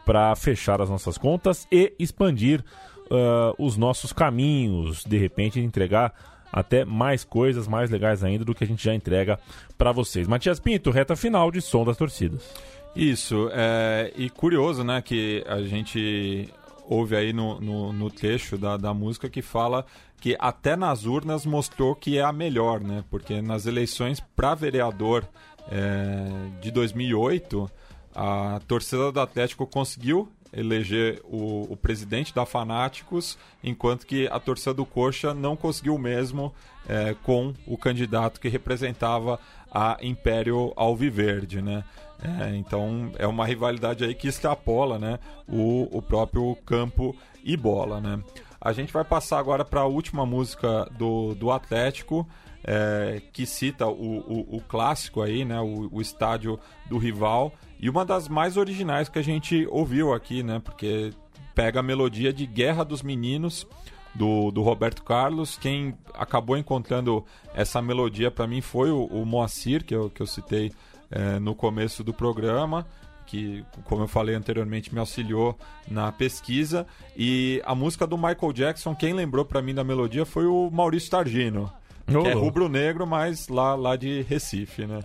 para 0.05 0.37
fechar 0.37 0.83
as 0.83 0.91
nossas 0.91 1.17
contas 1.17 1.67
e 1.73 1.95
expandir 1.99 2.63
ah, 3.11 3.55
os 3.59 3.79
nossos 3.79 4.13
caminhos, 4.13 5.05
de 5.05 5.17
repente 5.17 5.59
entregar 5.59 6.38
até 6.53 6.85
mais 6.85 7.25
coisas 7.25 7.69
mais 7.69 7.91
legais 7.91 8.25
ainda 8.25 8.45
do 8.45 8.55
que 8.55 8.65
a 8.65 8.67
gente 8.67 8.83
já 8.83 8.95
entrega 8.95 9.39
para 9.77 9.93
vocês. 9.93 10.27
Matias 10.27 10.61
Pinto, 10.61 10.91
reta 10.91 11.17
final 11.17 11.51
de 11.51 11.61
som 11.61 11.85
das 11.85 11.97
torcidas. 11.97 12.49
Isso, 12.95 13.49
é, 13.53 14.13
e 14.17 14.29
curioso, 14.29 14.83
né, 14.83 15.01
que 15.01 15.45
a 15.47 15.61
gente 15.63 16.49
ouve 16.89 17.15
aí 17.15 17.33
no, 17.33 17.61
no, 17.61 17.93
no 17.93 18.11
trecho 18.11 18.57
da, 18.57 18.77
da 18.77 18.95
música 18.95 19.29
que 19.29 19.43
fala 19.43 19.85
que 20.21 20.37
até 20.41 20.75
nas 20.75 21.05
urnas 21.05 21.47
mostrou 21.47 21.95
que 21.95 22.19
é 22.19 22.23
a 22.23 22.33
melhor, 22.33 22.81
né, 22.81 23.05
porque 23.11 23.41
nas 23.41 23.67
eleições 23.67 24.21
para 24.35 24.55
vereador 24.55 25.29
é, 25.71 26.27
de 26.61 26.71
2008, 26.71 27.71
a 28.15 28.61
torcida 28.67 29.13
do 29.13 29.21
Atlético 29.21 29.67
conseguiu 29.67 30.29
eleger 30.53 31.21
o, 31.25 31.67
o 31.71 31.77
presidente 31.77 32.35
da 32.35 32.47
Fanáticos, 32.47 33.39
enquanto 33.63 34.07
que 34.07 34.27
a 34.29 34.39
torcida 34.41 34.75
do 34.75 34.87
Coxa 34.87 35.35
não 35.35 35.57
conseguiu 35.57 35.99
mesmo 35.99 36.55
é, 36.89 37.15
com 37.23 37.55
o 37.67 37.77
candidato 37.77 38.41
que 38.41 38.49
representava 38.49 39.39
a 39.71 39.99
Império 40.01 40.73
Alviverde, 40.77 41.61
né? 41.61 41.85
É, 42.23 42.57
então 42.57 43.13
é 43.17 43.27
uma 43.27 43.47
rivalidade 43.47 44.05
aí 44.05 44.13
que 44.15 44.27
extrapola, 44.27 44.99
né, 44.99 45.21
o, 45.47 45.89
o 45.97 46.03
próprio 46.03 46.57
campo 46.67 47.15
e 47.45 47.57
bola, 47.57 48.01
né? 48.01 48.21
A 48.61 48.73
gente 48.73 48.93
vai 48.93 49.05
passar 49.05 49.39
agora 49.39 49.65
para 49.65 49.83
a 49.83 49.87
última 49.87 50.27
música 50.27 50.85
do, 50.99 51.35
do 51.37 51.53
Atlético, 51.53 52.27
é, 52.65 53.23
que 53.33 53.47
cita 53.47 53.87
o, 53.87 54.19
o, 54.19 54.57
o 54.57 54.61
clássico 54.61 55.23
aí, 55.23 55.45
né, 55.45 55.61
o, 55.61 55.89
o 55.93 56.01
estádio 56.01 56.59
do 56.87 56.99
rival, 56.99 57.53
e 57.79 57.89
uma 57.89 58.05
das 58.05 58.29
mais 58.29 58.57
originais 58.57 59.09
que 59.09 59.19
a 59.19 59.23
gente 59.23 59.67
ouviu 59.71 60.13
aqui, 60.13 60.43
né, 60.43 60.61
porque 60.65 61.13
pega 61.55 61.81
a 61.81 61.83
melodia 61.83 62.33
de 62.33 62.47
Guerra 62.47 62.85
dos 62.85 63.03
Meninos, 63.03 63.67
do, 64.15 64.51
do 64.51 64.63
Roberto 64.63 65.03
Carlos. 65.03 65.57
Quem 65.57 65.97
acabou 66.15 66.57
encontrando 66.57 67.25
essa 67.55 67.81
melodia 67.81 68.31
para 68.31 68.47
mim 68.47 68.61
foi 68.61 68.91
o, 68.91 69.05
o 69.05 69.25
Moacir, 69.25 69.85
que 69.85 69.95
eu, 69.95 70.11
que 70.11 70.21
eu 70.21 70.27
citei 70.27 70.73
é, 71.11 71.39
no 71.39 71.55
começo 71.55 72.03
do 72.03 72.13
programa. 72.13 72.87
Que, 73.27 73.63
como 73.85 74.05
eu 74.05 74.09
falei 74.09 74.35
anteriormente, 74.35 74.93
me 74.93 74.99
auxiliou 74.99 75.57
na 75.87 76.11
pesquisa. 76.11 76.87
E 77.17 77.63
a 77.67 77.75
música 77.75 78.07
do 78.07 78.17
Michael 78.17 78.53
Jackson, 78.55 78.95
quem 78.95 79.13
lembrou 79.13 79.45
para 79.45 79.61
mim 79.61 79.75
da 79.75 79.85
melodia 79.85 80.25
foi 80.25 80.47
o 80.47 80.71
Maurício 80.71 81.11
Targino, 81.11 81.71
que 82.07 82.17
é 82.17 82.33
rubro-negro, 82.33 83.07
mas 83.07 83.49
lá, 83.49 83.75
lá 83.75 83.97
de 83.97 84.23
Recife, 84.23 84.87
né? 84.87 85.01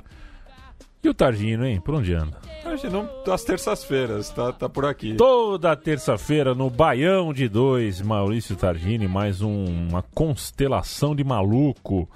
E 1.03 1.09
o 1.09 1.13
Targino, 1.13 1.65
hein? 1.65 1.81
Por 1.81 1.95
onde 1.95 2.13
anda? 2.13 2.37
Targino, 2.63 3.09
às 3.29 3.43
terças-feiras, 3.43 4.29
tá, 4.29 4.53
tá 4.53 4.69
por 4.69 4.85
aqui. 4.85 5.15
Toda 5.15 5.75
terça-feira 5.75 6.55
no 6.55 6.69
Baião 6.69 7.33
de 7.33 7.49
Dois, 7.49 8.01
Maurício 8.01 8.55
Targini, 8.55 9.05
mais 9.07 9.41
um- 9.41 9.65
uma 9.89 10.01
constelação 10.13 11.13
de 11.13 11.23
maluco. 11.23 12.09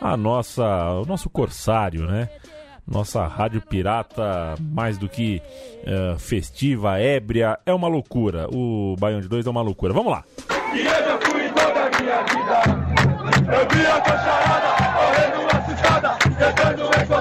A 0.00 0.14
nossa, 0.16 0.64
o 1.00 1.06
nosso 1.06 1.30
corsário, 1.30 2.06
né? 2.06 2.28
Nossa 2.86 3.26
rádio 3.26 3.62
pirata, 3.62 4.54
mais 4.60 4.98
do 4.98 5.08
que 5.08 5.40
eh, 5.86 6.16
festiva, 6.18 6.98
ébria, 7.00 7.58
é 7.64 7.72
uma 7.72 7.88
loucura. 7.88 8.46
O 8.52 8.94
Baião 8.98 9.20
de 9.22 9.28
Dois 9.28 9.46
é 9.46 9.50
uma 9.50 9.62
loucura. 9.62 9.94
Vamos 9.94 10.12
lá. 10.12 10.22
E 10.74 10.80
eu 10.80 10.84
já 10.84 11.18
fui 11.22 11.48
toda 11.48 11.80
a 11.80 11.90
minha 12.02 12.22
vida. 12.24 13.54
Eu 13.56 13.68
vi 13.78 13.86
a 13.86 14.00
cacharada 14.02 14.68
correndo 14.92 15.66
ciscada, 15.66 16.16
tentando 16.20 16.84
encontrar 16.84 17.13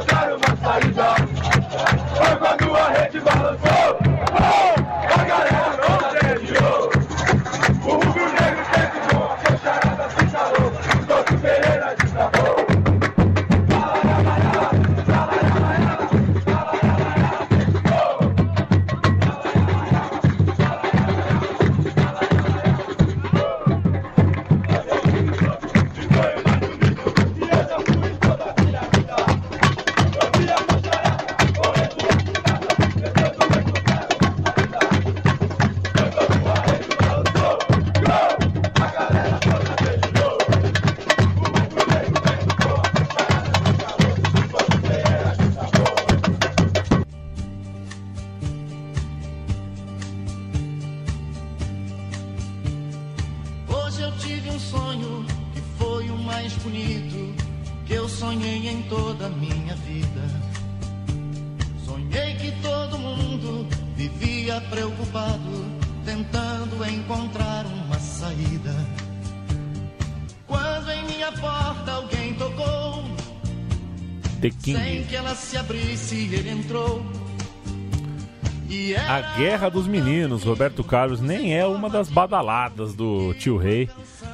Guerra 79.38 79.70
dos 79.70 79.88
Meninos, 79.88 80.44
Roberto 80.44 80.84
Carlos, 80.84 81.20
nem 81.20 81.58
é 81.58 81.66
uma 81.66 81.90
das 81.90 82.08
badaladas 82.10 82.94
do 82.94 83.34
tio 83.34 83.58
Rei. 83.58 83.90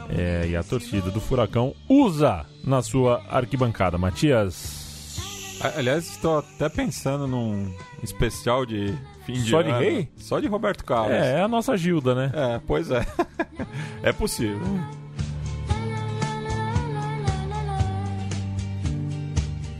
É, 0.09 0.47
e 0.49 0.55
a 0.55 0.63
torcida 0.63 1.09
do 1.09 1.21
Furacão 1.21 1.73
usa 1.87 2.45
na 2.63 2.81
sua 2.81 3.21
arquibancada. 3.29 3.97
Matias, 3.97 4.79
Aliás, 5.75 6.09
estou 6.09 6.39
até 6.39 6.69
pensando 6.69 7.27
num 7.27 7.73
especial 8.01 8.65
de 8.65 8.93
fim 9.25 9.33
de 9.33 9.49
Só 9.49 9.61
de 9.61 9.69
ano. 9.69 9.79
rei? 9.79 10.09
Só 10.15 10.39
de 10.39 10.47
Roberto 10.47 10.85
Carlos. 10.85 11.11
é, 11.11 11.39
é 11.39 11.41
a 11.41 11.47
nossa 11.49 11.75
Gilda, 11.75 12.15
né? 12.15 12.31
É, 12.33 12.61
pois 12.65 12.89
é. 12.91 13.05
é 14.01 14.13
possível. 14.13 14.59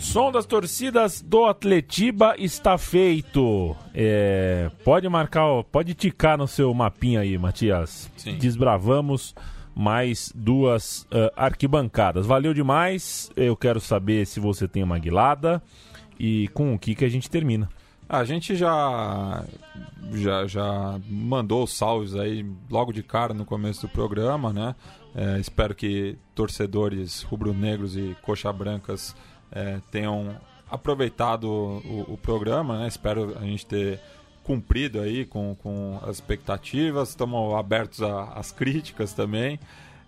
Som 0.10 0.32
das 0.32 0.48
torcidas 0.48 1.22
do 1.22 1.46
Atletiba 1.46 2.34
está 2.40 2.80
feito. 2.80 3.76
É, 3.94 4.72
pode 4.84 5.08
marcar, 5.08 5.64
pode 5.66 5.94
ticar 5.94 6.36
no 6.36 6.48
seu 6.48 6.74
mapinha 6.74 7.20
aí, 7.20 7.38
Matias. 7.38 8.10
Sim. 8.18 8.36
Desbravamos 8.40 9.36
mais 9.76 10.34
duas 10.34 11.06
ah, 11.12 11.32
arquibancadas. 11.46 12.26
Valeu 12.26 12.56
demais. 12.56 13.30
Eu 13.36 13.56
quero 13.56 13.80
saber 13.80 14.26
se 14.26 14.40
você 14.40 14.68
tem 14.68 14.82
uma 14.82 14.98
guilada 14.98 15.62
e 16.20 16.48
com 16.56 16.74
o 16.74 16.80
que 16.80 16.96
que 16.96 17.06
a 17.06 17.10
gente 17.10 17.30
termina. 17.30 17.70
A 18.10 18.24
gente 18.24 18.56
já, 18.56 19.46
já, 20.12 20.48
já 20.48 21.00
mandou 21.08 21.66
os 21.66 21.78
salves 21.78 22.16
aí 22.16 22.44
logo 22.68 22.92
de 22.92 23.04
cara 23.04 23.32
no 23.32 23.46
começo 23.46 23.82
do 23.82 23.90
programa, 23.90 24.52
né? 24.52 24.76
É, 25.14 25.40
espero 25.40 25.76
que 25.76 26.18
torcedores 26.34 27.22
rubro-negros 27.22 27.96
e 27.96 28.18
coxa-brancas 28.24 29.16
é, 29.52 29.80
tenham 29.92 30.36
aproveitado 30.70 31.46
o, 31.46 32.06
o 32.14 32.18
programa, 32.18 32.80
né? 32.80 32.88
Espero 32.88 33.36
a 33.40 33.42
gente 33.42 33.66
ter 33.66 34.00
cumprido 34.44 35.00
aí 35.00 35.26
com, 35.26 35.56
com 35.62 36.00
as 36.04 36.18
expectativas. 36.18 37.10
Estamos 37.10 37.54
abertos 37.56 38.02
às 38.02 38.52
críticas 38.52 39.14
também. 39.14 39.60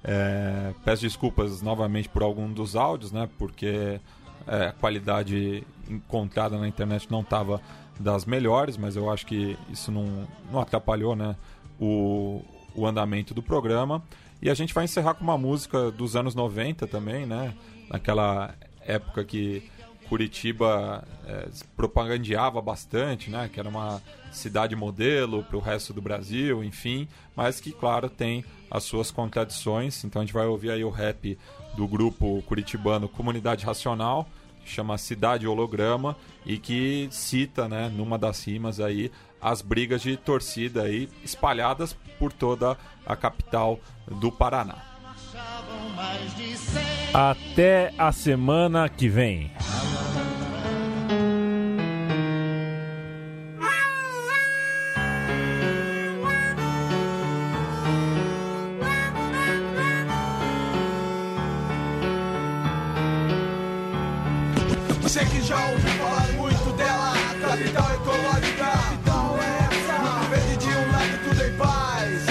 É, 0.03 0.73
peço 0.83 1.03
desculpas 1.03 1.61
novamente 1.61 2.09
por 2.09 2.23
algum 2.23 2.51
dos 2.51 2.75
áudios, 2.75 3.11
né? 3.11 3.29
Porque 3.37 3.99
é, 4.47 4.65
a 4.67 4.73
qualidade 4.73 5.63
encontrada 5.89 6.57
na 6.57 6.67
internet 6.67 7.09
não 7.11 7.21
estava 7.21 7.61
das 7.99 8.25
melhores, 8.25 8.77
mas 8.77 8.95
eu 8.95 9.11
acho 9.11 9.25
que 9.25 9.57
isso 9.69 9.91
não, 9.91 10.27
não 10.51 10.59
atrapalhou 10.59 11.15
né, 11.15 11.35
o, 11.79 12.41
o 12.73 12.87
andamento 12.87 13.33
do 13.33 13.43
programa. 13.43 14.01
E 14.41 14.49
a 14.49 14.53
gente 14.55 14.73
vai 14.73 14.85
encerrar 14.85 15.13
com 15.13 15.23
uma 15.23 15.37
música 15.37 15.91
dos 15.91 16.15
anos 16.15 16.33
90 16.33 16.87
também, 16.87 17.27
né? 17.27 17.53
Naquela 17.87 18.55
época 18.85 19.23
que 19.23 19.69
Curitiba 20.11 21.07
eh, 21.25 21.47
propagandeava 21.73 22.61
bastante, 22.61 23.29
né? 23.29 23.49
Que 23.51 23.61
era 23.61 23.69
uma 23.69 24.01
cidade 24.29 24.75
modelo 24.75 25.41
para 25.43 25.55
o 25.55 25.61
resto 25.61 25.93
do 25.93 26.01
Brasil, 26.01 26.61
enfim, 26.63 27.07
mas 27.33 27.61
que, 27.61 27.71
claro, 27.71 28.09
tem 28.09 28.43
as 28.69 28.83
suas 28.83 29.09
contradições. 29.09 30.03
Então 30.03 30.21
a 30.21 30.25
gente 30.25 30.33
vai 30.33 30.45
ouvir 30.45 30.71
aí 30.71 30.83
o 30.83 30.89
rap 30.89 31.37
do 31.77 31.87
grupo 31.87 32.43
curitibano 32.45 33.07
Comunidade 33.07 33.65
Racional, 33.65 34.27
que 34.65 34.69
chama 34.69 34.97
Cidade 34.97 35.47
Holograma, 35.47 36.17
e 36.45 36.57
que 36.57 37.07
cita, 37.09 37.69
né, 37.69 37.89
numa 37.89 38.17
das 38.17 38.45
rimas 38.45 38.81
aí, 38.81 39.09
as 39.41 39.61
brigas 39.61 40.01
de 40.01 40.17
torcida 40.17 40.83
aí 40.83 41.09
espalhadas 41.23 41.95
por 42.19 42.33
toda 42.33 42.77
a 43.05 43.15
capital 43.15 43.79
do 44.07 44.29
Paraná. 44.29 44.75
mais 45.95 46.35
de 46.35 46.57
cem. 46.57 47.00
Até 47.13 47.91
a 47.97 48.13
semana 48.13 48.87
que 48.87 49.09
vem. 49.09 49.51
Você 65.01 65.25
que 65.25 65.41
já 65.41 65.57
ouviu 65.67 65.89
falar 65.89 66.27
muito 66.37 66.71
dela, 66.77 67.13
capital 67.41 67.93
ecológica. 67.93 68.65
Capital 68.65 69.37
é 69.37 69.75
essa. 69.75 69.99
Muito 69.99 70.29
verde 70.29 70.57
de 70.57 70.69
um 70.69 70.91
lado 70.93 71.19
tudo 71.27 71.43
em 71.43 71.57
paz. 71.57 72.25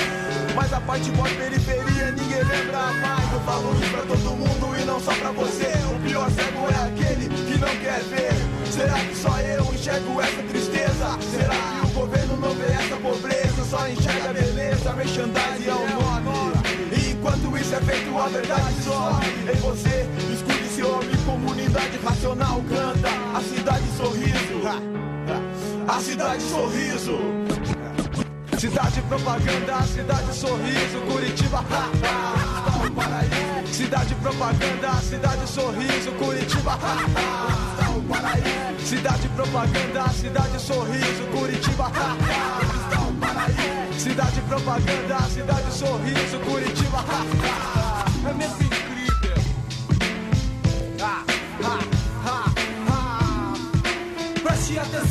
Mas 0.55 0.73
a 0.73 0.81
parte 0.81 1.11
boa 1.11 1.29
periferia 1.29 2.13
ninguém 2.13 2.43
lembra 2.43 2.93
mais. 3.03 3.20
Falo 3.51 3.75
isso 3.75 3.91
pra 3.91 4.03
todo 4.03 4.37
mundo 4.37 4.81
e 4.81 4.85
não 4.85 5.01
só 5.01 5.13
pra 5.13 5.33
você. 5.33 5.73
O 5.93 5.99
pior 6.09 6.31
cego 6.31 6.69
é 6.71 6.87
aquele 6.87 7.29
que 7.29 7.59
não 7.59 7.77
quer 7.83 8.01
ver. 8.05 8.31
Será 8.71 8.95
que 8.95 9.17
só 9.17 9.41
eu 9.41 9.65
enxergo 9.75 10.21
essa 10.21 10.43
tristeza? 10.45 11.19
Será 11.33 11.57
que 11.81 11.87
o 11.87 11.91
governo 11.91 12.37
não 12.37 12.55
vê 12.55 12.67
essa 12.67 12.97
pobreza? 12.99 13.65
Só 13.69 13.89
enxerga 13.89 14.33
beleza, 14.33 14.93
merchandising 14.93 15.69
é 15.69 15.75
o 15.75 16.21
nome. 16.21 16.53
E 16.97 17.11
enquanto 17.11 17.59
isso 17.59 17.75
é 17.75 17.81
feito, 17.81 18.17
a 18.17 18.29
verdade 18.29 18.83
some. 18.85 19.27
Em 19.53 19.57
você, 19.57 20.07
escute 20.33 20.65
esse 20.67 20.83
homem, 20.85 21.17
comunidade 21.27 21.99
racional 22.05 22.63
canta. 22.69 23.09
A 23.37 23.41
cidade 23.41 23.85
sorriso. 23.97 24.61
A 25.89 26.01
cidade 26.01 26.43
sorriso. 26.45 27.19
Cidade 28.61 29.01
propaganda, 29.09 29.83
cidade 29.87 30.35
sorriso, 30.35 31.01
Curitiba, 31.11 31.65
ha, 31.71 31.91
ha, 32.05 32.50
paraíso. 33.01 33.75
Cidade 33.75 34.15
propaganda, 34.17 34.93
cidade 35.03 35.49
sorriso, 35.49 36.13
Curitiba. 36.13 36.79
Cidade 38.85 39.29
propaganda, 39.29 40.09
cidade 40.11 40.61
sorriso, 40.61 41.25
Curitiba. 41.33 41.91
Cidade 43.99 44.41
propaganda, 44.43 45.19
cidade 45.29 45.73
sorriso, 45.73 46.39
Curitiba. 46.41 47.05
É 48.29 48.33
mesmo 48.35 48.63
incrível. 48.63 49.35
Preste 54.43 54.79
atenção 54.79 55.10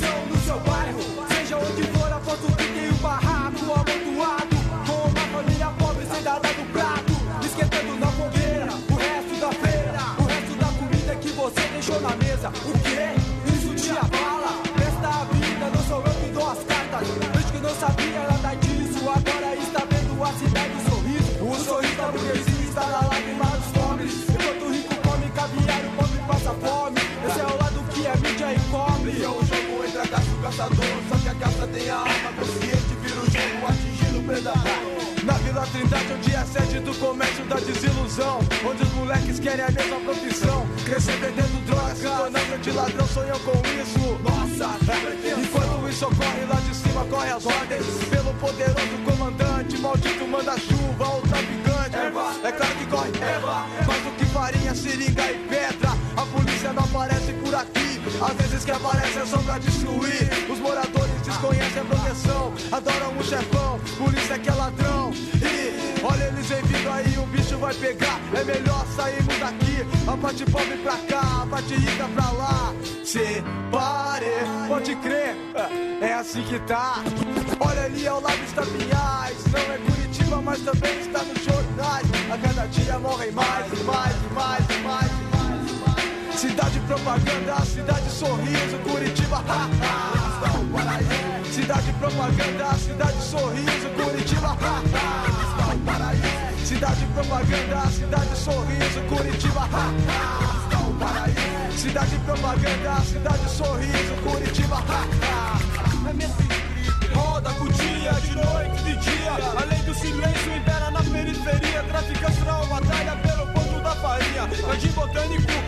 o 30.69 30.75
caçador. 30.75 30.99
Só 31.09 31.17
que 31.17 31.29
a 31.29 31.35
caça 31.35 31.67
tem 31.67 31.89
a 31.89 31.95
alma 31.95 32.33
consciente, 32.37 32.95
vira 33.01 33.19
o 33.19 33.25
jogo 33.25 33.67
atingindo 33.67 34.19
o 34.19 34.23
predador. 34.23 34.99
Na 35.23 35.33
Vila 35.33 35.67
Trindade, 35.67 36.13
onde 36.13 36.35
é 36.35 36.45
sede 36.45 36.79
do 36.79 36.95
comércio 36.95 37.45
da 37.45 37.55
desilusão. 37.57 38.39
Onde 38.65 38.83
os 38.83 38.93
moleques 38.93 39.39
querem 39.39 39.65
a 39.65 39.71
mesma 39.71 39.99
profissão. 39.99 40.67
Crescer 40.85 41.17
vendendo 41.17 41.65
drogas, 41.65 41.97
se 41.97 42.03
tornando 42.03 42.57
de 42.61 42.71
ladrão, 42.71 43.07
sonham 43.07 43.39
com 43.39 43.51
isso. 43.51 44.19
Nossa, 44.23 44.77
enquanto 45.37 45.89
isso 45.89 46.05
ocorre 46.05 46.45
lá 46.47 46.55
de 46.55 46.75
cima, 46.75 47.05
corre 47.05 47.31
as 47.31 47.45
ordens. 47.45 47.85
Pelo 48.09 48.33
poderoso 48.35 48.97
comandante, 49.05 49.77
maldito 49.77 50.27
manda-chuva, 50.27 51.07
ou 51.07 51.21
traficante. 51.21 51.69
É 52.43 52.51
claro 52.51 52.75
que 52.75 52.85
corre, 52.85 53.11
mais 53.85 54.03
do 54.03 54.11
que 54.17 54.25
farinha, 54.25 54.73
seringa 54.73 55.31
e 55.31 55.37
pedra. 55.49 55.89
A 56.15 56.25
polícia 56.25 56.71
não 56.73 56.83
aparece 56.83 57.33
por 57.33 57.53
aqui. 57.53 57.88
Às 58.21 58.35
vezes 58.35 58.65
que 58.65 58.71
aparece 58.71 59.17
é 59.17 59.25
só 59.25 59.37
pra 59.37 59.57
destruir. 59.57 60.29
Os 60.49 60.59
moradores 60.59 61.21
desconhecem 61.23 61.81
a 61.81 61.85
proteção, 61.85 62.53
adoram 62.71 63.17
o 63.17 63.23
chefão. 63.23 63.79
Polícia 63.97 64.37
que 64.37 64.49
é 64.49 64.53
ladrão. 64.53 65.11
E 65.41 66.03
olha 66.03 66.25
eles 66.25 66.45
vem 66.47 66.61
vindo 66.63 66.89
aí, 66.91 67.17
o 67.17 67.25
bicho 67.27 67.57
vai 67.57 67.73
pegar. 67.73 68.19
É 68.33 68.43
melhor 68.43 68.85
sairmos 68.95 69.39
daqui. 69.39 69.85
A 70.05 70.17
parte 70.17 70.45
pobre 70.45 70.77
pra 70.77 70.97
cá, 71.07 71.43
a 71.43 71.45
parte 71.45 71.73
rica 71.75 72.07
pra 72.13 72.31
lá. 72.31 72.73
Separe, 73.05 74.25
pode 74.67 74.95
crer, 74.97 75.35
é 76.01 76.13
assim 76.13 76.43
que 76.43 76.59
tá. 76.59 76.95
Olha 77.59 77.83
ali 77.83 78.07
ao 78.07 78.21
lado 78.21 78.43
está 78.43 78.63
Pinhais, 78.63 79.37
não 79.51 79.73
é 79.73 79.77
Curitiba. 79.77 80.41
Mas 80.41 80.59
também 80.61 80.99
está 80.99 81.23
nos 81.23 81.43
jornais. 81.43 82.07
A 82.31 82.37
cada 82.37 82.67
dia 82.67 82.99
morrem 82.99 83.31
mais 83.31 83.83
mais 83.83 84.15
mais 84.33 84.83
mais. 84.83 85.28
Cidade 86.39 86.79
propaganda, 86.87 87.65
cidade 87.65 88.09
sorriso, 88.09 88.77
Curitiba, 88.85 89.43
ha, 89.45 89.67
ha. 89.81 91.43
Cidade 91.51 91.91
propaganda, 91.99 92.77
cidade 92.77 93.21
sorriso, 93.21 93.89
Curitiba, 93.97 94.47
ha, 94.47 94.81
ha. 94.93 95.75
Cidade 96.63 97.05
propaganda, 97.13 97.91
cidade 97.91 98.35
sorriso, 98.37 99.01
Curitiba, 99.09 99.67
ha, 99.69 99.91
ha. 100.07 101.71
Cidade 101.75 102.17
propaganda, 102.19 103.01
cidade 103.01 103.49
sorriso, 103.49 104.13
Curitiba, 104.23 104.75
ha, 104.77 105.07
ha. 105.21 105.59
É 106.09 107.15
Roda 107.15 107.49
com 107.51 107.67
dia, 107.67 108.13
de 108.13 108.35
noite, 108.35 108.83
de 108.83 108.95
dia. 108.95 109.33
A 109.59 109.65
lei 109.65 109.79
do 109.79 109.93
silêncio 109.93 110.55
impera 110.55 110.89
na 110.89 111.03
periferia. 111.03 111.83
Traficantes 111.83 112.45
na 112.45 112.63
batalha 112.63 113.15
pelo 113.17 113.45
ponto 113.47 113.81
da 113.81 113.95
farinha. 113.95 114.47
Jardim 114.55 114.87
Botânico, 114.89 115.58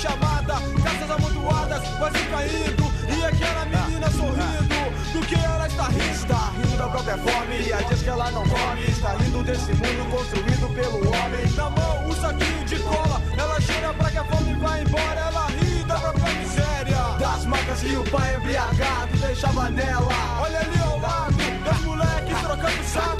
chamada. 0.00 0.54
Casas 0.82 1.10
amontoadas, 1.10 1.88
quase 1.98 2.18
caindo. 2.30 2.84
E 3.14 3.24
aquela 3.24 3.64
menina 3.66 4.10
sorrindo. 4.10 4.80
Do 5.12 5.26
que 5.26 5.34
ela 5.34 5.66
está 5.66 5.88
rindo? 5.88 6.10
Está 6.10 6.52
rindo 6.56 6.76
da 6.76 6.88
própria 6.88 7.18
fome. 7.18 7.60
E 7.66 7.72
a 7.72 7.82
diz 7.82 8.02
que 8.02 8.08
ela 8.08 8.30
não 8.30 8.42
come. 8.48 8.84
Está 8.88 9.12
rindo 9.14 9.42
desse 9.42 9.72
mundo 9.74 10.10
construído 10.10 10.74
pelo 10.74 10.98
homem. 10.98 11.50
Na 11.54 11.70
mão, 11.70 12.08
um 12.08 12.12
saquinho 12.12 12.64
de 12.64 12.78
cola. 12.78 13.20
Ela 13.36 13.60
cheira 13.60 13.92
pra 13.92 14.10
que 14.10 14.18
a 14.18 14.24
fome 14.24 14.54
vá 14.54 14.80
embora. 14.80 15.20
Ela 15.20 15.46
ri 15.48 15.84
da 15.84 15.98
própria 15.98 16.34
miséria. 16.34 16.96
Das 17.18 17.44
marcas 17.44 17.80
que 17.80 17.96
o 17.96 18.04
pai 18.04 18.36
embriagado 18.36 19.16
deixava 19.18 19.68
nela. 19.70 20.40
Olha 20.40 20.60
ali 20.60 20.80
ao 20.80 20.98
lado, 20.98 21.36
dois 21.64 21.80
moleques 21.82 22.19
trocando 22.60 22.84
saco. 22.84 23.16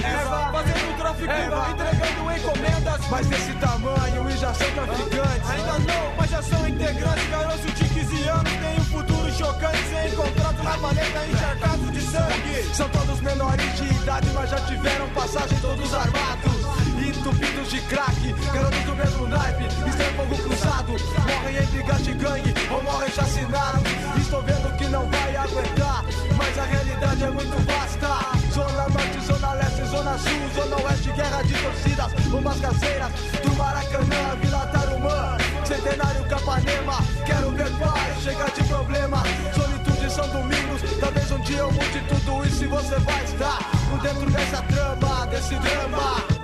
Fazendo 0.53 0.97
tráfico, 0.97 1.25
entregando 1.25 2.33
encomendas. 2.37 3.07
Mas 3.11 3.27
desse 3.27 3.53
tamanho 3.55 4.31
e 4.31 4.37
já 4.37 4.55
são 4.55 4.71
traficantes. 4.71 5.51
Ainda 5.51 5.79
não, 5.79 6.17
mas 6.17 6.31
já 6.31 6.43
são 6.43 6.69
integrantes. 6.69 7.31
Garotos 7.31 7.75
de 7.75 7.85
15 7.85 8.29
anos 8.29 8.53
têm 8.53 8.79
um 8.79 8.85
futuro 8.85 9.33
chocante. 9.33 9.79
Ser 9.89 10.13
encontrado 10.13 10.63
na 10.63 10.79
planeta 10.79 11.27
encharcado 11.27 11.91
de 11.91 12.01
sangue. 12.03 12.75
São 12.75 12.89
todos 12.91 13.21
menores 13.21 13.77
de 13.77 13.85
idade, 13.85 14.29
mas 14.35 14.51
já 14.51 14.61
tiveram 14.61 15.09
passagem 15.11 15.59
todos 15.61 15.95
armados. 15.95 16.61
Entupidos 17.01 17.71
de 17.71 17.81
crack, 17.83 18.35
garotos 18.53 18.81
do 18.81 18.95
mesmo 18.95 19.27
naipe, 19.27 19.65
estão 19.65 20.07
fogo 20.17 20.43
cruzado. 20.43 20.93
Morrem 20.93 21.57
em 21.57 21.67
brigas 21.67 22.05
de 22.05 22.13
gangue 22.13 22.55
ou 22.71 22.83
morrem 22.83 23.11
chacinados. 23.11 23.83
Estou 24.19 24.43
vendo 24.43 24.77
que 24.77 24.85
não 24.87 25.09
vai 25.09 25.37
aguentar, 25.37 26.05
mas 26.37 26.59
a 26.59 26.65
realidade 26.65 27.25
é 27.25 27.31
muito 27.31 27.67
vasta. 27.67 28.30
Zona 28.61 28.89
Norte, 28.91 29.21
Zona 29.27 29.55
Leste, 29.55 29.85
Zona 29.87 30.19
Sul, 30.19 30.51
Zona 30.55 30.77
Oeste, 30.83 31.13
guerra 31.13 31.43
de 31.43 31.55
torcidas, 31.55 32.13
bombas 32.29 32.61
caseiras 32.61 33.11
do 33.43 33.57
Maracanã, 33.57 34.37
Vila 34.39 34.67
Tarumã, 34.67 35.39
Centenário 35.65 36.25
Capanema. 36.29 36.99
Quero 37.25 37.51
ver 37.53 37.71
paz, 37.79 38.23
chega 38.23 38.45
de 38.51 38.63
problema. 38.65 39.23
Solitude 39.55 40.11
São 40.13 40.29
Domingos, 40.29 40.83
talvez 41.01 41.31
um 41.31 41.41
dia 41.41 41.59
eu 41.59 41.73
mude 41.73 42.01
tudo 42.07 42.47
isso 42.47 42.65
e 42.65 42.67
você 42.67 42.99
vai 42.99 43.25
estar 43.25 43.59
por 43.89 43.99
dentro 44.03 44.31
dessa 44.31 44.63
trama, 44.63 45.27
desse 45.29 45.55
drama. 45.55 46.40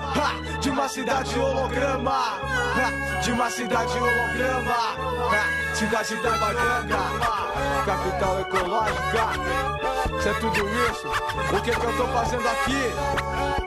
De 0.60 0.70
uma 0.70 0.88
cidade 0.88 1.38
holograma, 1.38 2.40
de 3.22 3.32
uma 3.32 3.50
cidade 3.50 3.98
holograma, 3.98 4.76
cidade 5.74 6.16
da 6.16 6.30
propaganda, 6.30 6.96
capital 7.84 8.40
ecológica. 8.40 10.22
Se 10.22 10.28
é 10.28 10.34
tudo 10.34 10.68
isso, 10.90 11.08
o 11.08 11.62
que, 11.62 11.70
que 11.70 11.86
eu 11.86 11.96
tô 11.96 12.06
fazendo 12.08 12.48
aqui? 12.48 13.65